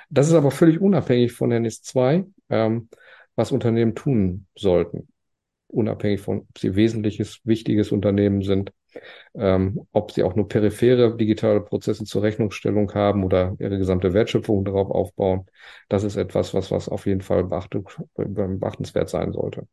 Das 0.09 0.27
ist 0.27 0.33
aber 0.33 0.51
völlig 0.51 0.81
unabhängig 0.81 1.31
von 1.31 1.49
der 1.49 1.59
NIS 1.59 1.81
2, 1.83 2.25
ähm, 2.49 2.89
was 3.35 3.51
Unternehmen 3.51 3.95
tun 3.95 4.47
sollten. 4.55 5.07
Unabhängig 5.67 6.21
von, 6.21 6.39
ob 6.41 6.57
sie 6.57 6.75
wesentliches, 6.75 7.39
wichtiges 7.43 7.91
Unternehmen 7.91 8.41
sind 8.41 8.71
ähm, 9.33 9.87
ob 9.91 10.11
sie 10.11 10.23
auch 10.23 10.35
nur 10.35 10.47
periphere 10.47 11.15
digitale 11.17 11.61
Prozesse 11.61 12.05
zur 12.05 12.23
Rechnungsstellung 12.23 12.93
haben 12.93 13.23
oder 13.23 13.55
ihre 13.59 13.77
gesamte 13.77 14.13
Wertschöpfung 14.13 14.65
darauf 14.65 14.89
aufbauen. 14.89 15.45
Das 15.89 16.03
ist 16.03 16.15
etwas, 16.15 16.53
was, 16.53 16.71
was 16.71 16.89
auf 16.89 17.05
jeden 17.05 17.21
Fall 17.21 17.43
beachtenswert 17.45 19.09
sein 19.09 19.31
sollte. 19.33 19.67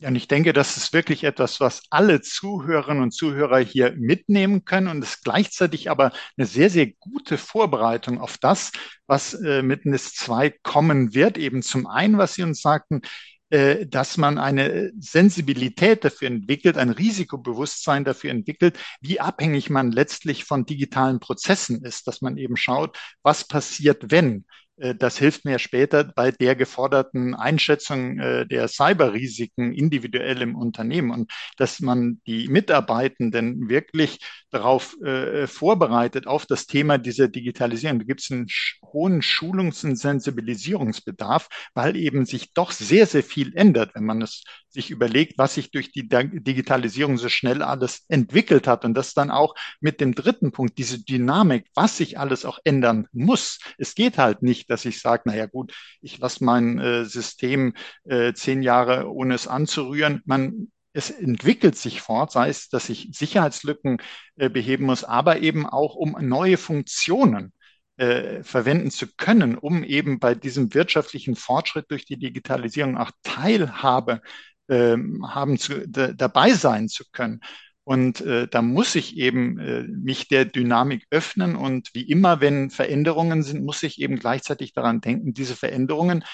Ja, 0.00 0.08
und 0.08 0.16
ich 0.16 0.28
denke, 0.28 0.54
das 0.54 0.78
ist 0.78 0.94
wirklich 0.94 1.24
etwas, 1.24 1.60
was 1.60 1.82
alle 1.90 2.22
Zuhörerinnen 2.22 3.02
und 3.02 3.10
Zuhörer 3.10 3.58
hier 3.58 3.92
mitnehmen 3.98 4.64
können 4.64 4.88
und 4.88 5.04
es 5.04 5.20
gleichzeitig 5.20 5.90
aber 5.90 6.12
eine 6.38 6.46
sehr, 6.46 6.70
sehr 6.70 6.86
gute 6.86 7.36
Vorbereitung 7.36 8.18
auf 8.18 8.38
das, 8.38 8.72
was 9.06 9.34
äh, 9.34 9.60
mit 9.60 9.84
NIS 9.84 10.14
2 10.14 10.54
kommen 10.62 11.12
wird. 11.14 11.36
Eben 11.36 11.60
zum 11.60 11.86
einen, 11.86 12.16
was 12.16 12.32
Sie 12.32 12.42
uns 12.42 12.62
sagten, 12.62 13.02
dass 13.50 14.16
man 14.16 14.38
eine 14.38 14.92
Sensibilität 14.98 16.04
dafür 16.04 16.28
entwickelt, 16.28 16.78
ein 16.78 16.90
Risikobewusstsein 16.90 18.04
dafür 18.04 18.30
entwickelt, 18.30 18.78
wie 19.00 19.18
abhängig 19.18 19.70
man 19.70 19.90
letztlich 19.90 20.44
von 20.44 20.66
digitalen 20.66 21.18
Prozessen 21.18 21.84
ist, 21.84 22.06
dass 22.06 22.20
man 22.22 22.36
eben 22.36 22.56
schaut, 22.56 22.96
was 23.22 23.46
passiert, 23.46 24.10
wenn. 24.10 24.44
Äh, 24.80 24.94
das 24.94 25.18
hilft 25.18 25.44
mir 25.44 25.58
später 25.58 26.04
bei 26.04 26.30
der 26.32 26.56
geforderten 26.56 27.34
Einschätzung 27.34 28.18
äh, 28.18 28.46
der 28.46 28.68
Cyberrisiken 28.68 29.72
individuell 29.72 30.42
im 30.42 30.56
Unternehmen 30.56 31.10
und 31.10 31.32
dass 31.56 31.80
man 31.80 32.20
die 32.26 32.48
Mitarbeitenden 32.48 33.68
wirklich 33.68 34.18
darauf 34.50 34.96
äh, 35.02 35.46
vorbereitet, 35.46 36.26
auf 36.26 36.46
das 36.46 36.66
Thema 36.66 36.98
dieser 36.98 37.28
Digitalisierung. 37.28 37.98
Da 38.00 38.04
gibt 38.04 38.20
es 38.22 38.30
einen 38.30 38.48
hohen 38.82 39.22
Schulungs- 39.22 39.84
und 39.84 39.96
Sensibilisierungsbedarf, 39.96 41.48
weil 41.74 41.96
eben 41.96 42.24
sich 42.24 42.52
doch 42.52 42.72
sehr, 42.72 43.06
sehr 43.06 43.22
viel 43.22 43.54
ändert, 43.54 43.94
wenn 43.94 44.04
man 44.04 44.22
es 44.22 44.42
sich 44.72 44.90
überlegt, 44.90 45.38
was 45.38 45.54
sich 45.54 45.70
durch 45.70 45.92
die 45.92 46.08
Digitalisierung 46.08 47.18
so 47.18 47.28
schnell 47.28 47.62
alles 47.62 48.04
entwickelt 48.08 48.66
hat. 48.66 48.84
Und 48.84 48.94
das 48.94 49.14
dann 49.14 49.30
auch 49.30 49.54
mit 49.80 50.00
dem 50.00 50.14
dritten 50.14 50.52
Punkt, 50.52 50.78
diese 50.78 51.02
Dynamik, 51.02 51.66
was 51.74 51.96
sich 51.96 52.18
alles 52.18 52.44
auch 52.44 52.58
ändern 52.64 53.06
muss. 53.12 53.58
Es 53.78 53.94
geht 53.94 54.18
halt 54.18 54.42
nicht, 54.42 54.70
dass 54.70 54.84
ich 54.84 55.00
sage, 55.00 55.22
naja 55.26 55.46
gut, 55.46 55.72
ich 56.00 56.18
lasse 56.18 56.44
mein 56.44 56.78
äh, 56.78 57.04
System 57.04 57.74
äh, 58.04 58.32
zehn 58.32 58.62
Jahre 58.62 59.10
ohne 59.10 59.34
es 59.34 59.46
anzurühren. 59.46 60.22
Man 60.24 60.68
es 60.92 61.10
entwickelt 61.10 61.76
sich 61.76 62.00
fort, 62.00 62.32
sei 62.32 62.48
es, 62.48 62.68
dass 62.68 62.88
ich 62.88 63.10
Sicherheitslücken 63.12 63.98
äh, 64.36 64.48
beheben 64.48 64.86
muss, 64.86 65.04
aber 65.04 65.40
eben 65.40 65.66
auch 65.66 65.94
um 65.94 66.16
neue 66.20 66.56
Funktionen 66.56 67.52
äh, 67.96 68.42
verwenden 68.42 68.90
zu 68.90 69.06
können, 69.16 69.56
um 69.56 69.84
eben 69.84 70.18
bei 70.18 70.34
diesem 70.34 70.74
wirtschaftlichen 70.74 71.36
Fortschritt 71.36 71.90
durch 71.90 72.06
die 72.06 72.18
Digitalisierung 72.18 72.96
auch 72.96 73.10
Teilhabe 73.22 74.22
haben 74.70 75.58
zu, 75.58 75.88
dabei 75.88 76.52
sein 76.52 76.88
zu 76.88 77.04
können. 77.12 77.40
Und 77.84 78.20
äh, 78.20 78.46
da 78.46 78.62
muss 78.62 78.94
ich 78.94 79.16
eben 79.16 79.58
äh, 79.58 79.82
mich 79.82 80.28
der 80.28 80.44
Dynamik 80.44 81.06
öffnen. 81.10 81.56
Und 81.56 81.90
wie 81.92 82.08
immer, 82.08 82.40
wenn 82.40 82.70
Veränderungen 82.70 83.42
sind, 83.42 83.64
muss 83.64 83.82
ich 83.82 84.00
eben 84.00 84.16
gleichzeitig 84.18 84.72
daran 84.74 85.00
denken, 85.00 85.34
diese 85.34 85.56
Veränderungen 85.56 86.24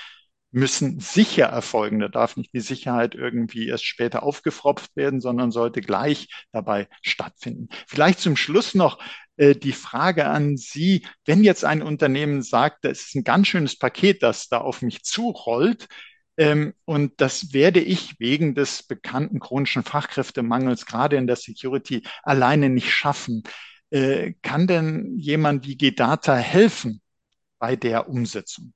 müssen 0.51 1.01
sicher 1.01 1.47
erfolgen. 1.47 2.01
Da 2.01 2.09
darf 2.09 2.37
nicht 2.37 2.53
die 2.53 2.61
Sicherheit 2.61 3.14
irgendwie 3.14 3.68
erst 3.68 3.84
später 3.84 4.22
aufgefropft 4.22 4.97
werden, 4.97 5.20
sondern 5.20 5.51
sollte 5.51 5.80
gleich 5.80 6.28
dabei 6.53 6.89
stattfinden. 7.03 7.68
Vielleicht 7.87 8.20
zum 8.20 8.37
Schluss 8.37 8.74
noch 8.74 8.99
äh, 9.37 9.55
die 9.55 9.72
Frage 9.72 10.26
an 10.26 10.57
Sie, 10.57 11.07
wenn 11.24 11.45
jetzt 11.45 11.64
ein 11.64 11.82
Unternehmen 11.82 12.43
sagt, 12.43 12.84
das 12.84 13.03
ist 13.03 13.14
ein 13.14 13.24
ganz 13.24 13.49
schönes 13.49 13.78
Paket, 13.78 14.22
das 14.22 14.49
da 14.49 14.59
auf 14.59 14.82
mich 14.82 15.05
zurollt, 15.05 15.89
ähm, 15.89 15.91
und 16.84 17.12
das 17.16 17.55
werde 17.55 17.80
ich 17.80 18.20
wegen 18.20 18.55
des 18.55 18.82
bekannten 18.82 19.41
chronischen 19.41 19.84
Fachkräftemangels 19.84 20.84
gerade 20.84 21.16
in 21.16 21.26
der 21.26 21.37
Security 21.37 22.03
alleine 22.22 22.68
nicht 22.68 22.91
schaffen. 22.91 23.43
Äh, 23.91 24.34
kann 24.43 24.66
denn 24.66 25.16
jemand 25.16 25.66
wie 25.66 25.76
Gedata 25.78 26.37
helfen 26.37 27.01
bei 27.59 27.76
der 27.76 28.09
Umsetzung? 28.09 28.74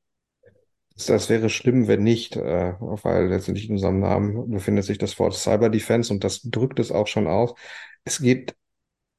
Das 1.06 1.28
wäre 1.28 1.48
schlimm, 1.48 1.88
wenn 1.88 2.02
nicht, 2.02 2.36
äh, 2.36 2.74
weil 2.78 3.28
letztendlich 3.28 3.66
in 3.68 3.72
unserem 3.72 4.00
Namen 4.00 4.50
befindet 4.50 4.84
sich 4.84 4.98
das 4.98 5.18
Wort 5.18 5.34
Cyber 5.34 5.70
Defense 5.70 6.12
und 6.12 6.24
das 6.24 6.42
drückt 6.42 6.78
es 6.78 6.92
auch 6.92 7.06
schon 7.06 7.26
aus. 7.26 7.54
Es 8.04 8.20
geht 8.20 8.54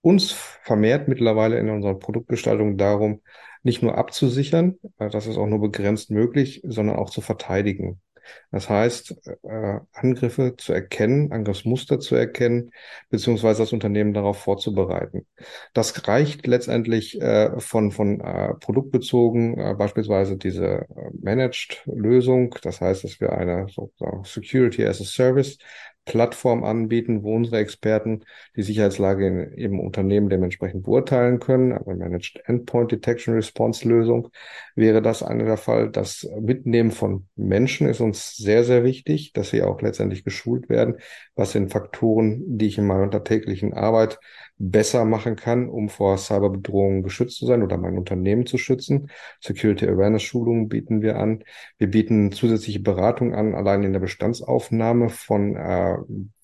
uns 0.02 0.32
vermehrt 0.32 1.08
mittlerweile 1.08 1.60
in 1.60 1.70
unserer 1.70 1.98
Produktgestaltung 1.98 2.78
darum, 2.78 3.22
nicht 3.64 3.84
nur 3.84 3.98
abzusichern, 3.98 4.80
äh, 4.98 5.10
das 5.10 5.28
ist 5.28 5.38
auch 5.38 5.48
nur 5.48 5.62
begrenzt 5.62 6.12
möglich, 6.12 6.62
sondern 6.64 6.96
auch 6.98 7.10
zu 7.10 7.22
verteidigen. 7.22 8.02
Das 8.52 8.70
heißt, 8.70 9.16
äh, 9.44 9.80
Angriffe 9.94 10.56
zu 10.58 10.74
erkennen, 10.74 11.32
Angriffsmuster 11.32 12.00
zu 12.00 12.16
erkennen, 12.16 12.72
beziehungsweise 13.10 13.64
das 13.64 13.74
Unternehmen 13.74 14.14
darauf 14.14 14.38
vorzubereiten. 14.38 15.26
Das 15.74 16.08
reicht 16.08 16.48
letztendlich 16.48 17.20
äh, 17.22 17.60
von, 17.60 17.92
von 17.92 18.20
äh, 18.20 18.54
produktbezogen, 18.56 19.58
äh, 19.58 19.76
beispielsweise 19.76 20.38
diese 20.38 20.66
äh, 20.66 21.10
Managed-Lösung. 21.22 22.56
Das 22.62 22.82
heißt, 22.82 23.04
dass 23.04 23.20
wir 23.20 23.34
eine 23.34 23.68
sozusagen 23.70 24.24
Security 24.24 24.86
as 24.86 25.02
a 25.02 25.06
Service 25.06 25.58
Plattform 26.06 26.64
anbieten, 26.64 27.24
wo 27.24 27.36
unsere 27.36 27.58
Experten 27.58 28.24
die 28.56 28.64
Sicherheitslage 28.64 29.28
in 29.28 29.58
ihrem 29.58 29.80
Unternehmen 29.80 30.30
dementsprechend 30.30 30.84
beurteilen 30.84 31.40
können. 31.40 31.74
Also 31.74 31.92
Managed 31.92 32.42
Endpoint 32.46 32.92
Detection 32.92 33.36
Response 33.36 33.88
Lösung 33.88 34.30
wäre 34.76 35.02
das 35.02 35.24
eine 35.24 35.46
der 35.46 35.58
Fall. 35.58 35.90
Das 35.90 36.28
Mitnehmen 36.40 36.92
von 36.92 37.28
Menschen 37.36 37.88
ist 37.88 38.02
uns 38.02 38.36
sehr, 38.36 38.64
sehr 38.64 38.84
wichtig, 38.84 39.34
dass 39.34 39.52
sie 39.52 39.62
auch 39.62 39.82
letztendlich 39.82 40.24
geschult 40.24 40.70
werden. 40.70 40.98
Was 41.36 41.52
sind 41.52 41.72
Faktoren, 41.72 42.58
die 42.58 42.68
ich 42.68 42.78
in 42.78 42.88
meiner 42.88 43.24
täglichen 43.24 43.74
Arbeit 43.74 44.20
besser 44.62 45.06
machen 45.06 45.36
kann, 45.36 45.68
um 45.68 45.90
vor 45.90 46.18
Cyberbedrohungen 46.18 47.02
geschützt 47.02 47.38
zu 47.38 47.48
sein 47.48 47.64
oder 47.64 47.78
mein 47.78 47.98
Unternehmen 47.98 48.46
zu 48.46 48.58
schützen. 48.58 49.10
Security 49.40 49.88
Awareness 49.88 50.22
Schulungen 50.22 50.70
bieten 50.70 51.02
wir 51.02 51.18
an. 51.18 51.44
Wir 51.78 51.90
bieten 51.90 52.32
zusätzliche 52.32 52.80
Beratung 52.80 53.34
an, 53.34 53.56
allein 53.56 53.84
in 53.84 53.94
der 53.94 54.00
Bestandsaufnahme 54.00 55.10
von, 55.10 55.56
äh, 55.56 55.98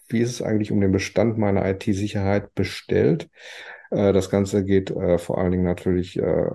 wie 0.09 0.19
ist 0.19 0.31
es 0.31 0.41
eigentlich 0.41 0.71
um 0.71 0.81
den 0.81 0.91
Bestand 0.91 1.37
meiner 1.37 1.67
IT-Sicherheit 1.69 2.55
bestellt. 2.55 3.29
Äh, 3.91 4.13
das 4.13 4.29
Ganze 4.31 4.63
geht 4.63 4.89
äh, 4.89 5.19
vor 5.19 5.37
allen 5.37 5.51
Dingen 5.51 5.65
natürlich 5.65 6.17
äh, 6.17 6.49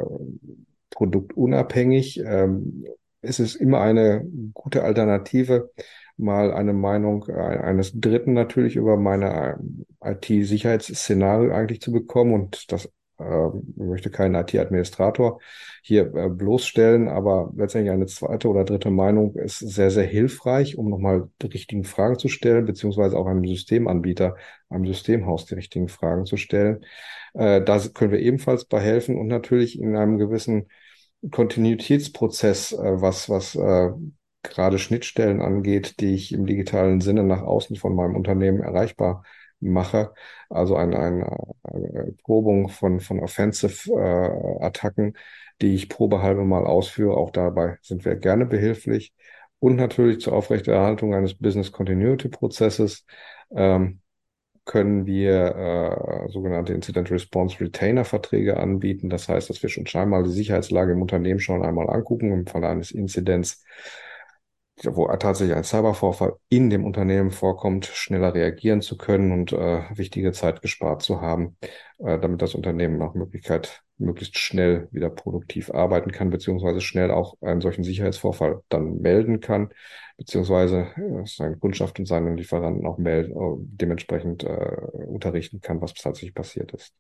produktunabhängig. 0.91 2.21
Ähm, 2.27 2.87
es 3.21 3.39
ist 3.39 3.55
immer 3.55 3.81
eine 3.81 4.27
gute 4.53 4.83
Alternative, 4.83 5.71
mal 6.17 6.53
eine 6.53 6.73
Meinung 6.73 7.27
äh, 7.29 7.33
eines 7.33 7.93
Dritten 7.99 8.33
natürlich 8.33 8.77
über 8.77 8.97
meine 8.97 9.59
äh, 10.01 10.13
IT-Sicherheitsszenario 10.13 11.53
eigentlich 11.53 11.81
zu 11.81 11.93
bekommen 11.93 12.35
und 12.35 12.71
das 12.73 12.89
äh, 13.19 13.49
möchte 13.77 14.11
keinen 14.11 14.35
IT-Administrator 14.35 15.41
hier 15.83 16.15
äh, 16.15 16.29
bloßstellen, 16.29 17.09
aber 17.09 17.53
letztendlich 17.57 17.93
eine 17.93 18.07
zweite 18.07 18.49
oder 18.49 18.65
dritte 18.65 18.91
Meinung 18.91 19.35
ist 19.37 19.59
sehr, 19.59 19.91
sehr 19.91 20.07
hilfreich, 20.07 20.77
um 20.77 20.89
nochmal 20.89 21.29
die 21.41 21.47
richtigen 21.47 21.85
Fragen 21.85 22.19
zu 22.19 22.29
stellen, 22.29 22.65
beziehungsweise 22.65 23.17
auch 23.19 23.27
einem 23.27 23.47
Systemanbieter, 23.47 24.37
einem 24.69 24.87
Systemhaus 24.87 25.47
die 25.47 25.55
richtigen 25.55 25.89
Fragen 25.89 26.27
zu 26.27 26.37
stellen. 26.37 26.85
Da 27.35 27.79
können 27.95 28.13
wir 28.13 28.19
ebenfalls 28.21 28.67
bei 28.67 28.79
helfen 28.79 29.17
und 29.17 29.27
natürlich 29.27 29.79
in 29.81 29.97
einem 29.97 30.19
gewissen 30.19 30.69
Kontinuitätsprozess, 31.31 32.77
was, 32.79 33.31
was 33.31 33.57
gerade 34.43 34.79
Schnittstellen 34.79 35.41
angeht, 35.41 36.01
die 36.01 36.15
ich 36.15 36.33
im 36.33 36.47
digitalen 36.47 37.01
Sinne 37.01 37.25
nach 37.25 37.43
außen 37.43 37.77
von 37.77 37.95
meinem 37.95 38.17
Unternehmen 38.17 38.61
erreichbar 38.61 39.25
mache. 39.61 40.13
Also 40.49 40.77
eine, 40.77 40.99
eine, 40.99 41.37
eine 41.63 42.15
Probung 42.25 42.69
von, 42.69 43.01
von 43.01 43.21
Offensive-Attacken, 43.21 45.15
äh, 45.15 45.19
die 45.61 45.75
ich 45.75 45.89
probehalbe 45.89 46.45
mal 46.45 46.65
ausführe. 46.67 47.17
Auch 47.17 47.31
dabei 47.31 47.79
sind 47.83 48.05
wir 48.05 48.17
gerne 48.17 48.47
behilflich. 48.47 49.15
Und 49.61 49.77
natürlich 49.77 50.21
zur 50.21 50.33
Aufrechterhaltung 50.33 51.15
eines 51.15 51.35
Business 51.35 51.71
Continuity 51.71 52.29
Prozesses 52.29 53.07
ähm, 53.55 54.01
können 54.65 55.07
wir 55.07 56.27
äh, 56.27 56.29
sogenannte 56.31 56.73
Incident 56.73 57.11
Response 57.11 57.61
Retainer 57.61 58.05
Verträge 58.05 58.57
anbieten. 58.59 59.09
Das 59.11 59.29
heißt, 59.29 59.51
dass 59.51 59.63
wir 59.63 59.71
schon 59.71 59.87
scheinbar 59.87 60.23
die 60.23 60.31
Sicherheitslage 60.31 60.93
im 60.93 61.03
Unternehmen 61.03 61.41
schon 61.41 61.65
einmal 61.65 61.91
angucken 61.91 62.33
im 62.33 62.47
Falle 62.47 62.69
eines 62.69 62.91
Inzidents 62.91 63.65
wo 64.85 65.07
tatsächlich 65.17 65.57
ein 65.57 65.65
Cybervorfall 65.65 66.35
in 66.49 66.71
dem 66.71 66.85
Unternehmen 66.85 67.31
vorkommt, 67.31 67.87
schneller 67.87 68.35
reagieren 68.35 68.83
zu 68.83 68.97
können 68.97 69.33
und 69.33 69.53
äh, 69.53 69.83
wichtige 69.97 70.33
Zeit 70.33 70.63
gespart 70.63 71.03
zu 71.03 71.21
haben, 71.21 71.57
äh, 71.99 72.19
damit 72.19 72.43
das 72.43 72.55
Unternehmen 72.55 72.99
nach 72.99 73.15
Möglichkeit 73.15 73.83
möglichst 73.99 74.39
schnell 74.39 74.89
wieder 74.91 75.11
produktiv 75.11 75.71
arbeiten 75.71 76.11
kann, 76.13 76.31
beziehungsweise 76.31 76.81
schnell 76.81 77.11
auch 77.11 77.37
einen 77.41 77.61
solchen 77.61 77.85
Sicherheitsvorfall 77.85 78.63
dann 78.69 79.01
melden 79.01 79.41
kann, 79.41 79.71
beziehungsweise 80.17 80.89
äh, 80.97 81.27
seine 81.27 81.57
Kundschaft 81.57 81.99
und 81.99 82.07
seinen 82.07 82.37
Lieferanten 82.37 82.87
auch 82.87 82.99
melden, 82.99 83.33
äh, 83.33 83.57
dementsprechend 83.59 84.45
äh, 84.45 84.49
unterrichten 85.07 85.61
kann, 85.61 85.81
was 85.81 85.95
tatsächlich 85.95 86.35
passiert 86.35 86.73
ist. 86.73 86.93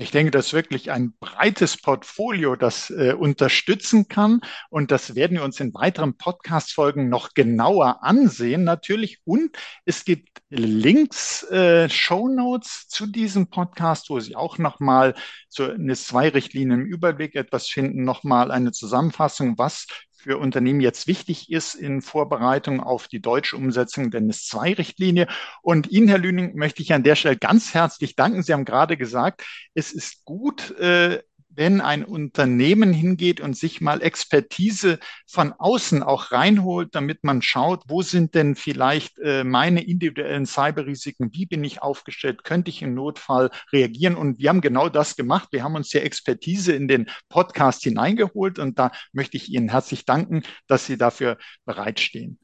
Ich 0.00 0.10
denke, 0.12 0.30
das 0.30 0.46
ist 0.46 0.52
wirklich 0.54 0.90
ein 0.90 1.12
breites 1.20 1.76
Portfolio, 1.76 2.56
das 2.56 2.88
äh, 2.88 3.12
unterstützen 3.12 4.08
kann. 4.08 4.40
Und 4.70 4.90
das 4.90 5.14
werden 5.14 5.36
wir 5.36 5.44
uns 5.44 5.60
in 5.60 5.74
weiteren 5.74 6.16
Podcast-Folgen 6.16 7.10
noch 7.10 7.34
genauer 7.34 8.02
ansehen, 8.02 8.64
natürlich. 8.64 9.20
Und 9.26 9.58
es 9.84 10.06
gibt 10.06 10.40
Links, 10.48 11.42
äh, 11.50 11.90
Show 11.90 12.28
Notes 12.28 12.88
zu 12.88 13.06
diesem 13.06 13.50
Podcast, 13.50 14.08
wo 14.08 14.20
Sie 14.20 14.36
auch 14.36 14.56
nochmal 14.56 15.14
so 15.50 15.70
eine 15.70 15.94
Zwei-Richtlinien 15.94 16.80
im 16.80 16.86
Überblick 16.86 17.34
etwas 17.34 17.68
finden, 17.68 18.02
nochmal 18.02 18.50
eine 18.50 18.72
Zusammenfassung, 18.72 19.58
was 19.58 19.86
für 20.22 20.36
Unternehmen 20.36 20.80
jetzt 20.80 21.06
wichtig 21.06 21.50
ist 21.50 21.74
in 21.74 22.02
Vorbereitung 22.02 22.80
auf 22.80 23.08
die 23.08 23.20
deutsche 23.20 23.56
Umsetzung 23.56 24.10
der 24.10 24.20
NIS-2-Richtlinie. 24.20 25.26
Und 25.62 25.90
Ihnen, 25.90 26.08
Herr 26.08 26.18
Lüning, 26.18 26.56
möchte 26.56 26.82
ich 26.82 26.92
an 26.92 27.02
der 27.02 27.16
Stelle 27.16 27.38
ganz 27.38 27.72
herzlich 27.72 28.16
danken. 28.16 28.42
Sie 28.42 28.52
haben 28.52 28.66
gerade 28.66 28.98
gesagt, 28.98 29.42
es 29.72 29.92
ist 29.92 30.24
gut, 30.26 30.72
äh, 30.78 31.22
wenn 31.54 31.80
ein 31.80 32.04
Unternehmen 32.04 32.92
hingeht 32.92 33.40
und 33.40 33.56
sich 33.56 33.80
mal 33.80 34.02
Expertise 34.02 34.98
von 35.26 35.52
außen 35.52 36.02
auch 36.02 36.32
reinholt, 36.32 36.94
damit 36.94 37.24
man 37.24 37.42
schaut, 37.42 37.82
wo 37.88 38.02
sind 38.02 38.34
denn 38.34 38.54
vielleicht 38.54 39.18
äh, 39.18 39.44
meine 39.44 39.82
individuellen 39.82 40.46
Cyberrisiken, 40.46 41.30
wie 41.32 41.46
bin 41.46 41.64
ich 41.64 41.82
aufgestellt, 41.82 42.44
könnte 42.44 42.70
ich 42.70 42.82
im 42.82 42.94
Notfall 42.94 43.50
reagieren? 43.72 44.14
Und 44.14 44.38
wir 44.38 44.48
haben 44.48 44.60
genau 44.60 44.88
das 44.88 45.16
gemacht. 45.16 45.48
Wir 45.50 45.64
haben 45.64 45.74
uns 45.74 45.90
hier 45.90 46.04
Expertise 46.04 46.72
in 46.72 46.88
den 46.88 47.10
Podcast 47.28 47.82
hineingeholt 47.82 48.58
und 48.58 48.78
da 48.78 48.92
möchte 49.12 49.36
ich 49.36 49.50
Ihnen 49.50 49.70
herzlich 49.70 50.04
danken, 50.04 50.42
dass 50.66 50.86
Sie 50.86 50.96
dafür 50.96 51.36
bereitstehen. 51.64 52.38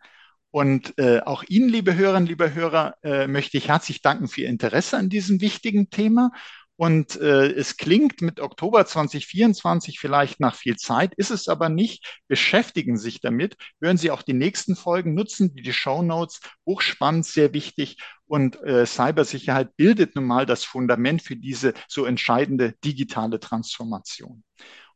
Und 0.50 0.98
äh, 0.98 1.20
auch 1.20 1.44
Ihnen, 1.48 1.68
liebe 1.68 1.94
Hörerinnen, 1.96 2.26
liebe 2.26 2.54
Hörer, 2.54 2.94
äh, 3.02 3.26
möchte 3.26 3.58
ich 3.58 3.68
herzlich 3.68 4.00
danken 4.00 4.26
für 4.26 4.42
Ihr 4.42 4.48
Interesse 4.48 4.96
an 4.96 5.10
diesem 5.10 5.40
wichtigen 5.40 5.90
Thema. 5.90 6.30
Und 6.76 7.18
äh, 7.20 7.52
es 7.52 7.78
klingt 7.78 8.20
mit 8.20 8.38
Oktober 8.40 8.84
2024 8.84 9.98
vielleicht 9.98 10.40
nach 10.40 10.54
viel 10.54 10.76
Zeit, 10.76 11.14
ist 11.14 11.30
es 11.30 11.48
aber 11.48 11.70
nicht. 11.70 12.20
Beschäftigen 12.28 12.98
Sie 12.98 13.04
sich 13.04 13.20
damit, 13.20 13.56
hören 13.80 13.96
Sie 13.96 14.10
auch 14.10 14.22
die 14.22 14.34
nächsten 14.34 14.76
Folgen, 14.76 15.14
nutzen 15.14 15.54
die 15.54 15.72
Show 15.72 16.02
Notes, 16.02 16.40
hochspannend, 16.66 17.24
sehr 17.24 17.54
wichtig. 17.54 17.96
Und 18.26 18.62
äh, 18.62 18.84
Cybersicherheit 18.84 19.76
bildet 19.76 20.16
nun 20.16 20.26
mal 20.26 20.44
das 20.44 20.64
Fundament 20.64 21.22
für 21.22 21.36
diese 21.36 21.72
so 21.88 22.04
entscheidende 22.04 22.74
digitale 22.84 23.40
Transformation. 23.40 24.44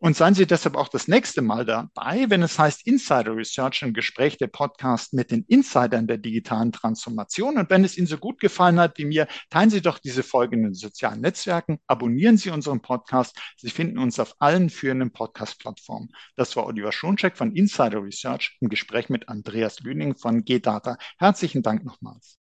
Und 0.03 0.16
seien 0.16 0.32
Sie 0.34 0.46
deshalb 0.46 0.76
auch 0.76 0.88
das 0.88 1.09
nächste 1.09 1.42
Mal 1.42 1.66
dabei, 1.66 2.30
wenn 2.30 2.42
es 2.42 2.59
heißt 2.59 2.86
Insider 2.86 3.36
Research 3.36 3.82
im 3.82 3.92
Gespräch, 3.92 4.38
der 4.38 4.46
Podcast 4.46 5.12
mit 5.12 5.30
den 5.30 5.44
Insidern 5.46 6.07
der 6.07 6.16
digitalen 6.16 6.72
Transformation. 6.72 7.59
Und 7.59 7.68
wenn 7.68 7.84
es 7.84 7.98
Ihnen 7.98 8.07
so 8.07 8.16
gut 8.16 8.40
gefallen 8.40 8.80
hat 8.80 8.96
wie 8.96 9.05
mir, 9.05 9.28
teilen 9.51 9.68
Sie 9.68 9.82
doch 9.82 9.98
diese 9.98 10.22
Folge 10.22 10.57
in 10.57 10.62
den 10.62 10.72
sozialen 10.72 11.20
Netzwerken, 11.20 11.80
abonnieren 11.86 12.38
Sie 12.38 12.48
unseren 12.48 12.80
Podcast. 12.80 13.38
Sie 13.59 13.68
finden 13.68 13.98
uns 13.98 14.18
auf 14.18 14.36
allen 14.38 14.70
führenden 14.70 15.12
Podcast-Plattformen. 15.12 16.09
Das 16.34 16.57
war 16.57 16.66
Oliver 16.66 16.92
Schoncheck 16.92 17.36
von 17.36 17.55
Insider 17.55 18.03
Research 18.03 18.57
im 18.61 18.70
Gespräch 18.70 19.11
mit 19.11 19.28
Andreas 19.28 19.80
Lüning 19.80 20.16
von 20.16 20.46
G-Data. 20.46 20.96
Herzlichen 21.18 21.62
Dank 21.62 21.84
nochmals. 21.84 22.38